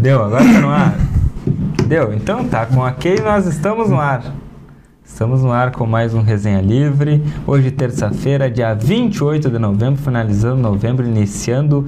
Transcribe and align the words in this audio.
Deu, 0.00 0.24
agora 0.24 0.42
tá 0.42 0.60
no 0.62 0.70
ar. 0.70 0.94
Deu, 1.86 2.14
então 2.14 2.42
tá, 2.48 2.64
com 2.64 2.82
a 2.82 2.90
Key 2.90 3.20
nós 3.20 3.44
estamos 3.44 3.90
no 3.90 4.00
ar. 4.00 4.34
Estamos 5.04 5.42
no 5.42 5.52
ar 5.52 5.72
com 5.72 5.84
mais 5.84 6.14
um 6.14 6.22
Resenha 6.22 6.62
Livre. 6.62 7.22
Hoje, 7.46 7.70
terça-feira, 7.70 8.50
dia 8.50 8.72
28 8.72 9.50
de 9.50 9.58
novembro, 9.58 10.00
finalizando 10.02 10.56
novembro, 10.56 11.06
iniciando, 11.06 11.86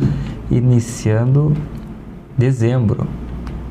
iniciando 0.51 1.55
dezembro 2.37 3.07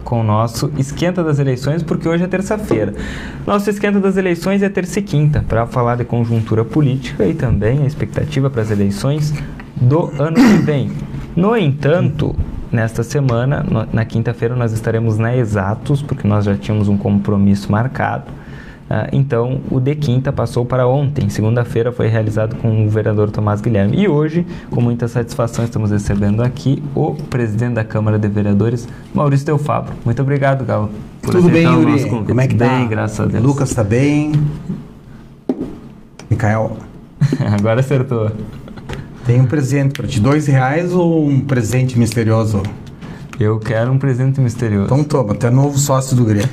com 0.04 0.21
o 0.21 0.23
nosso 0.23 0.71
esquenta 0.75 1.23
das 1.23 1.37
eleições, 1.37 1.83
porque 1.83 2.09
hoje 2.09 2.23
é 2.23 2.27
terça-feira. 2.27 2.95
Nosso 3.45 3.69
esquenta 3.69 3.99
das 3.99 4.17
eleições 4.17 4.63
é 4.63 4.69
terça 4.69 4.97
e 4.97 5.03
quinta, 5.03 5.45
para 5.47 5.67
falar 5.67 5.97
de 5.97 6.03
conjuntura 6.03 6.65
política 6.65 7.27
e 7.27 7.35
também 7.35 7.83
a 7.83 7.85
expectativa 7.85 8.49
para 8.49 8.63
as 8.63 8.71
eleições 8.71 9.31
do 9.75 10.11
ano 10.17 10.33
que 10.33 10.63
vem. 10.65 10.91
No 11.35 11.55
entanto, 11.55 12.35
nesta 12.71 13.03
semana, 13.03 13.65
na 13.91 14.05
quinta-feira, 14.05 14.55
nós 14.55 14.71
estaremos 14.71 15.18
na 15.18 15.36
Exatos, 15.36 16.01
porque 16.01 16.27
nós 16.27 16.46
já 16.46 16.55
tínhamos 16.55 16.87
um 16.87 16.97
compromisso 16.97 17.71
marcado. 17.71 18.25
Uh, 18.91 19.07
então, 19.13 19.61
o 19.71 19.79
de 19.79 19.96
quinta 19.96 20.33
passou 20.33 20.65
para 20.65 20.86
ontem. 20.86 21.29
Segunda-feira 21.29 21.93
foi 21.93 22.07
realizado 22.07 22.57
com 22.57 22.86
o 22.86 22.89
vereador 22.89 23.32
Tomás 23.32 23.61
Guilherme. 23.61 23.97
E 23.97 24.05
hoje, 24.05 24.46
com 24.69 24.82
muita 24.82 25.07
satisfação, 25.07 25.63
estamos 25.63 25.91
recebendo 25.91 26.43
aqui 26.43 26.83
o 26.93 27.13
presidente 27.13 27.75
da 27.75 27.86
Câmara 27.86 28.19
de 28.19 28.27
Vereadores, 28.27 28.89
Maurício 29.13 29.46
Del 29.46 29.57
Fabro. 29.57 29.93
Muito 30.04 30.21
obrigado, 30.21 30.65
Galo. 30.65 30.89
Tudo 31.21 31.47
bem, 31.49 31.63
Yuri? 31.63 32.09
Como 32.09 32.41
é 32.41 32.47
que 32.47 32.53
bem, 32.53 32.67
tá? 32.67 32.77
Bem, 32.80 32.88
graças 32.89 33.19
a 33.22 33.25
Deus. 33.25 33.41
Lucas 33.41 33.69
está 33.69 33.83
bem. 33.83 34.33
Micael. 36.30 36.75
Agora 37.58 37.80
acertou. 37.80 38.30
Tem 39.31 39.39
um 39.39 39.45
presente 39.45 39.94
para 39.94 40.05
ti. 40.05 40.19
Dois 40.19 40.45
reais 40.45 40.91
ou 40.91 41.25
um 41.25 41.39
presente 41.39 41.97
misterioso? 41.97 42.61
Eu 43.39 43.59
quero 43.59 43.89
um 43.89 43.97
presente 43.97 44.41
misterioso. 44.41 44.88
Então 44.88 45.05
toma, 45.05 45.33
tu 45.33 45.47
é 45.47 45.49
novo 45.49 45.77
sócio 45.77 46.17
do 46.17 46.25
Grêmio. 46.25 46.49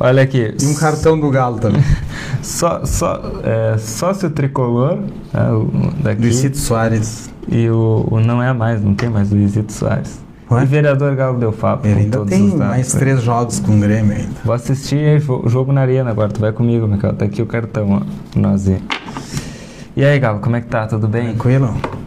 Olha 0.00 0.22
aqui. 0.22 0.54
E 0.58 0.64
um 0.64 0.72
cartão 0.72 1.20
do 1.20 1.28
Galo 1.28 1.58
também. 1.58 1.84
só, 2.40 2.82
só, 2.86 3.20
é, 3.44 3.76
sócio 3.76 4.30
tricolor 4.30 5.00
é, 5.34 5.52
o, 5.52 5.70
daqui. 6.02 6.22
Luizito 6.22 6.56
Soares. 6.56 7.28
E 7.46 7.68
o, 7.68 8.08
o, 8.10 8.20
não 8.20 8.42
é 8.42 8.54
mais, 8.54 8.82
não 8.82 8.94
tem 8.94 9.10
mais 9.10 9.30
Luizito 9.30 9.70
Soares. 9.70 10.18
Ué? 10.50 10.62
E 10.62 10.64
vereador 10.64 11.14
Galo 11.14 11.38
Del 11.38 11.52
Fábio. 11.52 11.90
Ele 11.90 12.00
ainda 12.00 12.24
tem 12.24 12.56
mais 12.56 12.94
né? 12.94 13.00
três 13.00 13.22
jogos 13.22 13.60
com 13.60 13.76
o 13.76 13.80
Grêmio 13.80 14.16
ainda. 14.16 14.32
Vou 14.42 14.54
assistir 14.54 15.22
o 15.28 15.46
jogo 15.46 15.74
na 15.74 15.82
arena 15.82 16.08
agora. 16.08 16.30
Tu 16.30 16.40
vai 16.40 16.52
comigo, 16.52 16.88
Michael. 16.88 17.12
Tá 17.12 17.26
aqui 17.26 17.42
o 17.42 17.46
cartão, 17.46 18.00
ó. 18.00 18.00
Nós 18.34 18.66
ir. 18.66 18.80
E 19.94 20.02
aí, 20.02 20.18
Galo, 20.18 20.40
como 20.40 20.56
é 20.56 20.62
que 20.62 20.68
tá? 20.68 20.86
Tudo 20.86 21.06
bem? 21.06 21.34
Tranquilo. 21.34 21.97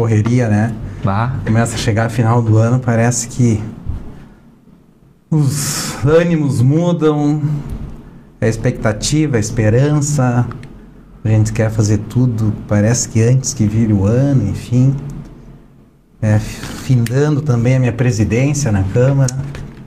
Correria, 0.00 0.48
né? 0.48 0.74
Bah. 1.04 1.36
Começa 1.44 1.74
a 1.74 1.78
chegar 1.78 2.06
a 2.06 2.08
final 2.08 2.40
do 2.40 2.56
ano, 2.56 2.80
parece 2.80 3.28
que 3.28 3.62
os 5.30 5.94
ânimos 6.06 6.62
mudam, 6.62 7.42
a 8.40 8.48
expectativa, 8.48 9.36
a 9.36 9.40
esperança. 9.40 10.48
A 11.22 11.28
gente 11.28 11.52
quer 11.52 11.70
fazer 11.70 11.98
tudo, 12.08 12.50
parece 12.66 13.10
que 13.10 13.20
antes 13.20 13.52
que 13.52 13.66
vire 13.66 13.92
o 13.92 14.06
ano, 14.06 14.48
enfim. 14.48 14.96
É, 16.22 16.38
findando 16.38 17.42
também 17.42 17.76
a 17.76 17.78
minha 17.78 17.92
presidência 17.92 18.72
na 18.72 18.82
Câmara. 18.84 19.36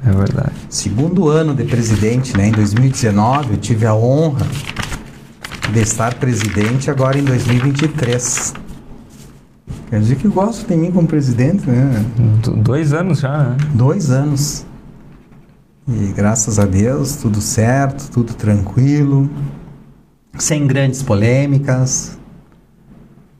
É 0.05 0.11
verdade. 0.11 0.53
Segundo 0.69 1.27
ano 1.27 1.55
de 1.55 1.63
presidente, 1.63 2.37
né? 2.37 2.49
Em 2.49 2.51
2019 2.51 3.53
eu 3.53 3.57
tive 3.57 3.87
a 3.87 3.95
honra 3.95 4.45
de 5.71 5.79
estar 5.79 6.13
presidente 6.13 6.91
agora 6.91 7.17
em 7.17 7.23
2023. 7.23 8.61
Quer 9.89 9.99
dizer 9.99 10.15
que 10.15 10.27
gosto 10.27 10.67
de 10.67 10.75
mim 10.75 10.91
como 10.91 11.07
presidente, 11.07 11.69
né? 11.69 12.05
Dois 12.57 12.93
anos 12.93 13.19
já, 13.19 13.37
né? 13.37 13.57
Dois 13.73 14.09
anos. 14.09 14.65
E 15.87 16.13
graças 16.13 16.59
a 16.59 16.65
Deus, 16.65 17.17
tudo 17.17 17.41
certo, 17.41 18.09
tudo 18.09 18.33
tranquilo, 18.33 19.29
sem 20.37 20.65
grandes 20.65 21.03
polêmicas. 21.03 22.17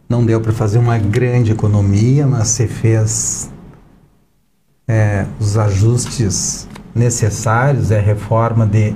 Não 0.09 0.25
deu 0.25 0.39
para 0.41 0.51
fazer 0.51 0.77
uma 0.77 0.97
grande 0.97 1.51
economia, 1.51 2.27
mas 2.27 2.49
se 2.49 2.67
fez 2.67 3.49
é, 4.87 5.25
os 5.39 5.57
ajustes 5.57 6.67
necessários, 6.93 7.91
é 7.91 7.99
reforma 7.99 8.65
de 8.67 8.93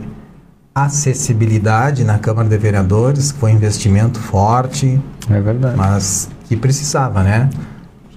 acessibilidade 0.75 2.03
na 2.03 2.19
Câmara 2.19 2.47
de 2.47 2.57
Vereadores, 2.57 3.31
que 3.31 3.39
foi 3.39 3.51
um 3.51 3.55
investimento 3.55 4.19
forte. 4.19 5.01
É 5.29 5.41
verdade. 5.41 5.75
Mas 5.75 6.29
que 6.47 6.55
precisava, 6.55 7.23
né? 7.23 7.49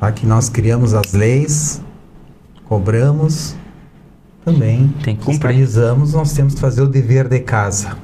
Já 0.01 0.13
que 0.13 0.27
nós 0.27 0.49
criamos 0.49 0.95
as 0.95 1.13
leis, 1.13 1.83
cobramos, 2.65 3.57
também 4.45 4.93
Tem 5.03 5.15
que 5.17 5.25
fiscalizamos, 5.25 6.15
nós 6.15 6.33
temos 6.33 6.55
que 6.55 6.61
fazer 6.61 6.83
o 6.83 6.87
dever 6.87 7.29
de 7.29 7.41
casa. 7.41 7.97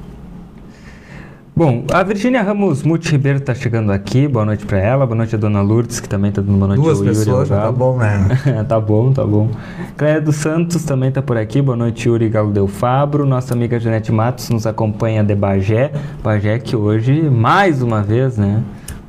Bom, 1.58 1.86
a 1.90 2.02
Virgínia 2.02 2.42
Ramos 2.42 2.82
Muti 2.82 3.10
Ribeiro 3.12 3.38
está 3.38 3.54
chegando 3.54 3.90
aqui. 3.90 4.28
Boa 4.28 4.44
noite 4.44 4.66
para 4.66 4.78
ela. 4.78 5.06
Boa 5.06 5.16
noite 5.16 5.34
a 5.34 5.38
Dona 5.38 5.62
Lourdes, 5.62 6.00
que 6.00 6.06
também 6.06 6.28
está 6.28 6.42
dando 6.42 6.58
boa 6.58 6.68
noite 6.68 6.82
Duas 6.82 6.98
ao 6.98 7.04
Yuri. 7.06 7.16
pessoas, 7.16 7.48
tá 7.48 7.72
bom, 7.72 7.96
né? 7.96 8.28
tá 8.68 8.78
bom, 8.78 9.10
tá 9.10 9.24
bom. 9.24 9.48
Cléia 9.96 10.20
dos 10.20 10.36
Santos 10.36 10.84
também 10.84 11.08
está 11.08 11.22
por 11.22 11.38
aqui. 11.38 11.62
Boa 11.62 11.74
noite, 11.74 12.10
Yuri 12.10 12.28
Galo 12.28 12.52
Del 12.52 12.68
Fabro. 12.68 13.24
Nossa 13.24 13.54
amiga 13.54 13.80
Janete 13.80 14.12
Matos 14.12 14.50
nos 14.50 14.66
acompanha 14.66 15.24
de 15.24 15.34
Bagé. 15.34 15.90
Bagé 16.22 16.58
que 16.58 16.76
hoje, 16.76 17.22
mais 17.30 17.80
uma 17.80 18.02
vez, 18.02 18.36
né? 18.36 18.62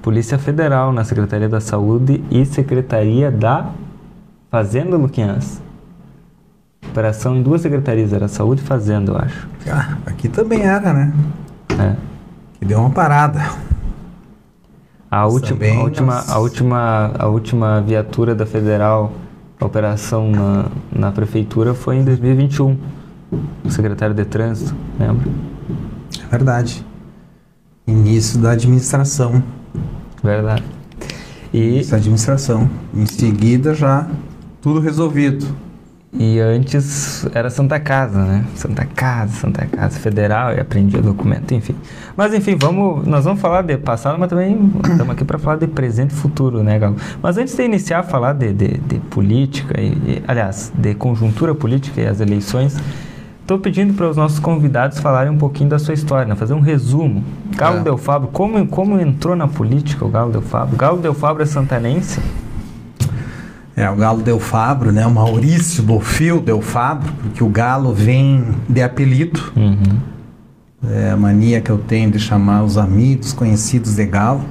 Polícia 0.08 0.40
Federal 0.40 0.94
na 0.94 1.04
Secretaria 1.04 1.50
da 1.50 1.60
Saúde 1.60 2.24
e 2.32 2.46
Secretaria 2.46 3.30
da 3.30 3.72
Fazenda, 4.50 4.96
Luquinhas. 4.96 5.62
Operação 6.90 7.36
em 7.36 7.44
duas 7.44 7.60
secretarias, 7.60 8.14
era 8.14 8.30
Saúde 8.30 8.62
e 8.62 8.64
Fazenda, 8.64 9.12
eu 9.12 9.18
acho. 9.18 9.50
Ah, 9.70 9.98
aqui 10.06 10.30
também 10.30 10.62
era, 10.62 10.94
né? 10.94 11.14
É. 11.78 11.96
Que 12.58 12.64
deu 12.64 12.80
uma 12.80 12.90
parada. 12.90 13.52
A 15.12 15.28
última, 15.28 15.66
a, 15.66 15.84
última, 15.84 16.24
a, 16.26 16.40
última, 16.40 17.12
a 17.20 17.28
última 17.28 17.82
viatura 17.82 18.34
da 18.34 18.46
Federal, 18.46 19.12
a 19.60 19.66
operação 19.66 20.32
na, 20.32 20.68
na 20.90 21.12
prefeitura 21.12 21.74
foi 21.74 21.98
em 21.98 22.06
2021. 22.06 22.78
O 23.62 23.70
secretário 23.70 24.16
de 24.16 24.24
Trânsito, 24.24 24.74
lembra? 24.98 25.28
É 26.24 26.28
verdade. 26.28 26.86
Início 27.86 28.40
da 28.40 28.52
administração. 28.52 29.44
Verdade. 30.24 30.64
E 31.54 31.80
Essa 31.80 31.96
administração. 31.96 32.70
Em 32.94 33.06
seguida 33.06 33.74
já 33.74 34.08
tudo 34.62 34.80
resolvido. 34.80 35.48
E 36.14 36.40
antes 36.40 37.28
era 37.34 37.50
Santa 37.50 37.80
Casa, 37.80 38.24
né? 38.24 38.46
Santa 38.56 38.86
Casa, 38.86 39.34
Santa 39.34 39.66
Casa 39.66 40.00
Federal, 40.00 40.54
e 40.54 40.60
aprendia 40.60 41.02
documento, 41.02 41.54
enfim. 41.54 41.76
Mas 42.16 42.34
enfim, 42.34 42.56
vamos, 42.56 43.06
nós 43.06 43.26
vamos 43.26 43.40
falar 43.42 43.62
de 43.62 43.78
passado, 43.78 44.18
mas 44.18 44.30
também 44.30 44.72
estamos 44.90 45.10
aqui 45.12 45.24
para 45.24 45.38
falar 45.38 45.58
de 45.58 45.68
presente 45.68 46.12
e 46.12 46.16
futuro, 46.16 46.64
né, 46.64 46.80
Galo? 46.80 46.96
Mas 47.22 47.38
antes 47.38 47.56
de 47.56 47.64
iniciar 47.64 48.00
a 48.00 48.04
falar 48.04 48.34
de, 48.34 48.54
de, 48.54 48.78
de 48.78 49.00
política, 49.00 49.80
e, 49.80 49.90
e, 49.90 50.24
aliás, 50.28 50.72
de 50.76 50.96
conjuntura 50.96 51.54
política 51.54 52.02
e 52.02 52.08
as 52.08 52.20
eleições, 52.20 52.78
Estou 53.48 53.60
pedindo 53.60 53.94
para 53.94 54.10
os 54.10 54.18
nossos 54.18 54.40
convidados 54.40 55.00
falarem 55.00 55.32
um 55.32 55.38
pouquinho 55.38 55.70
da 55.70 55.80
sua 55.80 55.94
história, 55.94 56.26
né? 56.26 56.36
fazer 56.36 56.54
um 56.54 56.60
resumo. 56.60 57.24
Galo 57.56 57.78
é. 57.78 57.84
Del 57.84 57.98
Fabro, 57.98 58.28
como, 58.28 58.68
como 58.68 59.00
entrou 59.00 59.38
na 59.38 59.48
política 59.48 60.04
o 60.04 60.10
Galo 60.10 60.34
Del 60.34 60.42
Fabro? 60.42 60.76
Galo 60.76 60.98
Del 60.98 61.14
Fabro 61.14 61.42
é 61.42 61.46
santanense? 61.46 62.20
É, 63.74 63.90
o 63.90 63.96
Galo 63.96 64.22
Del 64.22 64.38
Fabro, 64.38 64.92
né? 64.92 65.08
O 65.08 65.12
Maurício 65.12 65.82
Bofil 65.82 66.42
Del 66.42 66.62
Fabro, 66.62 67.10
porque 67.22 67.42
o 67.42 67.48
Galo 67.48 67.94
vem 67.94 68.44
de 68.68 68.82
apelido. 68.82 69.40
Uhum. 69.56 69.98
É 70.92 71.12
a 71.12 71.16
mania 71.16 71.62
que 71.62 71.70
eu 71.70 71.78
tenho 71.78 72.12
de 72.12 72.20
chamar 72.20 72.66
os 72.66 72.78
amigos, 72.78 73.32
conhecidos 73.32 73.96
de 73.96 74.06
Galo. 74.08 74.44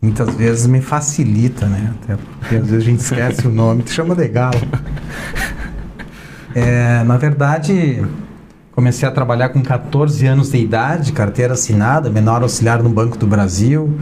Muitas 0.00 0.32
vezes 0.36 0.68
me 0.68 0.80
facilita, 0.80 1.66
né? 1.66 1.92
Até 2.04 2.16
porque 2.38 2.54
às 2.54 2.68
vezes 2.68 2.86
a 2.86 2.88
gente 2.88 3.00
esquece 3.00 3.48
o 3.48 3.50
nome, 3.50 3.82
te 3.82 3.90
chama 3.90 4.14
de 4.14 4.28
Galo. 4.28 4.60
É, 6.54 7.02
na 7.04 7.16
verdade, 7.16 8.04
comecei 8.72 9.08
a 9.08 9.12
trabalhar 9.12 9.48
com 9.50 9.62
14 9.62 10.26
anos 10.26 10.50
de 10.50 10.58
idade, 10.58 11.12
carteira 11.12 11.54
assinada, 11.54 12.10
menor 12.10 12.42
auxiliar 12.42 12.82
no 12.82 12.90
Banco 12.90 13.16
do 13.16 13.26
Brasil. 13.26 13.98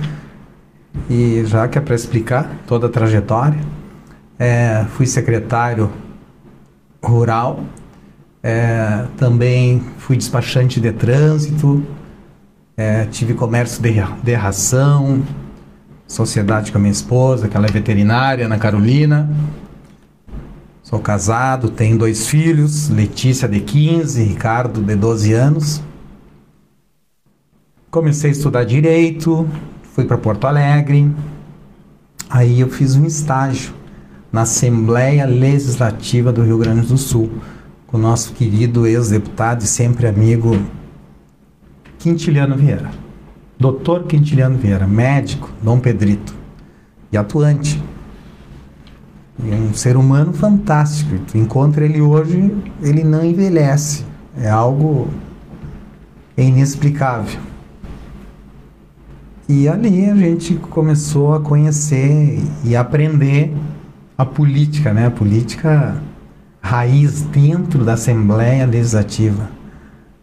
E 1.08 1.44
já 1.46 1.68
que 1.68 1.78
é 1.78 1.80
para 1.80 1.94
explicar 1.94 2.50
toda 2.66 2.86
a 2.86 2.90
trajetória, 2.90 3.58
é, 4.38 4.84
fui 4.90 5.06
secretário 5.06 5.90
rural, 7.02 7.60
é, 8.42 9.04
também 9.16 9.82
fui 9.98 10.16
despachante 10.16 10.80
de 10.80 10.92
trânsito, 10.92 11.84
é, 12.76 13.04
tive 13.04 13.34
comércio 13.34 13.82
de, 13.82 13.92
de 14.22 14.34
ração, 14.34 15.22
sociedade 16.06 16.72
com 16.72 16.78
a 16.78 16.80
minha 16.80 16.92
esposa, 16.92 17.48
que 17.48 17.56
ela 17.56 17.66
é 17.66 17.70
veterinária, 17.70 18.46
Ana 18.46 18.58
Carolina. 18.58 19.28
Sou 20.90 20.98
casado, 20.98 21.70
tenho 21.70 21.96
dois 21.96 22.26
filhos, 22.26 22.88
Letícia 22.88 23.46
de 23.46 23.60
15, 23.60 24.24
Ricardo 24.24 24.82
de 24.82 24.96
12 24.96 25.32
anos. 25.32 25.80
Comecei 27.92 28.30
a 28.30 28.32
estudar 28.32 28.64
direito, 28.64 29.48
fui 29.94 30.04
para 30.04 30.18
Porto 30.18 30.48
Alegre. 30.48 31.08
Aí 32.28 32.58
eu 32.58 32.68
fiz 32.68 32.96
um 32.96 33.06
estágio 33.06 33.72
na 34.32 34.40
Assembleia 34.40 35.26
Legislativa 35.26 36.32
do 36.32 36.42
Rio 36.42 36.58
Grande 36.58 36.88
do 36.88 36.98
Sul, 36.98 37.30
com 37.86 37.96
o 37.96 38.00
nosso 38.00 38.32
querido 38.32 38.84
ex-deputado 38.84 39.62
e 39.62 39.68
sempre 39.68 40.08
amigo 40.08 40.60
Quintiliano 42.00 42.56
Vieira. 42.56 42.90
Doutor 43.56 44.06
Quintiliano 44.08 44.58
Vieira, 44.58 44.88
médico, 44.88 45.52
Dom 45.62 45.78
Pedrito, 45.78 46.34
e 47.12 47.16
atuante. 47.16 47.80
É 49.48 49.54
um 49.54 49.72
ser 49.72 49.96
humano 49.96 50.32
fantástico. 50.32 51.18
Tu 51.30 51.38
encontra 51.38 51.84
ele 51.84 52.00
hoje, 52.00 52.52
ele 52.82 53.04
não 53.04 53.24
envelhece. 53.24 54.04
É 54.36 54.48
algo 54.48 55.08
inexplicável. 56.36 57.40
E 59.48 59.68
ali 59.68 60.08
a 60.08 60.14
gente 60.14 60.54
começou 60.54 61.34
a 61.34 61.40
conhecer 61.40 62.40
e 62.64 62.76
aprender 62.76 63.52
a 64.16 64.24
política, 64.24 64.92
né? 64.92 65.06
A 65.06 65.10
política 65.10 66.00
raiz 66.60 67.22
dentro 67.22 67.84
da 67.84 67.94
Assembleia 67.94 68.66
Legislativa, 68.66 69.50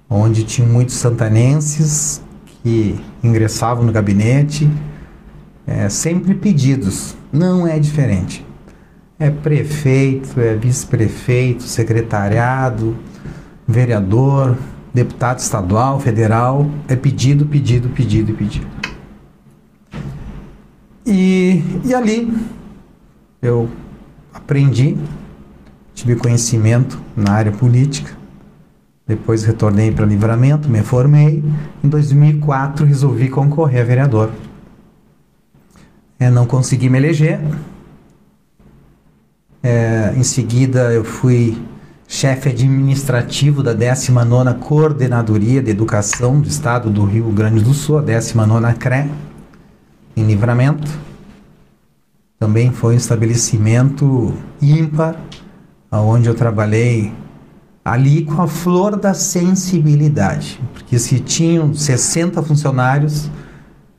onde 0.10 0.44
tinham 0.44 0.72
muitos 0.72 0.96
santanenses 0.96 2.22
que 2.46 3.00
ingressavam 3.24 3.84
no 3.84 3.92
gabinete, 3.92 4.70
é, 5.66 5.90
sempre 5.90 6.34
pedidos. 6.34 7.16
Não 7.34 7.68
é 7.68 7.78
diferente. 7.80 8.46
É 9.20 9.30
prefeito, 9.30 10.40
é 10.40 10.56
vice-prefeito, 10.56 11.64
secretariado, 11.64 12.96
vereador, 13.68 14.56
deputado 14.94 15.40
estadual, 15.40 16.00
federal, 16.00 16.70
é 16.88 16.96
pedido, 16.96 17.46
pedido, 17.46 17.90
pedido 17.90 18.34
pedido. 18.34 18.68
E, 21.06 21.64
e 21.86 21.94
ali 21.94 22.32
eu 23.42 23.70
aprendi, 24.34 24.98
tive 25.96 26.16
conhecimento 26.16 27.00
na 27.16 27.32
área 27.32 27.52
política, 27.52 28.18
depois 29.08 29.46
retornei 29.46 29.90
para 29.90 30.06
Livramento, 30.06 30.68
me 30.68 30.84
formei. 30.84 31.42
Em 31.82 31.88
2004 31.88 32.86
resolvi 32.86 33.30
concorrer 33.30 33.82
a 33.82 33.86
vereador. 33.86 34.30
É, 36.20 36.30
não 36.30 36.46
consegui 36.46 36.90
me 36.90 36.98
eleger. 36.98 37.40
É, 39.70 40.14
em 40.16 40.24
seguida 40.24 40.94
eu 40.94 41.04
fui 41.04 41.62
chefe 42.08 42.48
administrativo 42.48 43.62
da 43.62 43.76
19ª 43.76 44.58
Coordenadoria 44.60 45.62
de 45.62 45.70
Educação 45.70 46.40
do 46.40 46.48
Estado 46.48 46.90
do 46.90 47.04
Rio 47.04 47.30
Grande 47.34 47.62
do 47.62 47.74
Sul, 47.74 47.98
a 47.98 48.02
19ª 48.02 48.74
CRE, 48.78 49.12
em 50.16 50.24
Livramento. 50.24 50.90
Também 52.40 52.72
foi 52.72 52.94
um 52.94 52.98
estabelecimento 52.98 54.34
ímpar, 54.62 55.18
onde 55.92 56.30
eu 56.30 56.34
trabalhei 56.34 57.12
ali 57.84 58.24
com 58.24 58.42
a 58.42 58.48
flor 58.48 58.96
da 58.96 59.14
sensibilidade, 59.14 60.62
porque 60.72 60.98
se 60.98 61.20
tinham 61.20 61.74
60 61.74 62.42
funcionários, 62.42 63.30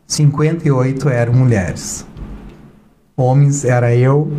58 0.06 1.10
eram 1.10 1.34
mulheres. 1.34 2.06
Homens 3.14 3.66
era 3.66 3.94
eu 3.94 4.32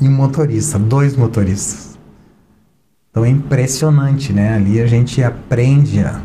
e 0.00 0.08
um 0.08 0.12
motorista, 0.12 0.78
dois 0.78 1.16
motoristas. 1.16 1.98
Então 3.10 3.24
é 3.24 3.28
impressionante, 3.28 4.32
né? 4.32 4.54
Ali 4.54 4.80
a 4.80 4.86
gente 4.86 5.22
aprende 5.22 6.00
a, 6.00 6.20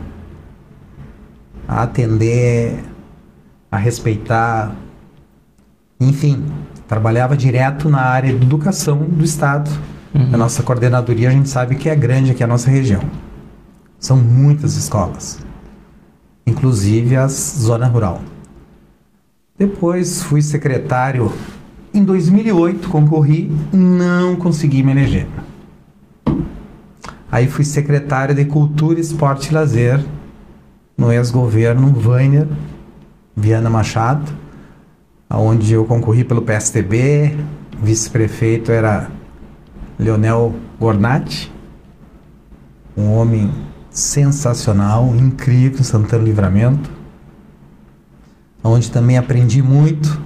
a 1.68 1.84
atender, 1.84 2.84
a 3.72 3.78
respeitar, 3.78 4.76
enfim, 6.00 6.46
trabalhava 6.88 7.38
direto 7.38 7.90
na 7.90 8.02
área 8.02 8.38
de 8.38 8.46
educação 8.46 8.98
do 8.98 9.24
Estado. 9.24 9.72
Uhum. 10.14 10.34
A 10.34 10.38
nossa 10.38 10.62
coordenadoria 10.62 11.30
a 11.30 11.32
gente 11.32 11.48
sabe 11.48 11.76
que 11.76 11.88
é 11.88 11.96
grande 11.96 12.32
aqui 12.32 12.44
a 12.44 12.48
nossa 12.48 12.70
região. 12.70 13.02
São 13.98 14.18
muitas 14.18 14.76
escolas, 14.76 15.40
inclusive 16.46 17.16
as 17.16 17.32
zona 17.32 17.88
rural. 17.88 18.22
Depois 19.58 20.24
fui 20.24 20.42
secretário. 20.42 21.32
Em 21.94 22.04
2008 22.04 22.90
concorri, 22.90 23.52
não 23.72 24.36
consegui 24.36 24.84
me 24.84 24.92
eleger. 24.92 25.28
Aí 27.32 27.48
fui 27.48 27.64
secretário 27.64 28.36
de 28.36 28.46
Cultura, 28.46 29.00
Esporte 29.00 29.50
e 29.50 29.54
Lazer 29.54 30.04
no 30.98 31.12
ex-governo 31.12 31.88
Vainer 31.94 32.48
Viana 33.36 33.70
Machado 33.70 34.42
onde 35.40 35.74
eu 35.74 35.86
concorri 35.86 36.24
pelo 36.24 36.42
PSTB, 36.42 37.38
vice-prefeito 37.82 38.72
era 38.72 39.10
Leonel 39.98 40.56
Gornati, 40.80 41.52
um 42.98 43.14
homem 43.14 43.52
sensacional, 43.90 45.16
incrível 45.16 45.84
Santana 45.84 46.24
Livramento, 46.24 46.90
onde 48.64 48.92
também 48.92 49.18
aprendi 49.18 49.62
muito 49.62 50.22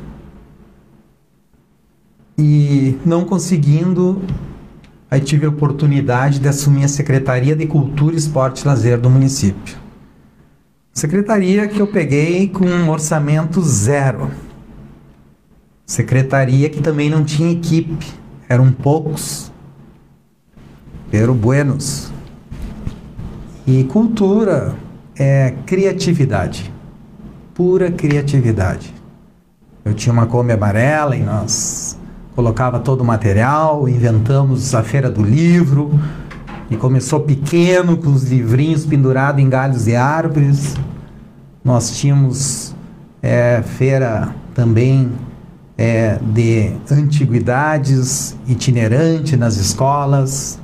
e 2.38 2.98
não 3.06 3.26
conseguindo, 3.26 4.22
aí 5.10 5.20
tive 5.22 5.46
a 5.46 5.50
oportunidade 5.50 6.40
de 6.40 6.48
assumir 6.48 6.84
a 6.84 6.88
Secretaria 6.88 7.56
de 7.56 7.66
Cultura, 7.68 8.16
Esporte 8.16 8.62
e 8.62 8.68
Lazer 8.68 9.00
do 9.00 9.10
município. 9.10 9.78
Secretaria 10.94 11.68
que 11.68 11.80
eu 11.80 11.88
peguei 11.88 12.48
com 12.48 12.66
um 12.66 12.90
orçamento 12.90 13.62
zero 13.62 14.32
Secretaria 15.86 16.68
que 16.68 16.82
também 16.82 17.12
não 17.12 17.24
tinha 17.24 17.52
equipe, 17.52 18.08
eram 18.50 18.72
poucos, 18.72 19.52
eram 21.12 21.36
buenos. 21.36 22.12
E 23.68 23.84
cultura 23.84 24.76
é 25.16 25.54
criatividade, 25.66 26.74
pura 27.54 27.92
criatividade. 27.92 28.92
Eu 29.84 29.94
tinha 29.94 30.12
uma 30.12 30.26
Kombi 30.26 30.54
amarela 30.54 31.16
e 31.16 31.22
nós 31.22 32.00
colocava 32.36 32.80
todo 32.80 33.02
o 33.02 33.06
material, 33.06 33.88
inventamos 33.88 34.76
a 34.76 34.84
feira 34.84 35.10
do 35.10 35.24
livro 35.24 35.98
e 36.70 36.76
começou 36.76 37.22
pequeno 37.22 37.96
com 37.96 38.10
os 38.10 38.30
livrinhos 38.30 38.86
pendurados 38.86 39.42
em 39.42 39.50
galhos 39.50 39.86
de 39.86 39.96
árvores. 39.96 40.76
Nós 41.64 41.98
tínhamos 41.98 42.76
é, 43.22 43.64
feira 43.64 44.36
também 44.54 45.12
é, 45.78 46.20
de 46.22 46.74
antiguidades 46.92 48.36
itinerante 48.48 49.38
nas 49.38 49.56
escolas, 49.56 50.60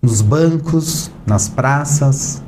nos 0.00 0.20
bancos, 0.20 1.10
nas 1.26 1.48
praças. 1.48 2.42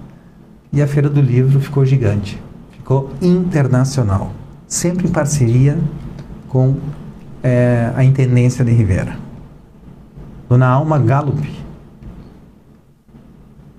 E 0.73 0.83
a 0.83 0.87
Feira 0.87 1.09
do 1.09 1.21
Livro 1.21 1.61
ficou 1.61 1.85
gigante, 1.85 2.41
ficou 2.73 3.11
internacional, 3.23 4.33
sempre 4.67 5.07
em 5.07 5.11
parceria 5.11 5.79
com 6.49 6.77
é, 7.45 7.93
a 7.95 8.03
Intendência 8.03 8.65
de 8.65 8.73
Rivera. 8.73 9.19
Dona 10.49 10.67
Alma 10.67 10.99
Gallup. 10.99 11.47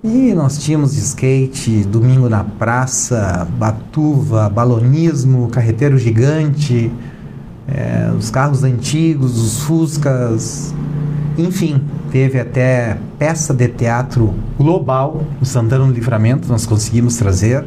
E 0.04 0.32
nós 0.34 0.58
tínhamos 0.58 0.96
skate, 0.96 1.82
domingo 1.82 2.28
na 2.28 2.44
praça, 2.44 3.46
batuva, 3.58 4.48
balonismo, 4.48 5.48
carreteiro 5.48 5.98
gigante, 5.98 6.92
é, 7.66 8.12
os 8.16 8.30
carros 8.30 8.62
antigos, 8.62 9.36
os 9.36 9.64
Fuscas, 9.64 10.72
enfim, 11.36 11.82
teve 12.12 12.38
até 12.38 12.96
peça 13.18 13.52
de 13.52 13.66
teatro 13.66 14.32
global 14.56 15.24
no 15.40 15.44
Santana 15.44 15.84
do 15.84 15.92
Livramento, 15.92 16.48
nós 16.48 16.64
conseguimos 16.64 17.16
trazer. 17.16 17.64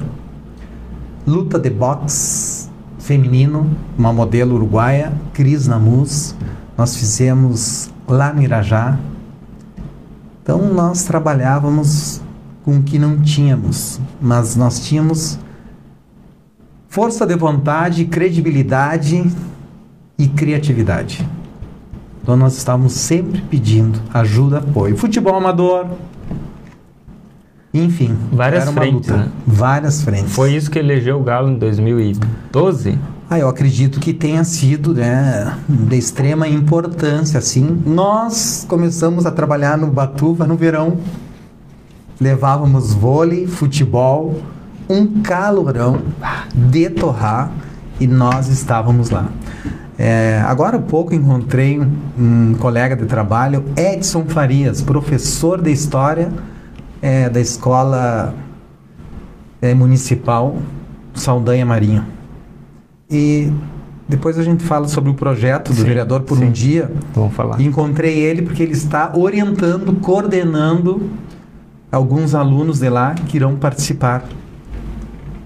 Luta 1.28 1.60
de 1.60 1.70
boxe 1.70 2.59
feminino, 3.10 3.68
uma 3.98 4.14
modelo 4.14 4.54
uruguaia, 4.54 5.12
Cris 5.34 5.68
Namus, 5.68 6.36
nós 6.78 6.96
fizemos 6.96 7.90
lá 8.08 8.32
no 8.32 8.44
Irajá. 8.44 9.00
Então 10.44 10.72
nós 10.72 11.06
trabalhávamos 11.06 12.22
com 12.64 12.78
o 12.78 12.84
que 12.84 13.00
não 13.00 13.20
tínhamos, 13.20 14.00
mas 14.22 14.56
nós 14.56 14.82
tínhamos 14.82 15.40
força 16.88 17.26
de 17.26 17.36
vontade, 17.36 18.06
credibilidade 18.06 19.28
e 20.16 20.28
criatividade. 20.28 21.28
Então 22.22 22.38
nós 22.38 22.56
estávamos 22.58 22.94
sempre 22.94 23.42
pedindo 23.42 24.00
ajuda, 24.14 24.60
apoio. 24.60 24.96
Futebol 24.96 25.34
amador, 25.34 25.88
enfim, 27.74 28.18
várias 28.32 28.68
frentes, 28.70 29.10
né? 29.10 29.28
várias 29.46 30.02
frentes. 30.02 30.34
Foi 30.34 30.54
isso 30.54 30.72
que 30.72 30.80
elegeu 30.80 31.20
o 31.20 31.24
Galo 31.24 31.50
em 31.50 31.58
2012? 31.58 32.98
Ah, 33.30 33.38
eu 33.38 33.48
acredito 33.48 34.00
que 34.00 34.12
tenha 34.12 34.44
sido, 34.44 34.96
né, 34.96 35.56
de 35.68 35.96
extrema 35.96 36.48
importância, 36.48 37.38
assim. 37.38 37.80
Nós 37.86 38.66
começamos 38.68 39.28
a 39.28 39.32
trabalhar 39.32 39.78
no 39.78 39.86
Batuva 39.86 40.48
no 40.48 40.56
verão. 40.56 40.98
Levávamos 42.20 42.92
vôlei, 42.92 43.46
futebol, 43.46 44.42
um 44.90 45.22
calorão 45.22 46.02
de 46.56 46.90
torrar 46.90 47.52
e 48.00 48.08
nós 48.08 48.48
estávamos 48.48 49.12
lá. 49.12 49.30
É, 49.96 50.44
agora 50.48 50.78
há 50.78 50.82
pouco 50.82 51.14
encontrei 51.14 51.80
um, 51.80 51.92
um, 52.18 52.54
colega 52.56 52.96
de 52.96 53.06
trabalho, 53.06 53.64
Edson 53.78 54.26
Farias, 54.26 54.82
professor 54.82 55.62
de 55.62 55.72
História 55.72 56.32
é, 57.02 57.30
da 57.30 57.40
Escola 57.40 58.34
é, 59.62 59.74
Municipal 59.74 60.58
Saldanha 61.14 61.66
Marinho. 61.66 62.06
E 63.10 63.52
depois 64.08 64.38
a 64.40 64.44
gente 64.44 64.64
fala 64.64 64.88
sobre 64.88 65.12
o 65.12 65.14
projeto 65.14 65.70
do 65.70 65.76
sim, 65.76 65.84
vereador 65.84 66.22
por 66.22 66.38
sim. 66.38 66.46
um 66.46 66.52
dia. 66.52 66.92
Vamos 67.14 67.34
falar. 67.34 67.62
Encontrei 67.62 68.18
ele 68.18 68.42
porque 68.42 68.64
ele 68.64 68.74
está 68.74 69.12
orientando, 69.16 69.94
coordenando 70.02 71.10
alguns 71.92 72.34
alunos 72.36 72.80
de 72.80 72.90
lá 72.90 73.14
que 73.14 73.38
irão 73.38 73.56
participar. 73.56 74.24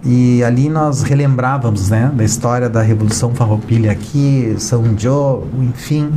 E 0.05 0.43
ali 0.43 0.69
nós 0.69 1.01
relembrávamos, 1.01 1.89
né, 1.89 2.11
da 2.13 2.25
história 2.25 2.69
da 2.69 2.81
Revolução 2.81 3.33
Farroupilha 3.33 3.91
aqui, 3.91 4.53
São 4.57 4.97
Joe, 4.97 5.45
enfim. 5.61 6.11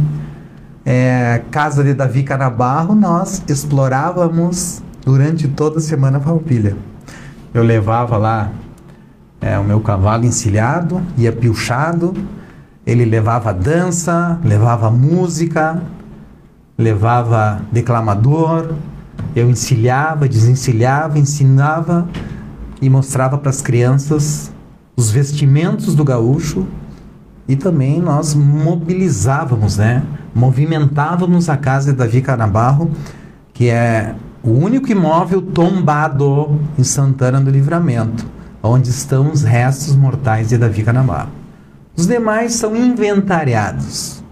É, 0.85 1.43
casa 1.51 1.83
de 1.85 1.95
Davi 1.95 2.23
Canabarro, 2.25 2.95
nós 2.95 3.43
explorávamos 3.49 4.83
durante 5.07 5.47
toda 5.47 5.79
a 5.79 5.81
semana 5.81 6.19
Farroupilha. 6.19 6.77
Eu 7.55 7.63
levava 7.63 8.17
lá 8.17 8.51
é, 9.41 9.57
o 9.57 9.63
meu 9.63 9.81
cavalo 9.81 10.25
encilhado, 10.25 11.01
ia 11.17 11.31
pilchado, 11.31 12.13
ele 12.85 13.05
levava 13.05 13.55
dança, 13.55 14.41
levava 14.45 14.91
música, 14.91 15.81
levava 16.77 17.63
declamador, 17.71 18.75
eu 19.35 19.49
encilhava, 19.49 20.29
desencilhava, 20.29 21.21
ensinava 21.21 22.09
e 22.83 22.91
mostrava 22.91 23.39
para 23.39 23.51
as 23.51 23.63
crianças 23.63 24.51
os 24.97 25.09
vestimentos 25.11 25.95
do 25.95 26.03
gaúcho 26.03 26.67
e 27.47 27.55
também 27.55 28.01
nós 28.01 28.35
mobilizávamos, 28.35 29.77
né? 29.77 30.03
Movimentávamos 30.35 31.49
a 31.49 31.57
casa 31.57 31.93
de 31.93 31.99
Davi 31.99 32.21
Canabarro, 32.21 32.91
que 33.53 33.71
é 33.71 34.17
o 34.47 34.51
único 34.51 34.91
imóvel 34.91 35.43
tombado 35.43 36.59
em 36.79 36.85
Santana 36.85 37.41
do 37.41 37.51
Livramento 37.51 38.37
onde 38.67 38.91
estão 38.91 39.31
os 39.31 39.43
restos 39.43 39.95
mortais 39.95 40.49
de 40.49 40.59
Davi 40.59 40.83
Canabarro. 40.83 41.31
Os 41.97 42.07
demais 42.07 42.55
são 42.55 42.77
inventariados. 42.77 44.23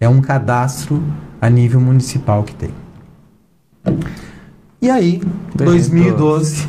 É 0.00 0.08
um 0.08 0.20
cadastro 0.20 1.02
a 1.40 1.48
nível 1.48 1.80
municipal 1.80 2.42
que 2.42 2.54
tem. 2.54 2.70
E 4.82 4.90
aí, 4.90 5.22
2012, 5.54 6.68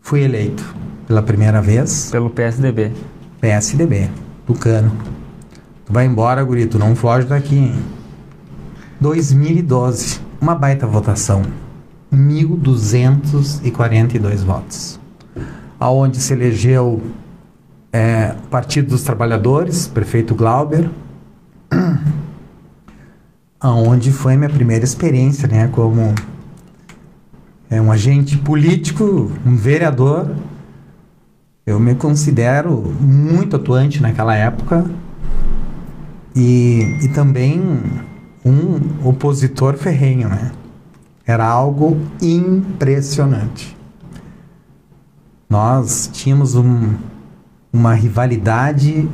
fui 0.00 0.22
eleito 0.22 0.64
pela 1.06 1.22
primeira 1.22 1.62
vez. 1.62 2.10
Pelo 2.10 2.30
PSDB. 2.30 2.92
PSDB, 3.40 4.10
Tucano. 4.46 4.92
Tu 5.86 5.92
vai 5.92 6.04
embora, 6.04 6.42
gurito, 6.42 6.78
não 6.78 6.94
foge 6.94 7.26
daqui. 7.26 7.56
Hein? 7.56 7.82
2012, 9.00 10.20
uma 10.40 10.54
baita 10.54 10.86
votação. 10.86 11.42
1.242 12.12 14.44
votos 14.44 15.00
aonde 15.82 16.20
se 16.20 16.32
elegeu 16.32 17.02
é, 17.92 18.36
Partido 18.48 18.90
dos 18.90 19.02
Trabalhadores, 19.02 19.88
prefeito 19.88 20.32
Glauber, 20.32 20.88
aonde 23.60 24.12
foi 24.12 24.36
minha 24.36 24.48
primeira 24.48 24.84
experiência, 24.84 25.48
né, 25.48 25.68
como 25.72 26.14
é, 27.68 27.80
um 27.80 27.90
agente 27.90 28.38
político, 28.38 29.32
um 29.44 29.56
vereador. 29.56 30.36
Eu 31.66 31.80
me 31.80 31.96
considero 31.96 32.94
muito 33.00 33.56
atuante 33.56 34.00
naquela 34.00 34.36
época 34.36 34.88
e, 36.34 36.96
e 37.02 37.08
também 37.08 37.60
um 38.44 39.08
opositor 39.08 39.76
ferrenho, 39.76 40.28
né? 40.28 40.52
Era 41.32 41.46
algo 41.46 41.96
impressionante. 42.20 43.74
Nós 45.48 46.10
tínhamos 46.12 46.54
um, 46.54 46.90
uma 47.72 47.94
rivalidade, 47.94 49.08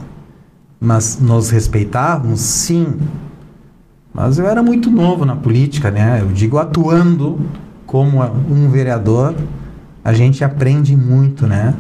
mas 0.80 1.20
nos 1.20 1.50
respeitávamos, 1.50 2.40
sim. 2.40 2.98
Mas 4.12 4.36
eu 4.36 4.48
era 4.48 4.64
muito 4.64 4.90
novo 4.90 5.24
na 5.24 5.36
política, 5.36 5.92
né? 5.92 6.20
Eu 6.20 6.26
digo 6.32 6.58
atuando 6.58 7.38
como 7.86 8.20
um 8.20 8.68
vereador, 8.68 9.36
a 10.02 10.12
gente 10.12 10.42
aprende 10.42 10.96
muito, 10.96 11.46
né? 11.46 11.72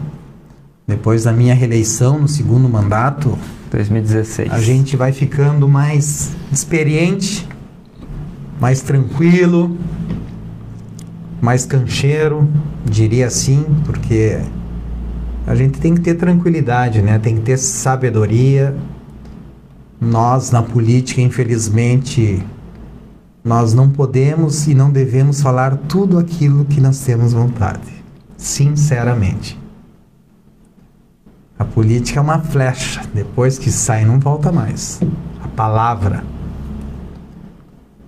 Depois 0.86 1.24
da 1.24 1.32
minha 1.32 1.52
reeleição 1.52 2.16
no 2.16 2.28
segundo 2.28 2.68
mandato, 2.68 3.36
2016. 3.72 4.52
A 4.52 4.60
gente 4.60 4.96
vai 4.96 5.10
ficando 5.10 5.68
mais 5.68 6.30
experiente, 6.52 7.44
mais 8.60 8.82
tranquilo, 8.82 9.76
mais 11.40 11.64
cancheiro, 11.64 12.48
diria 12.84 13.26
assim, 13.26 13.64
porque 13.84 14.40
a 15.46 15.54
gente 15.54 15.78
tem 15.78 15.94
que 15.94 16.00
ter 16.00 16.14
tranquilidade, 16.14 17.00
né? 17.00 17.18
Tem 17.18 17.36
que 17.36 17.42
ter 17.42 17.56
sabedoria. 17.56 18.76
Nós 20.00 20.50
na 20.50 20.62
política, 20.62 21.20
infelizmente, 21.20 22.44
nós 23.42 23.72
não 23.72 23.88
podemos 23.88 24.66
e 24.66 24.74
não 24.74 24.90
devemos 24.90 25.40
falar 25.40 25.76
tudo 25.88 26.18
aquilo 26.18 26.64
que 26.64 26.80
nós 26.80 27.00
temos 27.00 27.32
vontade. 27.32 28.04
Sinceramente. 28.36 29.58
A 31.58 31.64
política 31.64 32.20
é 32.20 32.22
uma 32.22 32.38
flecha, 32.40 33.02
depois 33.12 33.58
que 33.58 33.70
sai 33.70 34.04
não 34.04 34.20
volta 34.20 34.52
mais. 34.52 35.00
A 35.42 35.48
palavra. 35.48 36.22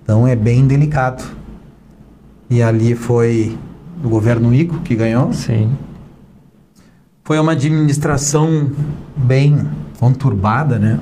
Então 0.03 0.27
é 0.27 0.35
bem 0.35 0.67
delicado. 0.67 1.40
E 2.51 2.61
ali 2.61 2.95
foi 2.95 3.57
o 4.03 4.09
governo 4.09 4.53
Ico 4.53 4.79
que 4.81 4.93
ganhou. 4.93 5.31
Sim. 5.31 5.71
Foi 7.23 7.39
uma 7.39 7.53
administração 7.53 8.69
bem 9.15 9.69
conturbada, 9.97 10.77
né? 10.77 10.99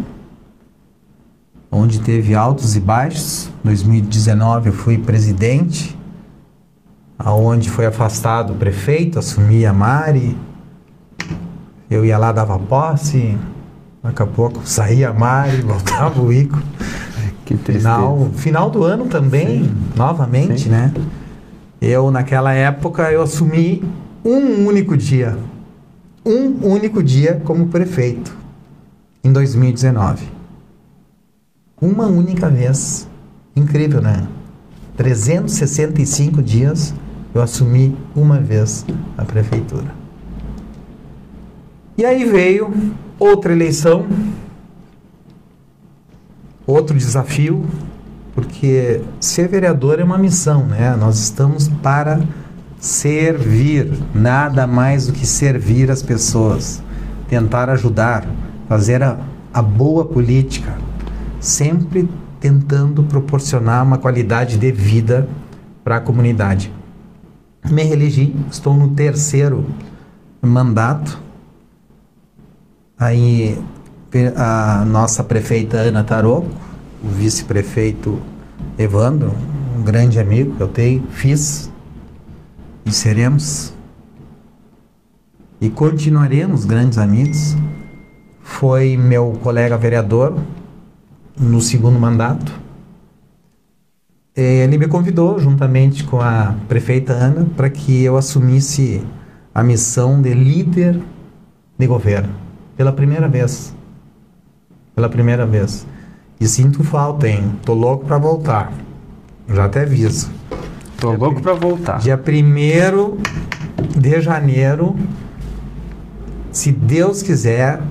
Onde 1.72 2.02
teve 2.02 2.36
altos 2.36 2.76
e 2.76 2.80
baixos. 2.80 3.50
Em 3.64 3.68
2019 3.68 4.70
eu 4.70 4.74
fui 4.74 5.00
presidente, 5.00 5.98
aonde 7.18 7.68
foi 7.68 7.88
afastado 7.88 8.54
o 8.54 8.56
prefeito, 8.56 9.18
assumi 9.18 9.66
a 9.66 9.74
Mari. 9.74 10.38
Eu 11.90 12.06
ia 12.06 12.20
lá, 12.20 12.32
dava 12.32 12.60
posse, 12.60 13.36
daqui 14.04 14.22
a 14.22 14.28
pouco 14.28 14.62
saía 14.66 15.10
a 15.10 15.14
Mari, 15.14 15.62
voltava 15.66 16.22
o 16.22 16.32
Ico. 16.32 16.62
Que 17.44 17.58
tristeza. 17.58 17.96
Final, 17.96 18.30
final 18.36 18.70
do 18.70 18.84
ano 18.84 19.08
também, 19.08 19.64
Sim. 19.64 19.76
novamente, 19.96 20.66
Sim. 20.66 20.70
né? 20.70 20.94
Eu, 21.82 22.12
naquela 22.12 22.54
época, 22.54 23.12
eu 23.12 23.22
assumi 23.22 23.84
um 24.24 24.66
único 24.66 24.98
dia. 24.98 25.38
Um 26.26 26.68
único 26.68 27.02
dia 27.02 27.42
como 27.46 27.68
prefeito. 27.68 28.36
Em 29.24 29.32
2019. 29.32 30.28
Uma 31.82 32.08
única 32.08 32.50
vez. 32.50 33.08
Incrível, 33.56 34.02
né? 34.02 34.28
365 34.98 36.44
dias 36.44 36.94
eu 37.34 37.42
assumi 37.42 37.96
uma 38.16 38.40
vez 38.40 38.86
a 39.18 39.24
prefeitura. 39.24 39.94
E 41.98 42.06
aí 42.06 42.26
veio 42.26 42.74
outra 43.20 43.52
eleição, 43.52 44.08
outro 46.66 46.98
desafio, 46.98 47.66
porque 48.34 49.02
ser 49.20 49.48
vereador 49.48 50.00
é 50.00 50.04
uma 50.04 50.18
missão, 50.18 50.66
né? 50.66 50.96
Nós 50.96 51.20
estamos 51.20 51.68
para 51.68 52.20
servir, 52.80 53.92
nada 54.14 54.66
mais 54.66 55.08
do 55.08 55.14
que 55.14 55.26
servir 55.26 55.92
as 55.92 56.02
pessoas, 56.02 56.82
tentar 57.28 57.70
ajudar, 57.70 58.26
fazer 58.68 59.04
a, 59.04 59.20
a 59.54 59.62
boa 59.62 60.06
política, 60.06 60.78
sempre 61.40 62.10
tentando 62.40 63.04
proporcionar 63.04 63.84
uma 63.84 63.98
qualidade 63.98 64.58
de 64.58 64.72
vida 64.72 65.28
para 65.84 65.98
a 65.98 66.00
comunidade. 66.00 66.72
Me 67.70 67.84
reelegi, 67.84 68.34
estou 68.50 68.74
no 68.74 68.90
terceiro 68.90 69.66
mandato. 70.42 71.20
Aí 72.98 73.58
a 74.36 74.86
nossa 74.86 75.24
prefeita 75.24 75.78
Ana 75.78 76.04
Taroco 76.04 76.69
o 77.04 77.08
vice-prefeito 77.08 78.20
Evandro, 78.78 79.34
um 79.78 79.82
grande 79.82 80.20
amigo 80.20 80.56
que 80.56 80.62
eu 80.62 80.68
tenho, 80.68 81.04
fiz 81.10 81.72
e 82.86 82.92
seremos 82.92 83.74
e 85.62 85.70
continuaremos 85.70 86.66
grandes 86.66 86.98
amigos. 86.98 87.56
Foi 88.42 88.98
meu 88.98 89.38
colega 89.44 89.78
vereador 89.78 90.38
no 91.38 91.62
segundo 91.62 92.00
mandato. 92.00 92.52
Ele 94.36 94.78
me 94.78 94.88
convidou, 94.88 95.40
juntamente 95.40 96.04
com 96.04 96.22
a 96.22 96.56
prefeita 96.68 97.14
Ana, 97.14 97.46
para 97.58 97.70
que 97.70 98.04
eu 98.04 98.18
assumisse 98.18 99.06
a 99.54 99.62
missão 99.62 100.22
de 100.22 100.34
líder 100.34 101.00
de 101.78 101.88
governo, 101.88 102.34
pela 102.78 102.94
primeira 102.94 103.28
vez 103.28 103.74
pela 105.00 105.08
primeira 105.08 105.46
vez. 105.46 105.88
E 106.40 106.48
sinto 106.48 106.84
falta, 106.84 107.28
hein? 107.28 107.60
Tô 107.66 107.74
louco 107.74 108.06
para 108.06 108.18
voltar. 108.18 108.72
Já 109.48 109.66
até 109.66 109.82
aviso. 109.82 110.32
Tô 110.98 111.12
louco 111.12 111.42
para 111.42 111.54
voltar. 111.54 112.00
Dia 112.00 112.18
1 112.18 114.00
de 114.00 114.22
janeiro, 114.22 114.96
se 116.52 116.72
Deus 116.72 117.22
quiser, 117.22 117.82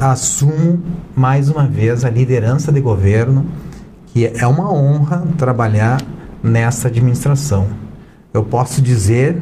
assumo 0.00 0.82
mais 1.16 1.48
uma 1.48 1.66
vez 1.66 2.04
a 2.04 2.10
liderança 2.10 2.72
de 2.72 2.80
governo, 2.80 3.46
que 4.06 4.26
é 4.26 4.46
uma 4.46 4.72
honra 4.72 5.24
trabalhar 5.36 6.00
nessa 6.42 6.88
administração. 6.88 7.68
Eu 8.32 8.44
posso 8.44 8.80
dizer, 8.82 9.40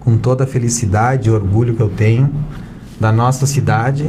com 0.00 0.16
toda 0.16 0.44
a 0.44 0.46
felicidade 0.46 1.28
e 1.28 1.32
orgulho 1.32 1.74
que 1.74 1.82
eu 1.82 1.88
tenho, 1.88 2.32
da 2.98 3.12
nossa 3.12 3.46
cidade, 3.46 4.06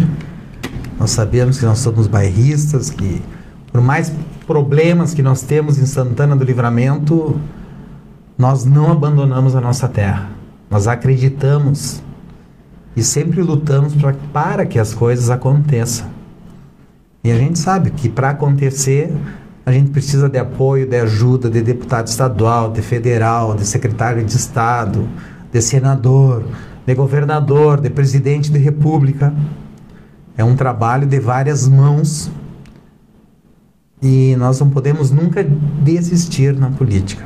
nós 0.99 1.11
sabemos 1.11 1.59
que 1.59 1.65
nós 1.65 1.79
somos 1.79 2.07
bairristas, 2.07 2.89
que 2.89 3.21
por 3.71 3.81
mais 3.81 4.11
problemas 4.45 5.13
que 5.13 5.21
nós 5.21 5.41
temos 5.41 5.77
em 5.77 5.85
Santana 5.85 6.35
do 6.35 6.43
Livramento, 6.43 7.39
nós 8.37 8.65
não 8.65 8.91
abandonamos 8.91 9.55
a 9.55 9.61
nossa 9.61 9.87
terra. 9.87 10.29
Nós 10.69 10.87
acreditamos 10.87 12.01
e 12.95 13.03
sempre 13.03 13.41
lutamos 13.41 13.93
pra, 13.95 14.13
para 14.33 14.65
que 14.65 14.79
as 14.79 14.93
coisas 14.93 15.29
aconteçam. 15.29 16.07
E 17.23 17.31
a 17.31 17.37
gente 17.37 17.59
sabe 17.59 17.91
que 17.91 18.09
para 18.09 18.29
acontecer, 18.29 19.13
a 19.65 19.71
gente 19.71 19.91
precisa 19.91 20.29
de 20.29 20.37
apoio, 20.37 20.87
de 20.87 20.95
ajuda 20.97 21.49
de 21.49 21.61
deputado 21.61 22.07
estadual, 22.07 22.71
de 22.71 22.81
federal, 22.81 23.53
de 23.53 23.65
secretário 23.65 24.23
de 24.23 24.35
Estado, 24.35 25.07
de 25.51 25.61
senador, 25.61 26.43
de 26.85 26.95
governador, 26.95 27.81
de 27.81 27.89
presidente 27.89 28.49
de 28.49 28.57
república. 28.59 29.33
É 30.37 30.43
um 30.43 30.55
trabalho 30.55 31.07
de 31.07 31.19
várias 31.19 31.67
mãos 31.67 32.31
e 34.01 34.35
nós 34.37 34.59
não 34.59 34.69
podemos 34.69 35.11
nunca 35.11 35.43
desistir 35.43 36.55
na 36.55 36.69
política. 36.69 37.25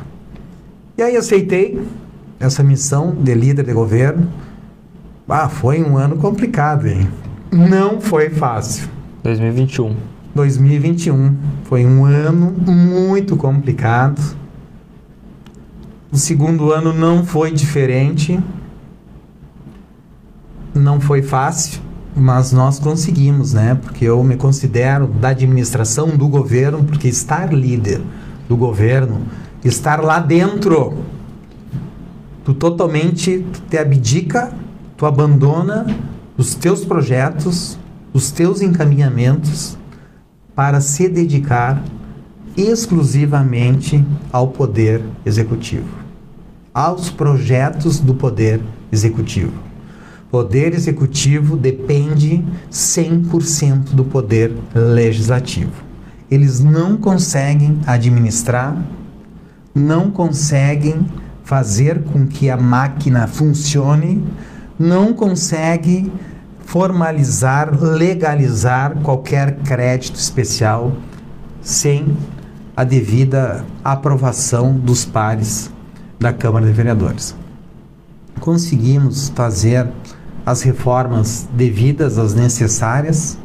E 0.97 1.03
aí 1.03 1.17
aceitei 1.17 1.85
essa 2.39 2.63
missão 2.63 3.13
de 3.13 3.33
líder 3.35 3.65
de 3.65 3.73
governo 3.73 4.27
ah, 5.33 5.47
foi 5.47 5.81
um 5.81 5.97
ano 5.97 6.17
complicado, 6.17 6.87
hein? 6.87 7.07
Não 7.49 8.01
foi 8.01 8.29
fácil. 8.29 8.89
2021. 9.23 9.95
2021 10.35 11.37
foi 11.63 11.85
um 11.85 12.03
ano 12.03 12.51
muito 12.51 13.37
complicado. 13.37 14.19
O 16.11 16.17
segundo 16.17 16.73
ano 16.73 16.91
não 16.91 17.23
foi 17.23 17.49
diferente. 17.49 18.37
Não 20.75 20.99
foi 20.99 21.21
fácil, 21.21 21.79
mas 22.15 22.51
nós 22.51 22.79
conseguimos, 22.79 23.53
né? 23.53 23.75
Porque 23.75 24.05
eu 24.05 24.23
me 24.23 24.35
considero 24.35 25.07
da 25.07 25.29
administração 25.29 26.09
do 26.09 26.27
governo, 26.27 26.83
porque 26.83 27.07
estar 27.07 27.53
líder 27.53 28.01
do 28.47 28.57
governo, 28.57 29.21
estar 29.63 30.01
lá 30.01 30.19
dentro, 30.19 30.93
tu 32.43 32.53
totalmente 32.53 33.45
te 33.69 33.77
abdica 33.77 34.51
tu 35.01 35.07
abandona 35.07 35.87
os 36.37 36.53
teus 36.53 36.85
projetos, 36.85 37.75
os 38.13 38.29
teus 38.29 38.61
encaminhamentos 38.61 39.75
para 40.53 40.79
se 40.79 41.09
dedicar 41.09 41.83
exclusivamente 42.55 44.05
ao 44.31 44.49
poder 44.49 45.01
executivo, 45.25 45.87
aos 46.71 47.09
projetos 47.09 47.99
do 47.99 48.13
poder 48.13 48.61
executivo. 48.91 49.53
Poder 50.31 50.73
executivo 50.73 51.57
depende 51.57 52.41
100% 52.71 53.89
do 53.91 54.05
poder 54.05 54.55
legislativo. 54.73 55.83
Eles 56.31 56.61
não 56.61 56.95
conseguem 56.95 57.81
administrar, 57.85 58.81
não 59.75 60.09
conseguem 60.09 61.05
fazer 61.43 62.03
com 62.03 62.25
que 62.25 62.49
a 62.49 62.55
máquina 62.55 63.27
funcione 63.27 64.23
não 64.79 65.13
consegue 65.13 66.09
formalizar, 66.61 67.77
legalizar 67.83 68.95
qualquer 69.01 69.57
crédito 69.57 70.15
especial 70.15 70.93
sem 71.61 72.15
a 72.73 72.85
devida 72.85 73.65
aprovação 73.83 74.73
dos 74.73 75.03
pares 75.03 75.69
da 76.17 76.31
Câmara 76.31 76.65
de 76.65 76.71
Vereadores. 76.71 77.35
Conseguimos 78.39 79.29
fazer 79.35 79.87
as 80.45 80.61
reformas 80.61 81.47
devidas, 81.53 82.17
as 82.17 82.33
necessárias. 82.33 83.37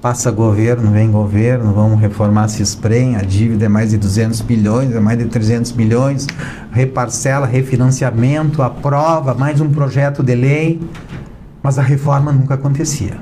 Passa 0.00 0.30
governo, 0.30 0.92
vem 0.92 1.10
governo, 1.10 1.72
vamos 1.72 2.00
reformar 2.00 2.48
Cisprem, 2.48 3.16
a 3.16 3.22
dívida 3.22 3.64
é 3.64 3.68
mais 3.68 3.90
de 3.90 3.98
200 3.98 4.40
bilhões, 4.42 4.94
é 4.94 5.00
mais 5.00 5.18
de 5.18 5.24
300 5.24 5.72
milhões, 5.72 6.26
reparcela, 6.70 7.46
refinanciamento, 7.46 8.62
aprova, 8.62 9.34
mais 9.34 9.60
um 9.60 9.68
projeto 9.68 10.22
de 10.22 10.34
lei, 10.34 10.80
mas 11.62 11.78
a 11.78 11.82
reforma 11.82 12.30
nunca 12.30 12.54
acontecia. 12.54 13.18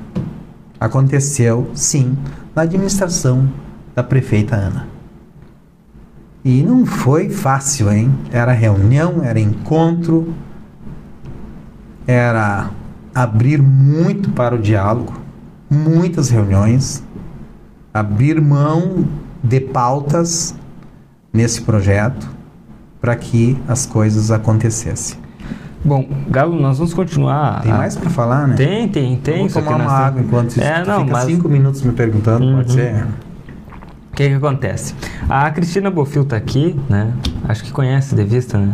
Aconteceu, 0.79 1.71
sim, 1.73 2.15
na 2.53 2.63
administração 2.63 3.49
da 3.95 4.03
prefeita 4.03 4.55
Ana. 4.55 4.87
E 6.43 6.61
não 6.61 6.85
foi 6.85 7.29
fácil, 7.29 7.91
hein? 7.91 8.13
Era 8.31 8.51
reunião, 8.51 9.23
era 9.23 9.39
encontro, 9.39 10.35
era 12.05 12.69
abrir 13.15 13.61
muito 13.61 14.29
para 14.31 14.53
o 14.55 14.59
diálogo, 14.59 15.13
muitas 15.69 16.29
reuniões, 16.29 17.01
abrir 17.93 18.41
mão 18.41 19.05
de 19.41 19.61
pautas 19.61 20.53
nesse 21.31 21.61
projeto 21.61 22.29
para 22.99 23.15
que 23.15 23.57
as 23.67 23.85
coisas 23.85 24.31
acontecessem. 24.31 25.17
Bom, 25.83 26.07
Galo, 26.29 26.59
nós 26.59 26.77
vamos 26.79 26.93
continuar. 26.93 27.61
Tem 27.61 27.71
mais 27.71 27.95
para 27.95 28.09
falar, 28.09 28.47
né? 28.47 28.55
Tem, 28.55 28.87
tem, 28.89 29.15
tem. 29.17 29.47
Vou 29.47 29.61
tomar 29.63 29.77
uma 29.77 29.91
água 29.91 30.19
enquanto 30.21 30.49
isso. 30.51 30.61
É, 30.61 30.83
não, 30.83 31.01
fica 31.01 31.11
mas... 31.13 31.25
cinco 31.25 31.47
minutos 31.47 31.81
me 31.83 31.93
perguntando, 31.93 32.43
Uhum. 32.43 32.55
pode 32.57 32.71
ser? 32.73 33.05
O 34.11 34.15
que 34.15 34.27
que 34.29 34.33
acontece? 34.33 34.95
A 35.29 35.49
Cristina 35.51 35.91
Bofil 35.91 36.25
tá 36.25 36.35
aqui, 36.37 36.75
né? 36.89 37.13
Acho 37.47 37.63
que 37.63 37.71
conhece 37.71 38.15
de 38.15 38.23
vista, 38.23 38.57
né? 38.57 38.73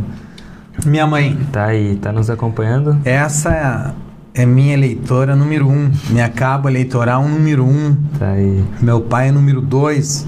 Minha 0.86 1.06
mãe, 1.06 1.38
Tá 1.52 1.66
aí, 1.66 1.96
tá 1.98 2.12
nos 2.14 2.30
acompanhando. 2.30 2.98
essa 3.04 3.94
é 4.34 4.46
minha 4.46 4.74
eleitora 4.74 5.36
número 5.36 5.68
um, 5.68 5.92
minha 6.10 6.30
cabo 6.30 6.70
eleitoral 6.70 7.28
número 7.28 7.66
um, 7.66 7.96
Tá 8.18 8.32
aí. 8.32 8.64
meu 8.82 9.02
pai 9.02 9.30
é 9.30 9.32
número 9.32 9.62
dois, 9.62 10.28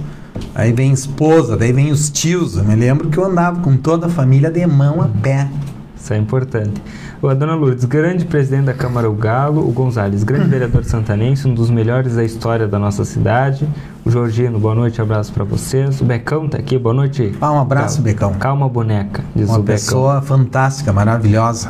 aí 0.53 0.73
vem 0.73 0.91
esposa, 0.91 1.55
daí 1.55 1.71
vem 1.71 1.91
os 1.91 2.09
tios. 2.09 2.57
Eu 2.57 2.63
me 2.65 2.75
lembro 2.75 3.09
que 3.09 3.17
eu 3.17 3.25
andava 3.25 3.61
com 3.61 3.77
toda 3.77 4.07
a 4.07 4.09
família 4.09 4.51
de 4.51 4.65
mão 4.67 5.01
a 5.01 5.07
pé. 5.07 5.47
Isso 5.95 6.13
é 6.13 6.17
importante. 6.17 6.81
O 7.21 7.29
a 7.29 7.33
Dona 7.33 7.55
Lourdes, 7.55 7.85
grande 7.85 8.25
presidente 8.25 8.65
da 8.65 8.73
Câmara 8.73 9.09
o 9.09 9.13
Galo, 9.13 9.65
o 9.65 9.71
Gonzales, 9.71 10.23
grande 10.25 10.49
vereador 10.51 10.83
santanense, 10.83 11.47
um 11.47 11.53
dos 11.53 11.69
melhores 11.69 12.15
da 12.15 12.25
história 12.25 12.67
da 12.67 12.77
nossa 12.77 13.05
cidade. 13.05 13.65
O 14.03 14.11
Georgino, 14.11 14.59
boa 14.59 14.75
noite, 14.75 15.01
abraço 15.01 15.31
pra 15.31 15.45
vocês. 15.45 16.01
O 16.01 16.03
Becão 16.03 16.49
tá 16.49 16.57
aqui, 16.57 16.77
boa 16.77 16.93
noite. 16.93 17.33
Ah, 17.39 17.53
um 17.53 17.59
abraço. 17.61 18.01
Becão. 18.01 18.33
Calma, 18.33 18.67
boneca, 18.67 19.23
diz 19.33 19.47
Uma 19.47 19.59
o 19.59 19.61
Becão. 19.63 19.75
pessoa 19.77 20.21
fantástica, 20.21 20.91
maravilhosa. 20.91 21.69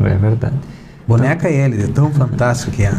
É 0.00 0.16
verdade. 0.16 0.56
Boneca 1.06 1.48
é 1.48 1.64
ele, 1.64 1.82
é 1.82 1.86
tão 1.88 2.10
fantástico 2.10 2.70
que 2.72 2.82
é. 2.84 2.92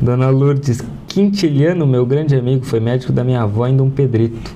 Dona 0.00 0.28
Lourdes 0.28 0.82
Quintiliano, 1.08 1.86
meu 1.86 2.04
grande 2.04 2.36
amigo, 2.36 2.64
foi 2.66 2.80
médico 2.80 3.12
da 3.12 3.24
minha 3.24 3.42
avó 3.42 3.66
em 3.66 3.76
Dom 3.76 3.88
Pedrito. 3.88 4.54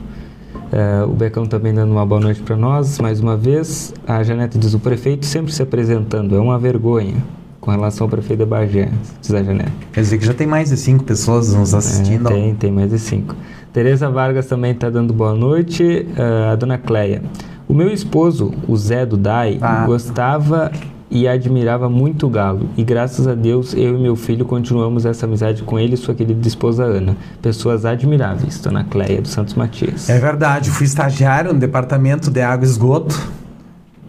É, 0.73 1.03
o 1.05 1.09
Becão 1.13 1.47
também 1.47 1.73
dando 1.75 1.91
uma 1.91 2.05
boa 2.07 2.21
noite 2.21 2.41
para 2.43 2.57
nós, 2.57 2.99
mais 2.99 3.21
uma 3.21 3.37
vez. 3.37 3.93
A 4.07 4.23
Janete 4.23 4.59
diz: 4.59 4.75
o 4.75 4.79
prefeito 4.79 5.25
sempre 5.27 5.53
se 5.53 5.63
apresentando, 5.63 6.37
é 6.37 6.39
uma 6.41 6.59
vergonha 6.59 7.15
com 7.61 7.71
relação 7.71 8.05
ao 8.07 8.09
prefeito 8.11 8.41
de 8.41 8.47
Bagé, 8.47 8.89
diz 9.21 9.33
a 9.35 9.43
Janete. 9.43 9.73
Quer 9.93 10.01
dizer 10.01 10.19
que 10.19 10.25
já 10.27 10.35
tem 10.35 10.47
mais 10.47 10.69
de 10.71 10.77
cinco 10.77 11.03
pessoas 11.05 11.53
nos 11.55 11.75
assistindo. 11.75 12.29
É, 12.29 12.33
tem, 12.33 12.55
tem 12.55 12.71
mais 12.73 12.91
de 12.91 12.99
cinco. 12.99 13.35
Tereza 13.73 14.09
Vargas 14.11 14.47
também 14.47 14.73
está 14.73 14.91
dando 14.91 15.13
boa 15.15 15.35
noite. 15.35 16.07
É, 16.17 16.51
a 16.53 16.57
dona 16.57 16.77
Cleia. 16.79 17.23
O 17.69 17.75
meu 17.75 17.89
esposo, 17.93 18.53
o 18.67 18.77
Zé 18.77 19.07
do 19.07 19.17
DAI, 19.17 19.59
Ah. 19.63 19.85
gostava 19.87 20.71
e 21.11 21.27
admirava 21.27 21.91
muito 21.91 22.27
o 22.27 22.31
Galo. 22.31 22.69
E 22.77 22.85
graças 22.85 23.27
a 23.27 23.35
Deus, 23.35 23.75
eu 23.75 23.99
e 23.99 24.01
meu 24.01 24.15
filho 24.15 24.45
continuamos 24.45 25.05
essa 25.05 25.27
amizade 25.27 25.63
com 25.63 25.79
ele 25.79 25.95
e 25.95 25.97
sua 25.97 26.15
querida 26.15 26.47
esposa 26.47 26.85
Ana. 26.85 27.17
Pessoas 27.43 27.85
admiráveis, 27.85 28.61
dona 28.61 28.85
Cleia 28.85 29.21
dos 29.21 29.33
Santos 29.33 29.55
Matias. 29.55 30.09
É 30.09 30.19
verdade, 30.19 30.71
fui 30.71 30.87
estagiário 30.87 31.53
no 31.53 31.59
departamento 31.59 32.31
de 32.31 32.41
água 32.41 32.65
e 32.65 32.69
esgoto 32.69 33.41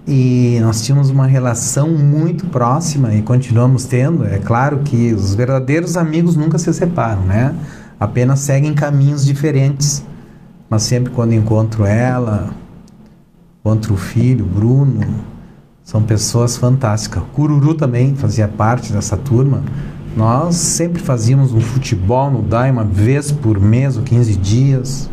e 0.08 0.60
nós 0.62 0.84
tínhamos 0.84 1.10
uma 1.10 1.26
relação 1.26 1.90
muito 1.90 2.46
próxima 2.48 3.14
e 3.14 3.22
continuamos 3.22 3.86
tendo. 3.86 4.26
É 4.26 4.38
claro 4.38 4.80
que 4.80 5.14
os 5.14 5.34
verdadeiros 5.34 5.96
amigos 5.96 6.36
nunca 6.36 6.58
se 6.58 6.72
separam, 6.74 7.22
né? 7.24 7.56
Apenas 8.00 8.40
seguem 8.40 8.74
caminhos 8.74 9.26
diferentes. 9.26 10.04
Mas 10.70 10.84
sempre 10.84 11.12
quando 11.12 11.34
encontro 11.34 11.86
ela, 11.86 12.50
encontro 13.60 13.94
o 13.94 13.98
filho, 13.98 14.46
Bruno, 14.46 15.02
são 15.84 16.02
pessoas 16.02 16.58
fantásticas. 16.58 17.24
Cururu 17.34 17.74
também 17.74 18.16
fazia 18.16 18.48
parte 18.48 18.94
dessa 18.94 19.18
turma. 19.18 19.64
Nós 20.16 20.56
sempre 20.56 21.02
fazíamos 21.02 21.54
um 21.54 21.62
futebol 21.62 22.30
no 22.30 22.42
DAI 22.42 22.72
uma 22.72 22.84
vez 22.84 23.32
por 23.32 23.60
mês 23.60 23.98
ou 23.98 24.04
15 24.04 24.36
dias. 24.36 25.10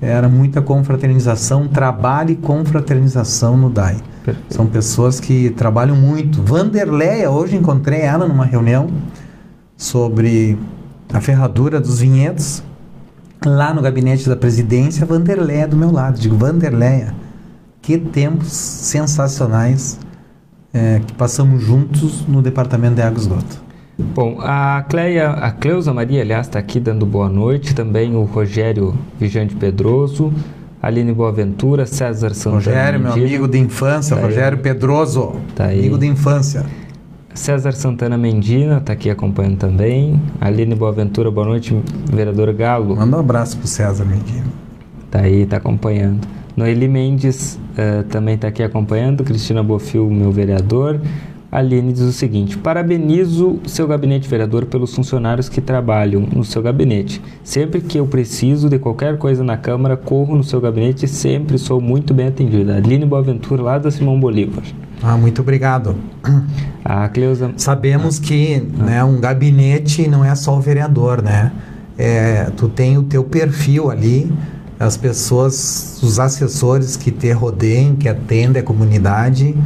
Era 0.00 0.28
muita 0.28 0.60
confraternização, 0.60 1.68
trabalho 1.68 2.30
e 2.30 2.36
confraternização 2.36 3.56
no 3.56 3.70
DAI. 3.70 3.96
Perfeito. 4.24 4.54
São 4.54 4.66
pessoas 4.66 5.18
que 5.18 5.50
trabalham 5.50 5.96
muito. 5.96 6.42
Vanderleia, 6.42 7.30
hoje 7.30 7.56
encontrei 7.56 8.00
ela 8.00 8.26
numa 8.26 8.44
reunião 8.44 8.88
sobre 9.76 10.58
a 11.12 11.20
ferradura 11.20 11.80
dos 11.80 12.00
vinhedos. 12.00 12.62
Lá 13.44 13.74
no 13.74 13.82
gabinete 13.82 14.28
da 14.28 14.36
presidência, 14.36 15.04
Vanderleia 15.04 15.66
do 15.66 15.76
meu 15.76 15.90
lado. 15.90 16.18
Digo, 16.18 16.36
Vanderleia, 16.36 17.14
que 17.82 17.98
tempos 17.98 18.48
sensacionais 18.52 19.98
é, 20.72 21.00
que 21.06 21.12
passamos 21.14 21.62
juntos 21.62 22.24
no 22.26 22.40
departamento 22.40 22.94
de 22.94 23.02
água 23.02 23.18
e 23.18 23.20
esgoto. 23.20 23.62
Bom, 24.14 24.38
a 24.40 24.84
Cleia, 24.88 25.30
a 25.30 25.50
Cleusa 25.50 25.92
Maria, 25.92 26.22
aliás, 26.22 26.46
está 26.46 26.58
aqui 26.58 26.80
dando 26.80 27.04
boa 27.04 27.28
noite. 27.28 27.74
Também 27.74 28.14
o 28.16 28.22
Rogério 28.24 28.94
Vigante 29.20 29.54
Pedroso, 29.54 30.32
Aline 30.80 31.12
Boaventura, 31.12 31.84
César 31.84 32.32
Santana. 32.34 32.56
Rogério, 32.56 33.00
meu 33.00 33.12
amigo 33.12 33.46
de 33.46 33.58
infância, 33.58 34.16
Tá 34.16 34.22
aí. 34.22 34.28
Rogério 34.28 34.58
Pedroso, 34.58 35.32
Tá 35.54 35.66
aí. 35.66 35.80
amigo 35.80 35.98
de 35.98 36.06
infância. 36.06 36.64
César 37.34 37.72
Santana 37.72 38.16
Mendina 38.18 38.78
está 38.78 38.92
aqui 38.92 39.08
acompanhando 39.10 39.56
também. 39.58 40.20
Aline 40.40 40.74
Boaventura, 40.74 41.30
boa 41.30 41.46
noite. 41.46 41.78
Vereador 42.12 42.52
Galo, 42.54 42.96
Manda 42.96 43.16
um 43.16 43.20
abraço 43.20 43.56
pro 43.58 43.66
César 43.66 44.04
Medina. 44.04 44.44
tá 45.10 45.20
aí, 45.20 45.44
tá 45.46 45.58
acompanhando. 45.58 46.26
Noeli 46.56 46.88
Mendes 46.88 47.58
eh, 47.76 48.02
também 48.04 48.34
está 48.34 48.48
aqui 48.48 48.62
acompanhando. 48.62 49.24
Cristina 49.24 49.62
Bofil, 49.62 50.08
meu 50.10 50.30
vereador. 50.30 51.00
Aline 51.52 51.92
diz 51.92 52.02
o 52.02 52.12
seguinte: 52.12 52.56
parabenizo 52.56 53.60
seu 53.66 53.86
gabinete 53.86 54.26
vereador 54.26 54.64
pelos 54.64 54.94
funcionários 54.94 55.50
que 55.50 55.60
trabalham 55.60 56.22
no 56.22 56.42
seu 56.42 56.62
gabinete. 56.62 57.20
Sempre 57.44 57.82
que 57.82 57.98
eu 57.98 58.06
preciso 58.06 58.70
de 58.70 58.78
qualquer 58.78 59.18
coisa 59.18 59.44
na 59.44 59.58
Câmara, 59.58 59.94
corro 59.94 60.34
no 60.34 60.42
seu 60.42 60.62
gabinete 60.62 61.04
e 61.04 61.08
sempre 61.08 61.58
sou 61.58 61.78
muito 61.78 62.14
bem 62.14 62.28
atendida. 62.28 62.76
Aline 62.76 63.04
Boaventura, 63.04 63.62
lá 63.62 63.78
da 63.78 63.90
Simão 63.90 64.18
Bolívar. 64.18 64.64
Ah, 65.02 65.18
muito 65.18 65.42
obrigado. 65.42 65.94
A 66.82 67.06
Cleusa. 67.10 67.52
Sabemos 67.58 68.18
que 68.18 68.60
né, 68.78 69.04
um 69.04 69.20
gabinete 69.20 70.08
não 70.08 70.24
é 70.24 70.34
só 70.34 70.56
o 70.56 70.60
vereador, 70.60 71.20
né? 71.20 71.52
É, 71.98 72.50
tu 72.56 72.66
tem 72.66 72.96
o 72.96 73.02
teu 73.02 73.22
perfil 73.22 73.90
ali, 73.90 74.32
as 74.82 74.96
pessoas, 74.96 76.00
os 76.02 76.18
assessores 76.18 76.96
que 76.96 77.12
te 77.12 77.30
rodeiam, 77.30 77.94
que 77.94 78.08
atendem 78.08 78.60
a 78.60 78.64
comunidade, 78.64 79.56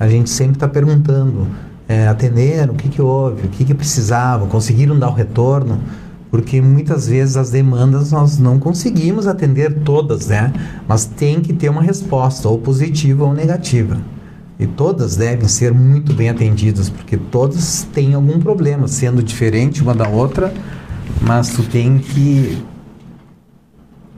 a 0.00 0.08
gente 0.08 0.28
sempre 0.28 0.56
está 0.56 0.66
perguntando, 0.66 1.46
é, 1.88 2.08
atenderam, 2.08 2.74
o 2.74 2.76
que, 2.76 2.88
que 2.88 3.00
houve, 3.00 3.46
o 3.46 3.50
que, 3.50 3.64
que 3.64 3.72
precisavam, 3.72 4.48
conseguiram 4.48 4.98
dar 4.98 5.10
o 5.10 5.12
retorno? 5.12 5.80
Porque 6.28 6.60
muitas 6.60 7.06
vezes 7.06 7.36
as 7.36 7.50
demandas 7.50 8.10
nós 8.10 8.36
não 8.38 8.58
conseguimos 8.58 9.28
atender 9.28 9.82
todas, 9.84 10.26
né? 10.26 10.52
Mas 10.88 11.04
tem 11.04 11.40
que 11.40 11.52
ter 11.52 11.68
uma 11.68 11.82
resposta, 11.82 12.48
ou 12.48 12.58
positiva 12.58 13.24
ou 13.24 13.32
negativa. 13.32 13.98
E 14.58 14.66
todas 14.66 15.14
devem 15.14 15.46
ser 15.46 15.72
muito 15.72 16.12
bem 16.12 16.30
atendidas, 16.30 16.88
porque 16.88 17.16
todas 17.16 17.86
têm 17.92 18.14
algum 18.14 18.40
problema, 18.40 18.88
sendo 18.88 19.22
diferente 19.22 19.82
uma 19.82 19.94
da 19.94 20.08
outra, 20.08 20.52
mas 21.22 21.50
tu 21.50 21.62
tem 21.62 21.98
que 21.98 22.60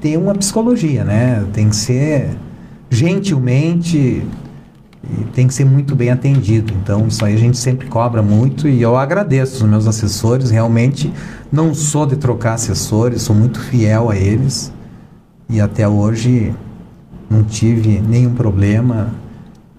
ter 0.00 0.16
uma 0.16 0.35
psicologia, 0.35 1.04
né? 1.04 1.44
Tem 1.52 1.68
que 1.68 1.76
ser 1.76 2.30
gentilmente 2.90 4.22
e 5.09 5.24
tem 5.35 5.46
que 5.46 5.54
ser 5.54 5.64
muito 5.64 5.94
bem 5.94 6.11
atendido. 6.11 6.72
Então, 6.82 7.06
isso 7.06 7.24
aí 7.24 7.35
a 7.35 7.38
gente 7.38 7.56
sempre 7.56 7.87
cobra 7.87 8.22
muito 8.22 8.68
e 8.68 8.82
eu 8.82 8.96
agradeço 8.96 9.64
os 9.64 9.70
meus 9.70 9.87
assessores. 9.87 10.50
Realmente 10.50 11.12
não 11.50 11.74
sou 11.74 12.06
de 12.06 12.16
trocar 12.16 12.54
assessores, 12.54 13.22
sou 13.22 13.35
muito 13.35 13.61
fiel 13.61 14.11
a 14.11 14.16
eles 14.16 14.72
e 15.48 15.61
até 15.61 15.88
hoje 15.88 16.52
não 17.30 17.42
tive 17.44 18.00
nenhum 18.00 18.35
problema 18.35 19.12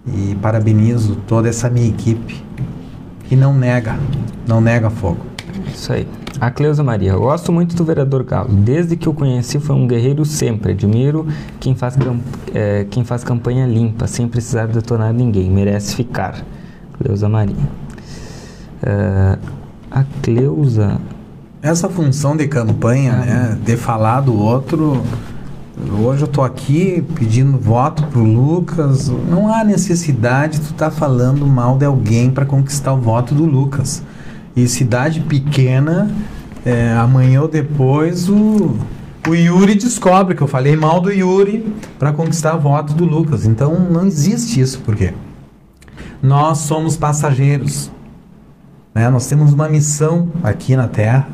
e 0.08 0.36
parabenizo 0.36 1.17
toda 1.27 1.49
essa 1.49 1.69
minha 1.69 1.88
equipe 1.88 2.41
que 3.25 3.36
não 3.36 3.53
nega, 3.53 3.97
não 4.47 4.62
nega 4.62 4.89
fogo. 4.89 5.25
Isso 5.73 5.91
aí. 5.91 6.08
A 6.39 6.52
Cleusa 6.52 6.84
Maria, 6.84 7.15
gosto 7.15 7.52
muito 7.52 7.76
do 7.76 7.84
vereador 7.84 8.23
Galo. 8.23 8.50
Desde 8.50 8.95
que 8.95 9.10
o 9.10 9.13
conheci, 9.13 9.60
foi 9.60 9.76
um 9.76 9.88
guerreiro 9.88 10.23
sempre. 10.23 10.73
Admiro 10.73 11.26
quem 11.60 11.73
faz, 11.73 11.97
eh, 12.54 12.86
quem 12.91 13.04
faz 13.04 13.23
campanha 13.23 13.65
limpa, 13.65 14.06
sem 14.06 14.28
precisar 14.28 14.67
detonar 14.67 15.12
ninguém. 15.12 15.50
Merece 15.50 15.95
ficar. 15.95 16.45
Cleusa 17.00 17.28
Maria. 17.28 17.56
Eh, 18.84 19.38
a 19.89 20.04
Cleusa. 20.21 21.02
Essa 21.60 21.89
função 21.89 22.38
de 22.38 22.47
campanha, 22.47 23.13
Ah, 23.13 23.26
né, 23.26 23.58
de 23.65 23.76
falar 23.76 24.21
do 24.21 24.38
outro, 24.39 25.02
hoje 26.00 26.21
eu 26.21 26.28
tô 26.28 26.43
aqui 26.43 27.04
pedindo 27.15 27.58
voto 27.58 28.04
pro 28.04 28.23
Lucas, 28.23 29.10
não 29.10 29.52
há 29.52 29.63
necessidade 29.63 30.60
de 30.60 30.67
tu 30.67 30.73
tá 30.76 30.91
falando 30.91 31.47
mal 31.47 31.80
de 31.80 31.86
alguém 31.86 32.30
para 32.30 32.45
conquistar 32.45 32.93
o 32.93 32.97
voto 32.97 33.34
do 33.34 33.43
Lucas. 33.43 34.04
E 34.58 34.67
cidade 34.67 35.20
pequena, 35.20 36.10
é, 36.65 36.91
amanhã 36.93 37.43
ou 37.43 37.48
depois 37.48 38.28
o, 38.28 38.76
o 39.28 39.36
Yuri 39.36 39.76
descobre 39.76 40.34
que 40.34 40.41
eu 40.41 40.48
falei 40.48 40.76
mal 40.76 41.00
do 41.00 41.12
Yuri 41.12 41.63
para 42.00 42.12
conquistar 42.12 42.58
voto 42.58 42.91
do 42.93 43.06
Lucas. 43.06 43.46
Então 43.46 43.80
não 43.80 44.08
existe 44.08 44.60
isso, 44.60 44.80
por 44.80 44.96
quê? 44.96 45.13
Nós 46.24 46.58
somos 46.58 46.98
passageiros. 46.98 47.91
né? 48.96 49.08
Nós 49.12 49.28
temos 49.28 49.54
uma 49.54 49.70
missão 49.70 50.30
aqui 50.43 50.76
na 50.76 50.88
Terra 50.88 51.28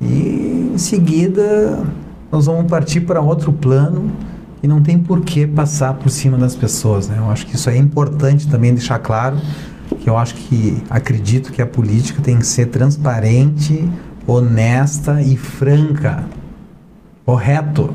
e 0.00 0.70
em 0.74 0.78
seguida 0.78 1.84
nós 2.32 2.46
vamos 2.46 2.70
partir 2.70 3.02
para 3.02 3.20
outro 3.20 3.52
plano 3.52 4.10
e 4.62 4.66
não 4.66 4.80
tem 4.80 4.98
por 4.98 5.20
que 5.20 5.46
passar 5.46 5.92
por 5.92 6.08
cima 6.08 6.38
das 6.38 6.56
pessoas. 6.56 7.08
Né? 7.08 7.18
Eu 7.18 7.30
acho 7.30 7.46
que 7.46 7.56
isso 7.56 7.68
é 7.68 7.76
importante 7.76 8.48
também 8.48 8.72
deixar 8.72 8.98
claro 9.00 9.36
que 10.00 10.08
eu 10.10 10.16
acho 10.16 10.34
que 10.34 10.82
acredito 10.90 11.52
que 11.52 11.60
a 11.62 11.66
política 11.66 12.20
tem 12.22 12.38
que 12.38 12.46
ser 12.46 12.66
transparente, 12.66 13.88
honesta 14.26 15.20
e 15.22 15.36
franca, 15.36 16.24
correto, 17.24 17.94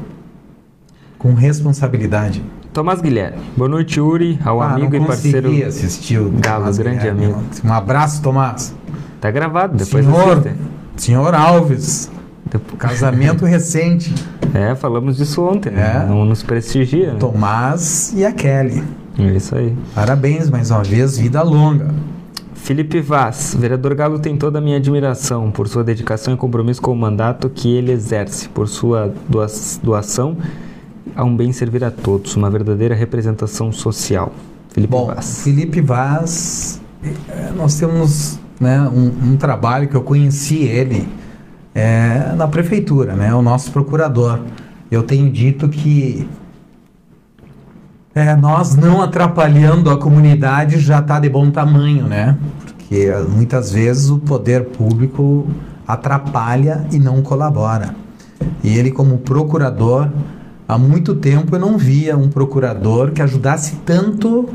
com 1.17 1.33
responsabilidade. 1.33 2.43
Tomás 2.73 3.01
Guilherme. 3.01 3.39
Boa 3.57 3.67
noite, 3.69 3.99
Yuri, 3.99 4.39
ao 4.45 4.61
Ah, 4.61 4.73
amigo 4.73 4.95
e 4.95 4.99
parceiro. 5.05 5.49
assistir 5.67 6.17
o 6.19 6.29
Galo, 6.31 6.59
Tomás 6.61 6.77
grande 6.77 6.97
Guilherme 6.99 7.25
amigo. 7.25 7.43
Um 7.65 7.73
abraço, 7.73 8.21
Tomás. 8.21 8.73
Tá 9.19 9.29
gravado, 9.31 9.75
depois 9.75 10.05
senhor, 10.05 10.43
senhor 10.95 11.33
Alves, 11.35 12.09
Depo- 12.49 12.77
casamento 12.77 13.43
recente. 13.45 14.13
É, 14.53 14.73
falamos 14.75 15.17
disso 15.17 15.43
ontem, 15.43 15.71
né? 15.71 16.03
É. 16.05 16.09
Não 16.09 16.23
nos 16.25 16.41
prestigia. 16.41 17.13
Né? 17.13 17.19
Tomás 17.19 18.13
e 18.15 18.23
a 18.23 18.31
Kelly. 18.31 18.83
É 19.19 19.35
isso 19.35 19.55
aí. 19.55 19.75
Parabéns 19.93 20.49
mais 20.49 20.71
uma 20.71 20.83
vez, 20.83 21.17
vida 21.17 21.41
longa. 21.43 21.93
Felipe 22.55 23.01
Vaz, 23.01 23.55
vereador 23.57 23.95
Galo 23.95 24.19
tem 24.19 24.37
toda 24.37 24.59
a 24.59 24.61
minha 24.61 24.77
admiração 24.77 25.49
por 25.49 25.67
sua 25.67 25.83
dedicação 25.83 26.33
e 26.33 26.37
compromisso 26.37 26.81
com 26.81 26.91
o 26.91 26.95
mandato 26.95 27.49
que 27.49 27.73
ele 27.73 27.91
exerce, 27.91 28.47
por 28.49 28.67
sua 28.67 29.13
doa- 29.27 29.47
doação 29.81 30.37
a 31.15 31.23
um 31.23 31.35
bem 31.35 31.51
servir 31.51 31.83
a 31.83 31.89
todos, 31.91 32.35
uma 32.35 32.49
verdadeira 32.49 32.93
representação 32.93 33.71
social. 33.71 34.31
Felipe 34.69 34.91
Bom, 34.91 35.07
Vaz. 35.07 35.41
Felipe 35.43 35.81
Vaz, 35.81 36.79
eh, 37.03 37.51
nós 37.55 37.75
temos 37.79 38.39
né, 38.59 38.81
um, 38.81 39.31
um 39.31 39.35
trabalho 39.37 39.87
que 39.87 39.95
eu 39.95 40.01
conheci 40.03 40.59
ele 40.63 41.07
eh, 41.73 42.33
na 42.37 42.47
prefeitura, 42.47 43.15
né, 43.15 43.33
o 43.33 43.41
nosso 43.41 43.71
procurador. 43.71 44.39
Eu 44.91 45.01
tenho 45.03 45.29
dito 45.31 45.67
que 45.69 46.27
eh, 48.19 48.35
nós 48.35 48.75
não 48.75 49.01
atrapalhando 49.01 49.89
a 49.89 49.97
comunidade 49.97 50.79
já 50.79 50.99
está 50.99 51.19
de 51.19 51.29
bom 51.29 51.49
tamanho, 51.49 52.07
né? 52.07 52.37
Porque 52.65 53.11
muitas 53.29 53.71
vezes 53.71 54.09
o 54.09 54.19
poder 54.19 54.65
público 54.65 55.47
atrapalha 55.87 56.85
e 56.91 56.99
não 56.99 57.21
colabora. 57.21 57.95
E 58.63 58.77
ele, 58.77 58.91
como 58.91 59.17
procurador, 59.19 60.09
há 60.67 60.77
muito 60.77 61.15
tempo 61.15 61.55
eu 61.55 61.59
não 61.59 61.77
via 61.77 62.17
um 62.17 62.29
procurador 62.29 63.11
que 63.11 63.21
ajudasse 63.21 63.77
tanto 63.85 64.49